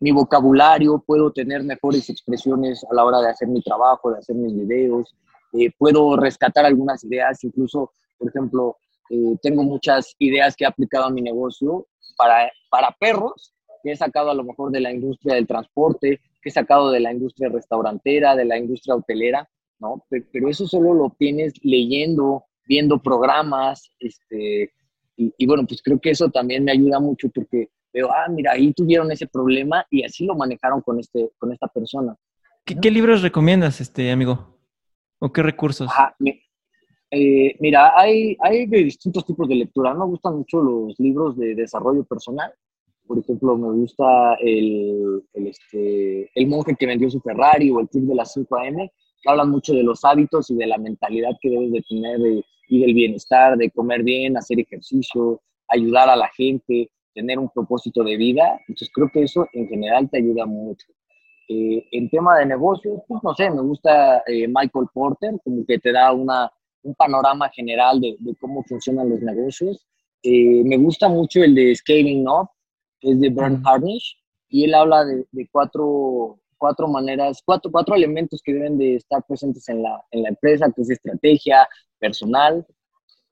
mi 0.00 0.10
vocabulario, 0.12 1.02
puedo 1.06 1.30
tener 1.30 1.62
mejores 1.62 2.08
expresiones 2.08 2.82
a 2.90 2.94
la 2.94 3.04
hora 3.04 3.20
de 3.20 3.28
hacer 3.28 3.48
mi 3.48 3.60
trabajo, 3.60 4.12
de 4.12 4.18
hacer 4.18 4.36
mis 4.36 4.54
videos, 4.54 5.14
eh, 5.52 5.70
puedo 5.76 6.16
rescatar 6.16 6.64
algunas 6.64 7.04
ideas, 7.04 7.44
incluso, 7.44 7.92
por 8.18 8.28
ejemplo, 8.28 8.76
eh, 9.10 9.36
tengo 9.42 9.62
muchas 9.62 10.14
ideas 10.18 10.56
que 10.56 10.64
he 10.64 10.66
aplicado 10.66 11.06
a 11.06 11.10
mi 11.10 11.20
negocio 11.20 11.86
para, 12.16 12.50
para 12.70 12.96
perros, 12.98 13.52
que 13.82 13.92
he 13.92 13.96
sacado 13.96 14.30
a 14.30 14.34
lo 14.34 14.44
mejor 14.44 14.70
de 14.70 14.80
la 14.80 14.92
industria 14.92 15.34
del 15.34 15.46
transporte, 15.46 16.20
que 16.42 16.48
he 16.48 16.52
sacado 16.52 16.90
de 16.90 17.00
la 17.00 17.12
industria 17.12 17.48
restaurantera, 17.48 18.36
de 18.36 18.44
la 18.44 18.58
industria 18.58 18.96
hotelera, 18.96 19.48
¿no? 19.78 20.04
Pero, 20.08 20.48
eso 20.48 20.66
solo 20.66 20.94
lo 20.94 21.14
tienes 21.18 21.54
leyendo, 21.62 22.44
viendo 22.66 22.98
programas, 22.98 23.90
este, 23.98 24.72
y, 25.16 25.46
bueno, 25.46 25.66
pues 25.66 25.82
creo 25.82 26.00
que 26.00 26.10
eso 26.10 26.30
también 26.30 26.64
me 26.64 26.72
ayuda 26.72 26.98
mucho 26.98 27.28
porque 27.28 27.68
veo, 27.92 28.10
ah, 28.10 28.26
mira, 28.30 28.52
ahí 28.52 28.72
tuvieron 28.72 29.10
ese 29.12 29.26
problema 29.26 29.84
y 29.90 30.02
así 30.02 30.24
lo 30.24 30.34
manejaron 30.34 30.80
con, 30.80 30.98
este, 30.98 31.30
con 31.38 31.52
esta 31.52 31.66
persona. 31.68 32.16
¿Qué, 32.64 32.90
libros 32.90 33.20
recomiendas, 33.20 33.80
este 33.80 34.10
amigo? 34.10 34.58
¿O 35.18 35.30
qué 35.30 35.42
recursos? 35.42 35.90
Eh, 37.10 37.56
mira, 37.58 37.92
hay, 37.96 38.36
hay 38.40 38.66
de 38.66 38.84
distintos 38.84 39.26
tipos 39.26 39.48
de 39.48 39.56
lectura. 39.56 39.92
Me 39.94 40.06
gustan 40.06 40.36
mucho 40.36 40.62
los 40.62 40.98
libros 40.98 41.36
de 41.36 41.54
desarrollo 41.54 42.04
personal. 42.04 42.52
Por 43.10 43.18
ejemplo, 43.18 43.56
me 43.56 43.72
gusta 43.72 44.34
el, 44.34 45.20
el, 45.32 45.46
este, 45.48 46.30
el 46.32 46.46
monje 46.46 46.76
que 46.78 46.86
vendió 46.86 47.10
su 47.10 47.20
Ferrari 47.20 47.68
o 47.68 47.80
el 47.80 47.88
club 47.88 48.06
de 48.06 48.14
las 48.14 48.32
5 48.34 48.56
AM, 48.56 48.76
que 48.76 49.28
hablan 49.28 49.50
mucho 49.50 49.74
de 49.74 49.82
los 49.82 50.04
hábitos 50.04 50.48
y 50.48 50.54
de 50.54 50.68
la 50.68 50.78
mentalidad 50.78 51.32
que 51.42 51.50
debes 51.50 51.72
de 51.72 51.82
tener 51.88 52.20
y 52.68 52.80
del 52.80 52.94
bienestar, 52.94 53.56
de 53.56 53.68
comer 53.72 54.04
bien, 54.04 54.36
hacer 54.36 54.60
ejercicio, 54.60 55.42
ayudar 55.66 56.08
a 56.08 56.14
la 56.14 56.28
gente, 56.36 56.88
tener 57.12 57.40
un 57.40 57.48
propósito 57.48 58.04
de 58.04 58.16
vida. 58.16 58.60
Entonces 58.68 58.88
creo 58.94 59.10
que 59.12 59.24
eso 59.24 59.44
en 59.54 59.66
general 59.66 60.08
te 60.08 60.18
ayuda 60.18 60.46
mucho. 60.46 60.86
Eh, 61.48 61.84
en 61.90 62.08
tema 62.10 62.38
de 62.38 62.46
negocios, 62.46 63.00
pues 63.08 63.24
no 63.24 63.34
sé, 63.34 63.50
me 63.50 63.62
gusta 63.62 64.22
eh, 64.24 64.46
Michael 64.46 64.86
Porter, 64.94 65.34
como 65.42 65.66
que 65.66 65.80
te 65.80 65.90
da 65.90 66.12
una, 66.12 66.48
un 66.84 66.94
panorama 66.94 67.48
general 67.48 68.00
de, 68.00 68.16
cómo 68.40 68.62
funcionan 68.62 69.10
los 69.10 69.20
negocios. 69.20 69.84
Eh, 70.22 70.62
me 70.64 70.76
gusta 70.76 71.08
mucho 71.08 71.42
el 71.42 71.56
de 71.56 71.74
Scaling 71.74 72.28
Up, 72.28 72.50
es 73.00 73.20
de 73.20 73.30
Bernd 73.30 73.66
Harnish, 73.66 74.16
y 74.48 74.64
él 74.64 74.74
habla 74.74 75.04
de, 75.04 75.26
de 75.30 75.48
cuatro, 75.50 76.40
cuatro 76.58 76.88
maneras, 76.88 77.42
cuatro, 77.44 77.70
cuatro 77.70 77.94
elementos 77.94 78.42
que 78.42 78.52
deben 78.52 78.76
de 78.78 78.96
estar 78.96 79.24
presentes 79.26 79.68
en 79.68 79.82
la, 79.82 80.02
en 80.10 80.22
la 80.22 80.28
empresa, 80.30 80.70
que 80.74 80.82
es 80.82 80.90
estrategia, 80.90 81.68
personal, 81.98 82.66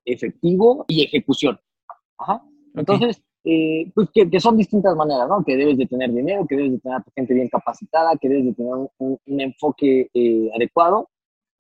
efectivo 0.05 0.85
y 0.89 1.03
ejecución. 1.05 1.59
Ajá. 2.19 2.43
Entonces, 2.75 3.23
eh, 3.45 3.91
pues 3.95 4.09
que, 4.13 4.29
que, 4.29 4.41
son 4.41 4.57
distintas 4.57 4.95
maneras, 4.97 5.29
¿no? 5.29 5.45
Que 5.45 5.57
debes 5.57 5.79
de 5.79 5.87
tener 5.87 6.13
dinero, 6.13 6.47
que 6.47 6.57
debes 6.57 6.73
de 6.73 6.79
tener 6.79 6.99
a 6.99 7.03
tu 7.03 7.11
gente 7.15 7.35
bien 7.35 7.49
capacitada, 7.49 8.17
que 8.21 8.29
debes 8.29 8.47
de 8.47 8.55
tener 8.55 8.75
un, 8.75 9.19
un, 9.25 9.41
enfoque 9.41 10.11
eh, 10.13 10.51
adecuado, 10.55 11.09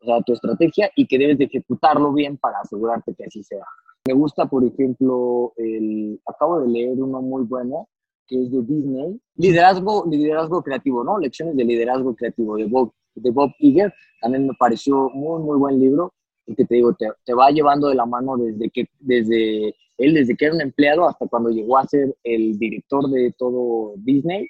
o 0.00 0.04
sea, 0.04 0.20
tu 0.22 0.32
estrategia, 0.32 0.90
y 0.96 1.06
que 1.06 1.18
debes 1.18 1.38
de 1.38 1.44
ejecutarlo 1.44 2.12
bien 2.12 2.36
para 2.36 2.60
asegurarte 2.60 3.14
que 3.14 3.24
así 3.24 3.42
sea. 3.42 3.64
Me 4.06 4.14
gusta, 4.14 4.46
por 4.46 4.64
ejemplo, 4.64 5.52
el, 5.56 6.20
acabo 6.26 6.60
de 6.60 6.68
leer 6.68 7.00
uno 7.00 7.20
muy 7.20 7.44
bueno, 7.44 7.88
que 8.28 8.42
es 8.42 8.50
de 8.50 8.62
Disney, 8.62 9.20
liderazgo, 9.36 10.04
liderazgo 10.08 10.62
creativo, 10.62 11.02
¿no? 11.02 11.18
Lecciones 11.18 11.56
de 11.56 11.64
liderazgo 11.64 12.14
creativo 12.14 12.56
de 12.56 12.66
Bob, 12.66 12.92
de 13.14 13.30
Bob 13.30 13.50
Iger, 13.58 13.92
también 14.20 14.46
me 14.46 14.54
pareció 14.54 15.10
muy, 15.10 15.42
muy 15.42 15.58
buen 15.58 15.80
libro, 15.80 16.12
que 16.46 16.64
te 16.64 16.76
digo, 16.76 16.94
te, 16.94 17.08
te, 17.24 17.34
va 17.34 17.50
llevando 17.50 17.88
de 17.88 17.94
la 17.94 18.06
mano 18.06 18.36
desde 18.36 18.70
que, 18.70 18.86
desde 19.00 19.74
él, 19.98 20.14
desde 20.14 20.36
que 20.36 20.46
era 20.46 20.54
un 20.54 20.60
empleado 20.60 21.08
hasta 21.08 21.26
cuando 21.26 21.50
llegó 21.50 21.76
a 21.76 21.86
ser 21.86 22.14
el 22.22 22.58
director 22.58 23.08
de 23.10 23.34
todo 23.36 23.94
Disney, 23.96 24.46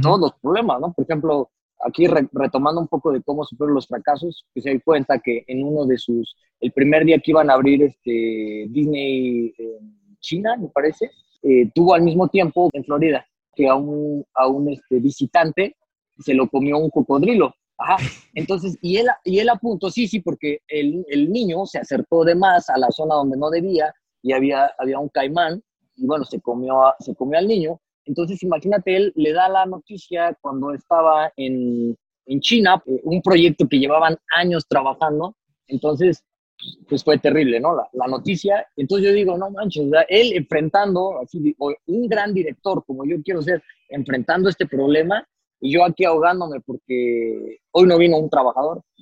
todos 0.00 0.20
los 0.20 0.32
problemas, 0.40 0.80
¿no? 0.80 0.92
Por 0.92 1.04
ejemplo, 1.04 1.50
aquí 1.84 2.06
retomando 2.06 2.80
un 2.80 2.88
poco 2.88 3.12
de 3.12 3.22
cómo 3.22 3.44
superó 3.44 3.72
los 3.72 3.88
fracasos, 3.88 4.46
que 4.54 4.60
se 4.60 4.70
dio 4.70 4.80
cuenta 4.84 5.18
que 5.18 5.44
en 5.48 5.64
uno 5.64 5.84
de 5.86 5.98
sus, 5.98 6.36
el 6.60 6.72
primer 6.72 7.04
día 7.04 7.18
que 7.18 7.32
iban 7.32 7.50
a 7.50 7.54
abrir 7.54 7.82
este 7.82 8.66
Disney 8.68 9.52
en 9.58 10.16
China, 10.20 10.56
me 10.56 10.68
parece, 10.68 11.10
eh, 11.42 11.70
tuvo 11.74 11.94
al 11.94 12.02
mismo 12.02 12.28
tiempo 12.28 12.70
en 12.72 12.84
Florida 12.84 13.26
que 13.54 13.68
a 13.68 13.74
un, 13.74 14.24
a 14.34 14.46
un 14.46 14.70
este, 14.70 14.98
visitante 14.98 15.76
se 16.18 16.34
lo 16.34 16.48
comió 16.48 16.78
un 16.78 16.90
cocodrilo. 16.90 17.54
Ajá. 17.78 17.96
Entonces, 18.34 18.78
y 18.80 18.96
él, 18.96 19.06
y 19.24 19.38
él 19.38 19.48
apuntó, 19.48 19.90
sí, 19.90 20.06
sí, 20.06 20.20
porque 20.20 20.60
el, 20.68 21.04
el, 21.08 21.30
niño 21.30 21.66
se 21.66 21.78
acercó 21.78 22.24
de 22.24 22.34
más 22.34 22.70
a 22.70 22.78
la 22.78 22.90
zona 22.90 23.14
donde 23.14 23.36
no 23.36 23.50
debía 23.50 23.92
y 24.22 24.32
había, 24.32 24.70
había 24.78 24.98
un 24.98 25.08
caimán 25.08 25.62
y 25.96 26.06
bueno, 26.06 26.24
se 26.24 26.40
comió, 26.40 26.94
se 27.00 27.14
comió 27.14 27.38
al 27.38 27.48
niño. 27.48 27.80
Entonces, 28.04 28.42
imagínate, 28.42 28.96
él 28.96 29.12
le 29.14 29.32
da 29.32 29.48
la 29.48 29.66
noticia 29.66 30.36
cuando 30.40 30.72
estaba 30.72 31.32
en, 31.36 31.96
en 32.26 32.40
China, 32.40 32.82
eh, 32.86 33.00
un 33.04 33.22
proyecto 33.22 33.66
que 33.68 33.78
llevaban 33.78 34.16
años 34.34 34.66
trabajando. 34.68 35.36
Entonces, 35.66 36.24
pues 36.88 37.02
fue 37.04 37.18
terrible, 37.18 37.60
¿no? 37.60 37.74
La, 37.74 37.88
la, 37.92 38.06
noticia. 38.06 38.66
Entonces 38.76 39.08
yo 39.08 39.14
digo, 39.14 39.36
no 39.36 39.50
manches, 39.50 39.84
él 40.08 40.32
enfrentando, 40.34 41.20
así, 41.20 41.54
un 41.58 42.08
gran 42.08 42.32
director 42.34 42.84
como 42.86 43.04
yo 43.04 43.16
quiero 43.22 43.42
ser, 43.42 43.62
enfrentando 43.88 44.48
este 44.48 44.66
problema, 44.66 45.26
y 45.60 45.72
yo 45.72 45.84
aquí 45.84 46.04
ahogándome 46.04 46.60
porque 46.60 47.60
hoy 47.70 47.86
no 47.86 47.96
vino 47.96 48.18
un 48.18 48.28
trabajador. 48.28 48.82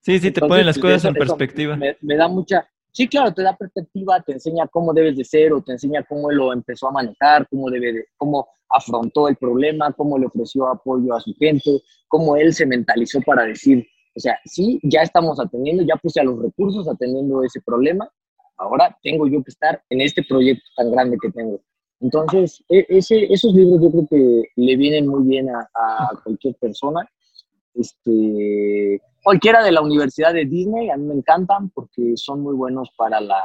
Este, 0.00 0.18
sí, 0.18 0.18
sí, 0.18 0.30
te 0.30 0.40
ponen 0.40 0.66
las 0.66 0.78
cosas 0.78 1.04
en 1.06 1.14
perspectiva. 1.14 1.76
Me, 1.76 1.96
me, 2.00 2.16
da 2.16 2.28
mucha, 2.28 2.66
sí, 2.92 3.08
claro, 3.08 3.32
te 3.32 3.42
da 3.42 3.56
perspectiva, 3.56 4.20
te 4.20 4.32
enseña 4.32 4.66
cómo 4.68 4.92
debes 4.92 5.16
de 5.16 5.24
ser 5.24 5.52
o 5.52 5.62
te 5.62 5.72
enseña 5.72 6.02
cómo 6.02 6.30
él 6.30 6.36
lo 6.36 6.52
empezó 6.52 6.88
a 6.88 6.92
manejar, 6.92 7.46
cómo, 7.48 7.70
debe 7.70 7.92
de, 7.92 8.04
cómo 8.16 8.46
afrontó 8.70 9.28
el 9.28 9.36
problema, 9.36 9.92
cómo 9.92 10.18
le 10.18 10.26
ofreció 10.26 10.66
apoyo 10.68 11.14
a 11.14 11.20
su 11.20 11.34
gente, 11.34 11.82
cómo 12.08 12.36
él 12.36 12.52
se 12.52 12.66
mentalizó 12.66 13.20
para 13.22 13.44
decir, 13.44 13.86
o 14.16 14.20
sea, 14.20 14.38
sí, 14.44 14.78
ya 14.82 15.02
estamos 15.02 15.40
atendiendo, 15.40 15.82
ya 15.82 15.96
puse 15.96 16.20
a 16.20 16.24
los 16.24 16.40
recursos 16.40 16.88
atendiendo 16.88 17.42
ese 17.42 17.60
problema, 17.60 18.08
ahora 18.56 18.96
tengo 19.02 19.26
yo 19.26 19.42
que 19.42 19.50
estar 19.50 19.82
en 19.90 20.00
este 20.00 20.22
proyecto 20.22 20.64
tan 20.76 20.90
grande 20.90 21.18
que 21.20 21.30
tengo. 21.30 21.60
Entonces, 22.00 22.62
e, 22.68 22.86
ese, 22.88 23.32
esos 23.32 23.54
libros 23.54 23.82
yo 23.82 23.90
creo 23.90 24.06
que 24.08 24.42
le 24.56 24.76
vienen 24.76 25.06
muy 25.06 25.24
bien 25.24 25.48
a, 25.50 26.10
cualquier 26.22 26.54
persona. 26.56 27.08
Este, 27.74 29.00
cualquiera 29.22 29.64
de 29.64 29.72
la 29.72 29.80
Universidad 29.80 30.32
de 30.32 30.44
Disney, 30.44 30.90
a 30.90 30.96
mí 30.96 31.06
me 31.06 31.14
encantan 31.14 31.70
porque 31.70 32.12
son 32.16 32.40
muy 32.40 32.54
buenos 32.54 32.90
para 32.96 33.20
la... 33.20 33.42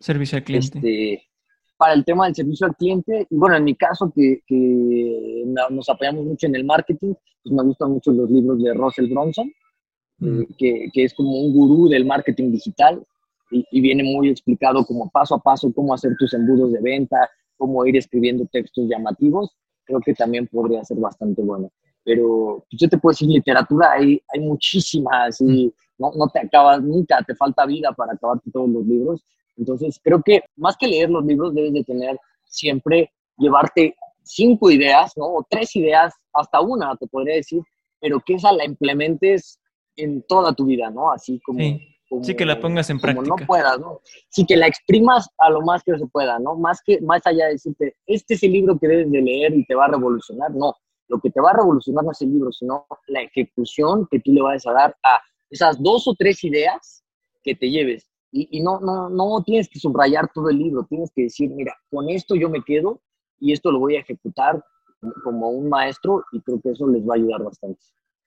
Servicio 0.00 0.38
al 0.38 0.44
cliente. 0.44 0.78
Este, 0.78 1.28
para 1.76 1.94
el 1.94 2.04
tema 2.04 2.26
del 2.26 2.34
servicio 2.34 2.66
al 2.66 2.76
cliente. 2.76 3.26
Y 3.28 3.36
bueno, 3.36 3.56
en 3.56 3.64
mi 3.64 3.74
caso, 3.74 4.12
que, 4.14 4.40
que 4.46 5.44
nos 5.70 5.88
apoyamos 5.88 6.24
mucho 6.24 6.46
en 6.46 6.56
el 6.56 6.64
marketing, 6.64 7.14
pues 7.42 7.54
me 7.54 7.62
gustan 7.62 7.92
mucho 7.92 8.12
los 8.12 8.30
libros 8.30 8.62
de 8.62 8.74
Russell 8.74 9.10
Bronson, 9.10 9.52
mm. 10.18 10.40
eh, 10.40 10.46
que, 10.58 10.88
que, 10.92 11.04
es 11.04 11.14
como 11.14 11.38
un 11.40 11.52
gurú 11.52 11.88
del 11.88 12.04
marketing 12.04 12.52
digital 12.52 13.04
y, 13.50 13.64
y, 13.70 13.80
viene 13.80 14.02
muy 14.02 14.28
explicado 14.28 14.84
como 14.84 15.08
paso 15.10 15.36
a 15.36 15.38
paso 15.38 15.72
cómo 15.72 15.94
hacer 15.94 16.12
tus 16.18 16.34
embudos 16.34 16.72
de 16.72 16.80
venta, 16.80 17.30
cómo 17.56 17.84
ir 17.86 17.96
escribiendo 17.96 18.46
textos 18.50 18.88
llamativos. 18.88 19.54
Creo 19.84 20.00
que 20.00 20.14
también 20.14 20.48
podría 20.48 20.84
ser 20.84 20.98
bastante 20.98 21.42
bueno. 21.42 21.70
Pero 22.02 22.64
pues, 22.70 22.80
yo 22.80 22.88
te 22.88 22.98
puedo 22.98 23.12
decir, 23.12 23.28
literatura 23.28 23.92
hay, 23.92 24.20
hay 24.32 24.40
muchísimas 24.40 25.40
y 25.40 25.66
mm. 25.66 25.72
no, 25.98 26.12
no 26.16 26.28
te 26.28 26.40
acabas 26.40 26.82
nunca, 26.82 27.22
te 27.22 27.34
falta 27.34 27.66
vida 27.66 27.92
para 27.92 28.14
acabarte 28.14 28.50
todos 28.50 28.68
los 28.68 28.86
libros. 28.86 29.22
Entonces, 29.56 30.00
creo 30.02 30.22
que 30.22 30.42
más 30.56 30.76
que 30.76 30.86
leer 30.86 31.10
los 31.10 31.24
libros, 31.24 31.54
debes 31.54 31.72
de 31.72 31.84
tener 31.84 32.18
siempre, 32.44 33.10
llevarte 33.38 33.94
cinco 34.22 34.70
ideas, 34.70 35.12
¿no? 35.16 35.26
O 35.26 35.46
tres 35.48 35.74
ideas, 35.76 36.14
hasta 36.32 36.60
una, 36.60 36.96
te 36.96 37.06
podría 37.06 37.36
decir, 37.36 37.62
pero 38.00 38.20
que 38.20 38.34
esa 38.34 38.52
la 38.52 38.64
implementes 38.64 39.58
en 39.96 40.22
toda 40.22 40.52
tu 40.52 40.66
vida, 40.66 40.90
¿no? 40.90 41.10
Así 41.10 41.40
como... 41.44 41.58
Sí. 42.22 42.36
que 42.36 42.44
la 42.44 42.60
pongas 42.60 42.88
en 42.90 43.00
práctica. 43.00 43.26
no 43.26 43.46
puedas, 43.46 43.80
¿no? 43.80 44.00
Sí, 44.28 44.46
que 44.46 44.56
la 44.56 44.66
exprimas 44.66 45.28
a 45.38 45.50
lo 45.50 45.62
más 45.62 45.82
que 45.82 45.98
se 45.98 46.06
pueda, 46.06 46.38
¿no? 46.38 46.54
Más, 46.54 46.80
que, 46.84 47.00
más 47.00 47.26
allá 47.26 47.46
de 47.46 47.52
decirte, 47.52 47.96
este 48.06 48.34
es 48.34 48.42
el 48.42 48.52
libro 48.52 48.78
que 48.78 48.86
debes 48.86 49.10
de 49.10 49.22
leer 49.22 49.54
y 49.54 49.64
te 49.64 49.74
va 49.74 49.86
a 49.86 49.88
revolucionar, 49.88 50.52
no. 50.52 50.74
Lo 51.08 51.18
que 51.20 51.30
te 51.30 51.40
va 51.40 51.50
a 51.50 51.56
revolucionar 51.56 52.04
no 52.04 52.12
es 52.12 52.20
el 52.20 52.32
libro, 52.32 52.52
sino 52.52 52.86
la 53.08 53.22
ejecución 53.22 54.06
que 54.10 54.20
tú 54.20 54.32
le 54.32 54.42
vas 54.42 54.66
a 54.66 54.72
dar 54.72 54.96
a 55.02 55.20
esas 55.50 55.80
dos 55.82 56.06
o 56.08 56.14
tres 56.14 56.42
ideas 56.44 57.04
que 57.42 57.54
te 57.54 57.70
lleves. 57.70 58.08
Y, 58.38 58.60
no, 58.60 58.80
no, 58.80 59.08
no 59.08 59.42
tienes 59.42 59.68
que 59.68 59.78
subrayar 59.78 60.30
todo 60.34 60.50
el 60.50 60.58
libro, 60.58 60.86
tienes 60.88 61.10
que 61.14 61.22
decir, 61.22 61.50
mira, 61.50 61.74
con 61.90 62.10
esto 62.10 62.34
yo 62.34 62.50
me 62.50 62.62
quedo 62.62 63.00
y 63.40 63.52
esto 63.52 63.70
lo 63.70 63.78
voy 63.78 63.96
a 63.96 64.00
ejecutar 64.00 64.62
como 65.24 65.50
un 65.50 65.68
maestro 65.68 66.24
y 66.32 66.40
creo 66.40 66.60
que 66.60 66.70
eso 66.70 66.86
les 66.88 67.02
va 67.02 67.14
a 67.14 67.16
ayudar 67.16 67.42
bastante. 67.42 67.80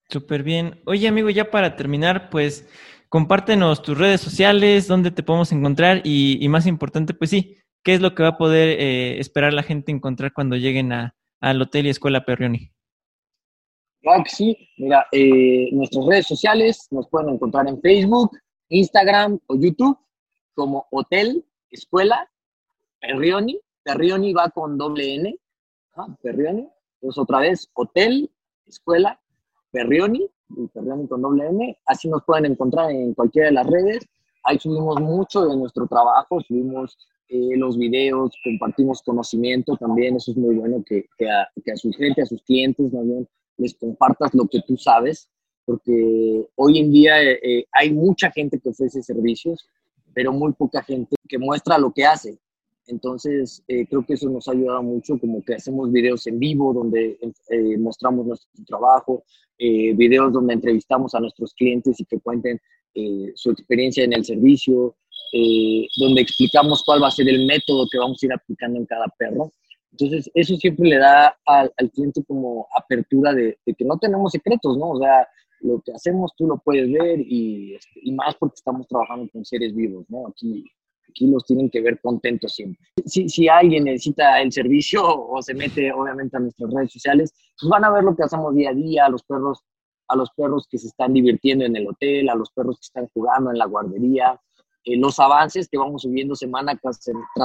Súper 0.09 0.41
bien. 0.41 0.79
Oye, 0.85 1.07
amigo, 1.07 1.29
ya 1.29 1.51
para 1.51 1.75
terminar, 1.75 2.29
pues 2.31 2.67
compártenos 3.09 3.83
tus 3.83 3.97
redes 3.97 4.21
sociales, 4.21 4.87
dónde 4.87 5.11
te 5.11 5.23
podemos 5.23 5.51
encontrar 5.51 6.01
y, 6.03 6.47
más 6.49 6.65
importante, 6.65 7.13
pues 7.13 7.29
sí, 7.29 7.57
¿qué 7.83 7.93
es 7.93 8.01
lo 8.01 8.15
que 8.15 8.23
va 8.23 8.29
a 8.29 8.37
poder 8.37 8.79
eh, 8.79 9.19
esperar 9.19 9.53
la 9.53 9.63
gente 9.63 9.91
encontrar 9.91 10.33
cuando 10.33 10.55
lleguen 10.55 10.91
a, 10.91 11.15
al 11.39 11.61
Hotel 11.61 11.85
y 11.85 11.89
Escuela 11.89 12.25
Perrioni? 12.25 12.71
Claro 14.01 14.23
que 14.23 14.29
sí. 14.29 14.57
Mira, 14.77 15.05
eh, 15.11 15.69
nuestras 15.71 16.05
redes 16.05 16.27
sociales 16.27 16.87
nos 16.89 17.07
pueden 17.09 17.29
encontrar 17.29 17.67
en 17.67 17.79
Facebook, 17.81 18.31
Instagram 18.69 19.39
o 19.47 19.55
YouTube 19.55 19.97
como 20.53 20.87
Hotel 20.91 21.45
Escuela 21.71 22.29
Perrioni. 22.99 23.59
Perrioni 23.83 24.33
va 24.33 24.49
con 24.49 24.77
doble 24.77 25.15
N. 25.15 25.37
Perrioni. 26.21 26.67
Entonces 26.95 27.17
otra 27.17 27.39
vez, 27.39 27.69
Hotel 27.73 28.29
Escuela 28.65 29.19
Perrioni, 29.71 30.29
Perrioni 30.73 31.07
con 31.07 31.21
doble 31.21 31.47
N. 31.47 31.77
Así 31.85 32.07
nos 32.07 32.23
pueden 32.23 32.45
encontrar 32.45 32.91
en 32.91 33.13
cualquiera 33.13 33.47
de 33.47 33.53
las 33.53 33.67
redes. 33.67 34.07
Ahí 34.43 34.59
subimos 34.59 34.99
mucho 35.01 35.45
de 35.45 35.55
nuestro 35.55 35.87
trabajo, 35.87 36.39
subimos 36.41 36.97
eh, 37.27 37.57
los 37.57 37.77
videos, 37.77 38.31
compartimos 38.43 39.01
conocimiento 39.01 39.75
también. 39.77 40.15
Eso 40.15 40.31
es 40.31 40.37
muy 40.37 40.55
bueno 40.55 40.83
que, 40.85 41.05
que, 41.17 41.29
a, 41.29 41.47
que 41.63 41.71
a 41.71 41.75
su 41.75 41.91
gente, 41.91 42.21
a 42.21 42.25
sus 42.25 42.41
clientes, 42.43 42.93
más 42.93 43.05
bien, 43.05 43.27
les 43.57 43.75
compartas 43.75 44.33
lo 44.33 44.47
que 44.47 44.61
tú 44.61 44.77
sabes 44.77 45.29
porque 45.69 46.47
hoy 46.55 46.79
en 46.79 46.91
día 46.91 47.21
eh, 47.21 47.39
eh, 47.43 47.65
hay 47.73 47.91
mucha 47.91 48.31
gente 48.31 48.59
que 48.59 48.69
ofrece 48.69 49.03
servicios, 49.03 49.69
pero 50.15 50.33
muy 50.33 50.51
poca 50.53 50.81
gente 50.81 51.15
que 51.27 51.37
muestra 51.37 51.77
lo 51.77 51.93
que 51.93 52.07
hace. 52.07 52.39
Entonces, 52.87 53.63
eh, 53.67 53.85
creo 53.87 54.03
que 54.03 54.15
eso 54.15 54.27
nos 54.31 54.47
ha 54.47 54.53
ayudado 54.53 54.81
mucho, 54.81 55.19
como 55.19 55.43
que 55.45 55.53
hacemos 55.53 55.91
videos 55.91 56.25
en 56.25 56.39
vivo 56.39 56.73
donde 56.73 57.19
mostramos 57.77 58.25
nuestro 58.25 58.49
trabajo, 58.65 59.23
videos 59.59 60.33
donde 60.33 60.55
entrevistamos 60.55 61.13
a 61.13 61.19
nuestros 61.19 61.53
clientes 61.53 61.99
y 61.99 62.05
que 62.05 62.19
cuenten 62.19 62.59
su 63.35 63.51
experiencia 63.51 64.03
en 64.05 64.13
el 64.13 64.25
servicio, 64.25 64.95
donde 65.97 66.21
explicamos 66.21 66.81
cuál 66.83 67.03
va 67.03 67.09
a 67.09 67.11
ser 67.11 67.29
el 67.29 67.45
método 67.45 67.87
que 67.91 67.99
vamos 67.99 68.17
a 68.23 68.25
ir 68.25 68.33
aplicando 68.33 68.79
en 68.79 68.87
cada 68.87 69.05
perro. 69.19 69.51
Entonces, 69.91 70.31
eso 70.33 70.55
siempre 70.55 70.89
le 70.89 70.97
da 70.97 71.37
al, 71.45 71.71
al 71.77 71.91
cliente 71.91 72.23
como 72.23 72.67
apertura 72.75 73.33
de, 73.33 73.59
de, 73.65 73.73
que 73.75 73.85
no 73.85 73.99
tenemos 73.99 74.31
secretos, 74.31 74.77
¿no? 74.77 74.91
O 74.91 74.99
sea, 74.99 75.27
lo 75.61 75.81
que 75.81 75.91
hacemos 75.91 76.33
tú 76.35 76.47
lo 76.47 76.57
puedes 76.57 76.91
ver 76.91 77.19
y, 77.19 77.75
este, 77.75 77.99
y 78.01 78.11
más 78.13 78.35
porque 78.35 78.55
estamos 78.55 78.87
trabajando 78.87 79.29
con 79.31 79.43
seres 79.45 79.75
vivos, 79.75 80.05
¿no? 80.09 80.27
Aquí 80.27 80.65
aquí 81.09 81.27
los 81.27 81.45
tienen 81.45 81.69
que 81.69 81.81
ver 81.81 81.99
contentos 82.01 82.53
siempre. 82.53 82.85
Si, 83.05 83.27
si 83.29 83.47
alguien 83.47 83.85
necesita 83.85 84.41
el 84.41 84.51
servicio 84.51 85.03
o 85.29 85.41
se 85.41 85.53
mete 85.53 85.91
obviamente 85.91 86.37
a 86.37 86.39
nuestras 86.39 86.71
redes 86.71 86.91
sociales, 86.91 87.33
pues 87.59 87.69
van 87.69 87.83
a 87.83 87.91
ver 87.91 88.03
lo 88.03 88.15
que 88.15 88.23
hacemos 88.23 88.55
día 88.55 88.69
a 88.69 88.73
día, 88.73 89.05
a 89.05 89.09
los 89.09 89.23
perros, 89.23 89.63
a 90.07 90.15
los 90.15 90.31
perros 90.31 90.67
que 90.69 90.77
se 90.77 90.87
están 90.87 91.13
divirtiendo 91.13 91.65
en 91.65 91.75
el 91.75 91.87
hotel, 91.87 92.29
a 92.29 92.35
los 92.35 92.51
perros 92.51 92.77
que 92.77 92.85
están 92.85 93.07
jugando 93.13 93.51
en 93.51 93.57
la 93.57 93.65
guardería, 93.65 94.39
eh, 94.85 94.97
los 94.97 95.19
avances 95.19 95.67
que 95.67 95.77
vamos 95.77 96.03
subiendo 96.03 96.35
semana 96.35 96.79
tras, 96.81 97.01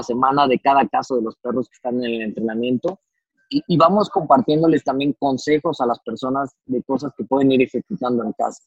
semana 0.07 0.47
de 0.47 0.59
cada 0.61 0.87
caso 0.89 1.17
de 1.17 1.23
los 1.23 1.37
perros 1.37 1.69
que 1.69 1.75
están 1.75 2.03
en 2.05 2.13
el 2.13 2.23
entrenamiento. 2.23 3.01
Y, 3.51 3.63
y, 3.67 3.77
vamos 3.77 4.09
compartiéndoles 4.11 4.83
también 4.83 5.15
consejos 5.19 5.81
a 5.81 5.87
las 5.87 6.01
personas 6.01 6.55
de 6.67 6.83
cosas 6.83 7.13
que 7.17 7.25
pueden 7.25 7.53
ir 7.53 7.63
ejecutando 7.63 8.25
en 8.25 8.33
casa. 8.33 8.63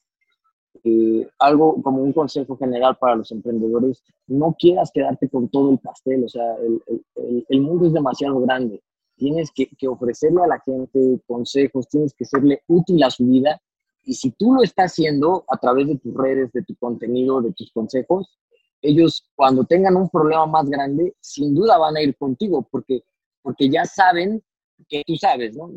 Eh, 0.84 1.28
algo 1.40 1.82
como 1.82 2.02
un 2.02 2.14
consejo 2.14 2.56
general 2.58 2.98
para 3.00 3.16
los 3.16 3.32
emprendedores, 3.32 4.04
no 4.28 4.56
quieras 4.58 4.92
quedarte 4.94 5.28
con 5.30 5.50
todo 5.50 5.72
el 5.72 5.80
pastel, 5.80 6.24
o 6.24 6.30
sea, 6.30 6.56
el, 6.58 6.82
el, 7.16 7.46
el 7.50 7.62
mundo 7.62 7.88
es 7.88 7.94
demasiado 7.94 8.40
grande. 8.42 8.82
Tienes 9.16 9.52
que, 9.52 9.68
que, 9.78 9.88
ofrecerle 9.88 10.44
a 10.44 10.48
la 10.48 10.60
gente 10.60 11.20
consejos, 11.26 11.88
tienes 11.88 12.14
que 12.14 12.26
serle 12.26 12.62
útil 12.68 13.04
a 13.04 13.10
su 13.10 13.26
vida. 13.26 13.60
Y 14.04 14.14
si 14.14 14.32
tú 14.32 14.54
lo 14.54 14.62
estás 14.62 14.92
haciendo 14.94 15.44
a 15.50 15.58
través 15.58 15.88
de 15.88 15.98
tus 15.98 16.14
redes, 16.14 16.52
de 16.54 16.64
tu 16.64 16.76
contenido, 16.76 17.42
de 17.42 17.52
tus 17.54 17.72
consejos, 17.72 18.38
ellos 18.82 19.28
cuando 19.36 19.64
tengan 19.64 19.96
un 19.96 20.10
problema 20.10 20.46
más 20.46 20.70
grande, 20.70 21.16
sin 21.20 21.56
duda 21.56 21.78
van 21.78 21.98
a 21.98 22.02
ir 22.02 22.16
contigo, 22.16 22.68
porque, 22.72 23.04
porque 23.42 23.70
ya 23.70 23.86
saben 23.86 24.44
que 24.88 25.04
tú 25.06 25.16
sabes, 25.16 25.56
¿no? 25.56 25.72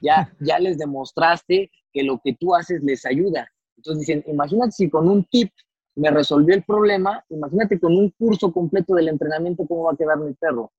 Ya, 0.00 0.32
ya 0.40 0.58
les 0.58 0.78
demostraste 0.78 1.70
que 1.92 2.02
lo 2.02 2.20
que 2.22 2.34
tú 2.34 2.54
haces 2.54 2.82
les 2.82 3.04
ayuda. 3.04 3.50
Entonces 3.76 4.06
dicen, 4.06 4.24
imagínate 4.26 4.72
si 4.72 4.90
con 4.90 5.08
un 5.08 5.24
tip 5.24 5.50
me 5.96 6.10
resolvió 6.10 6.54
el 6.54 6.62
problema, 6.62 7.24
imagínate 7.30 7.78
con 7.80 7.96
un 7.96 8.10
curso 8.10 8.52
completo 8.52 8.94
del 8.94 9.08
entrenamiento 9.08 9.66
cómo 9.66 9.84
va 9.84 9.92
a 9.92 9.96
quedar 9.96 10.18
mi 10.18 10.32
perro. 10.34 10.70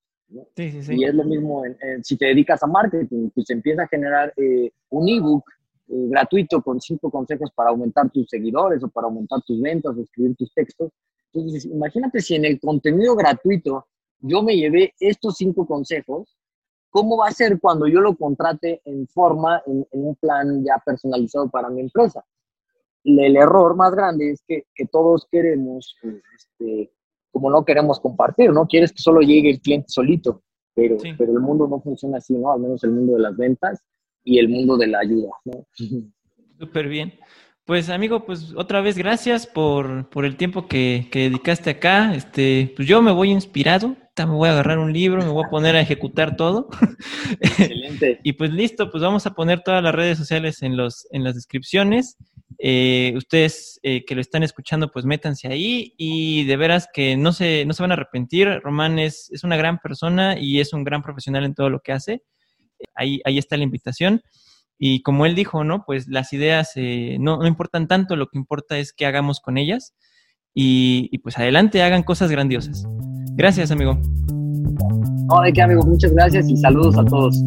Sí, 0.56 0.70
sí, 0.70 0.82
sí. 0.82 0.94
Y 0.96 1.04
es 1.04 1.14
lo 1.14 1.24
mismo 1.24 1.62
si 2.02 2.16
te 2.16 2.26
dedicas 2.26 2.62
a 2.62 2.66
marketing, 2.66 3.28
pues 3.34 3.50
empieza 3.50 3.82
a 3.82 3.88
generar 3.88 4.32
eh, 4.36 4.70
un 4.88 5.08
ebook 5.08 5.44
eh, 5.88 6.08
gratuito 6.08 6.62
con 6.62 6.80
cinco 6.80 7.10
consejos 7.10 7.50
para 7.54 7.70
aumentar 7.70 8.10
tus 8.10 8.28
seguidores 8.28 8.82
o 8.82 8.88
para 8.88 9.08
aumentar 9.08 9.42
tus 9.42 9.60
ventas 9.60 9.94
o 9.96 10.00
escribir 10.00 10.34
tus 10.36 10.52
textos. 10.54 10.90
Entonces, 11.32 11.66
imagínate 11.66 12.20
si 12.20 12.34
en 12.34 12.44
el 12.44 12.58
contenido 12.58 13.14
gratuito 13.14 13.86
yo 14.20 14.42
me 14.42 14.56
llevé 14.56 14.94
estos 15.00 15.36
cinco 15.36 15.66
consejos, 15.66 16.36
¿cómo 16.92 17.16
va 17.16 17.28
a 17.28 17.32
ser 17.32 17.58
cuando 17.58 17.88
yo 17.88 18.00
lo 18.00 18.14
contrate 18.14 18.82
en 18.84 19.08
forma, 19.08 19.60
en, 19.66 19.84
un 19.90 20.14
plan 20.14 20.62
ya 20.64 20.80
personalizado 20.84 21.50
para 21.50 21.70
mi 21.70 21.80
empresa? 21.80 22.24
El, 23.02 23.36
error 23.36 23.74
más 23.74 23.92
grande 23.94 24.30
es 24.30 24.44
que, 24.46 24.66
que 24.74 24.86
todos 24.86 25.26
queremos, 25.32 25.96
este, 26.36 26.92
como 27.32 27.50
no 27.50 27.64
queremos 27.64 27.98
compartir, 27.98 28.52
¿no? 28.52 28.66
Quieres 28.66 28.92
que 28.92 29.02
solo 29.02 29.22
llegue 29.22 29.50
el 29.50 29.60
cliente 29.60 29.88
solito, 29.88 30.42
pero, 30.74 30.96
pero 31.18 31.32
el 31.32 31.40
mundo 31.40 31.66
no 31.66 31.80
funciona 31.80 32.18
así, 32.18 32.34
¿no? 32.34 32.52
Al 32.52 32.60
menos 32.60 32.84
el 32.84 32.92
mundo 32.92 33.14
de 33.14 33.20
las 33.20 33.36
ventas 33.36 33.82
y 34.22 34.38
el 34.38 34.48
mundo 34.48 34.76
de 34.76 34.86
la 34.86 35.00
ayuda. 35.00 35.30
¿no? 35.46 35.66
Súper 36.58 36.88
bien. 36.88 37.14
Pues 37.64 37.88
amigo, 37.88 38.24
pues 38.24 38.52
otra 38.56 38.80
vez 38.80 38.98
gracias 38.98 39.46
por, 39.46 40.08
por 40.10 40.24
el 40.24 40.36
tiempo 40.36 40.66
que, 40.66 41.08
que, 41.10 41.30
dedicaste 41.30 41.70
acá. 41.70 42.14
Este, 42.14 42.72
pues 42.76 42.86
yo 42.86 43.00
me 43.02 43.12
voy 43.12 43.30
inspirado, 43.30 43.96
me 44.16 44.24
voy 44.26 44.48
a 44.48 44.52
agarrar 44.52 44.78
un 44.78 44.92
libro, 44.92 45.22
me 45.22 45.30
voy 45.30 45.44
a 45.44 45.50
poner 45.50 45.76
a 45.76 45.80
ejecutar 45.80 46.36
todo. 46.36 46.68
Excelente. 47.40 48.20
y 48.22 48.34
pues 48.34 48.52
listo, 48.52 48.90
pues 48.90 49.02
vamos 49.02 49.26
a 49.26 49.34
poner 49.34 49.62
todas 49.62 49.82
las 49.82 49.94
redes 49.94 50.18
sociales 50.18 50.62
en, 50.62 50.76
los, 50.76 51.06
en 51.10 51.24
las 51.24 51.34
descripciones. 51.34 52.16
Eh, 52.58 53.14
ustedes 53.16 53.80
eh, 53.82 54.04
que 54.04 54.14
lo 54.14 54.20
están 54.20 54.42
escuchando, 54.42 54.90
pues 54.90 55.04
métanse 55.04 55.48
ahí 55.48 55.94
y 55.96 56.44
de 56.44 56.56
veras 56.56 56.88
que 56.92 57.16
no 57.16 57.32
se, 57.32 57.64
no 57.64 57.72
se 57.72 57.82
van 57.82 57.90
a 57.90 57.94
arrepentir. 57.94 58.60
Román 58.62 58.98
es, 58.98 59.30
es 59.32 59.44
una 59.44 59.56
gran 59.56 59.78
persona 59.78 60.38
y 60.38 60.60
es 60.60 60.72
un 60.72 60.84
gran 60.84 61.02
profesional 61.02 61.44
en 61.44 61.54
todo 61.54 61.70
lo 61.70 61.80
que 61.80 61.92
hace 61.92 62.22
ahí, 62.94 63.20
ahí 63.24 63.38
está 63.38 63.56
la 63.56 63.64
invitación. 63.64 64.22
Y 64.78 65.02
como 65.02 65.26
él 65.26 65.34
dijo, 65.34 65.64
¿no? 65.64 65.84
Pues 65.84 66.08
las 66.08 66.32
ideas 66.32 66.72
eh, 66.76 67.16
no, 67.20 67.36
no, 67.38 67.46
importan 67.46 67.86
tanto, 67.86 68.16
lo 68.16 68.28
que 68.28 68.38
importa 68.38 68.78
es 68.78 68.92
qué 68.92 69.06
hagamos 69.06 69.40
con 69.40 69.58
ellas. 69.58 69.94
Y, 70.54 71.16
pues 71.18 71.38
adelante, 71.38 71.82
hagan 71.82 72.02
cosas 72.02 72.30
grandiosas. 72.30 72.84
Gracias, 73.34 73.70
amigo. 73.70 73.98
Hola, 75.28 75.50
qué, 75.52 75.62
amigo. 75.62 75.82
Muchas 75.82 76.12
gracias 76.12 76.48
y 76.48 76.56
saludos 76.56 76.96
a 76.98 77.04
todos. 77.04 77.42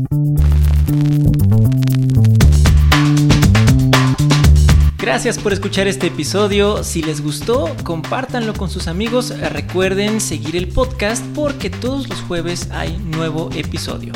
Gracias 4.97 5.38
por 5.38 5.53
escuchar 5.53 5.88
este 5.88 6.07
episodio. 6.07 6.83
Si 6.83 7.03
les 7.03 7.21
gustó, 7.21 7.69
compártanlo 7.83 8.53
con 8.53 8.69
sus 8.69 8.88
amigos. 8.88 9.31
Recuerden 9.51 10.19
seguir 10.19 10.55
el 10.55 10.67
podcast 10.67 11.23
porque 11.36 11.69
todos 11.69 12.09
los 12.09 12.21
jueves 12.21 12.69
hay 12.71 12.97
nuevo 12.97 13.51
episodio. 13.55 14.13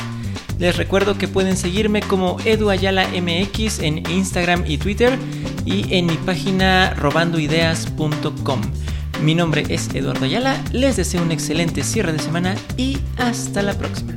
Les 0.57 0.75
recuerdo 0.75 1.17
que 1.17 1.27
pueden 1.27 1.55
seguirme 1.55 2.01
como 2.01 2.37
eduayalamx 2.43 3.79
en 3.79 4.09
Instagram 4.09 4.63
y 4.65 4.77
Twitter 4.79 5.17
y 5.63 5.93
en 5.95 6.07
mi 6.07 6.15
página 6.15 6.95
robandoideas.com. 6.95 8.61
Mi 9.23 9.35
nombre 9.35 9.65
es 9.67 9.93
Eduardo 9.93 10.25
Ayala, 10.25 10.55
les 10.71 10.95
deseo 10.95 11.21
un 11.21 11.31
excelente 11.31 11.83
cierre 11.83 12.13
de 12.13 12.19
semana 12.19 12.55
y 12.77 12.97
hasta 13.17 13.61
la 13.61 13.73
próxima. 13.73 14.13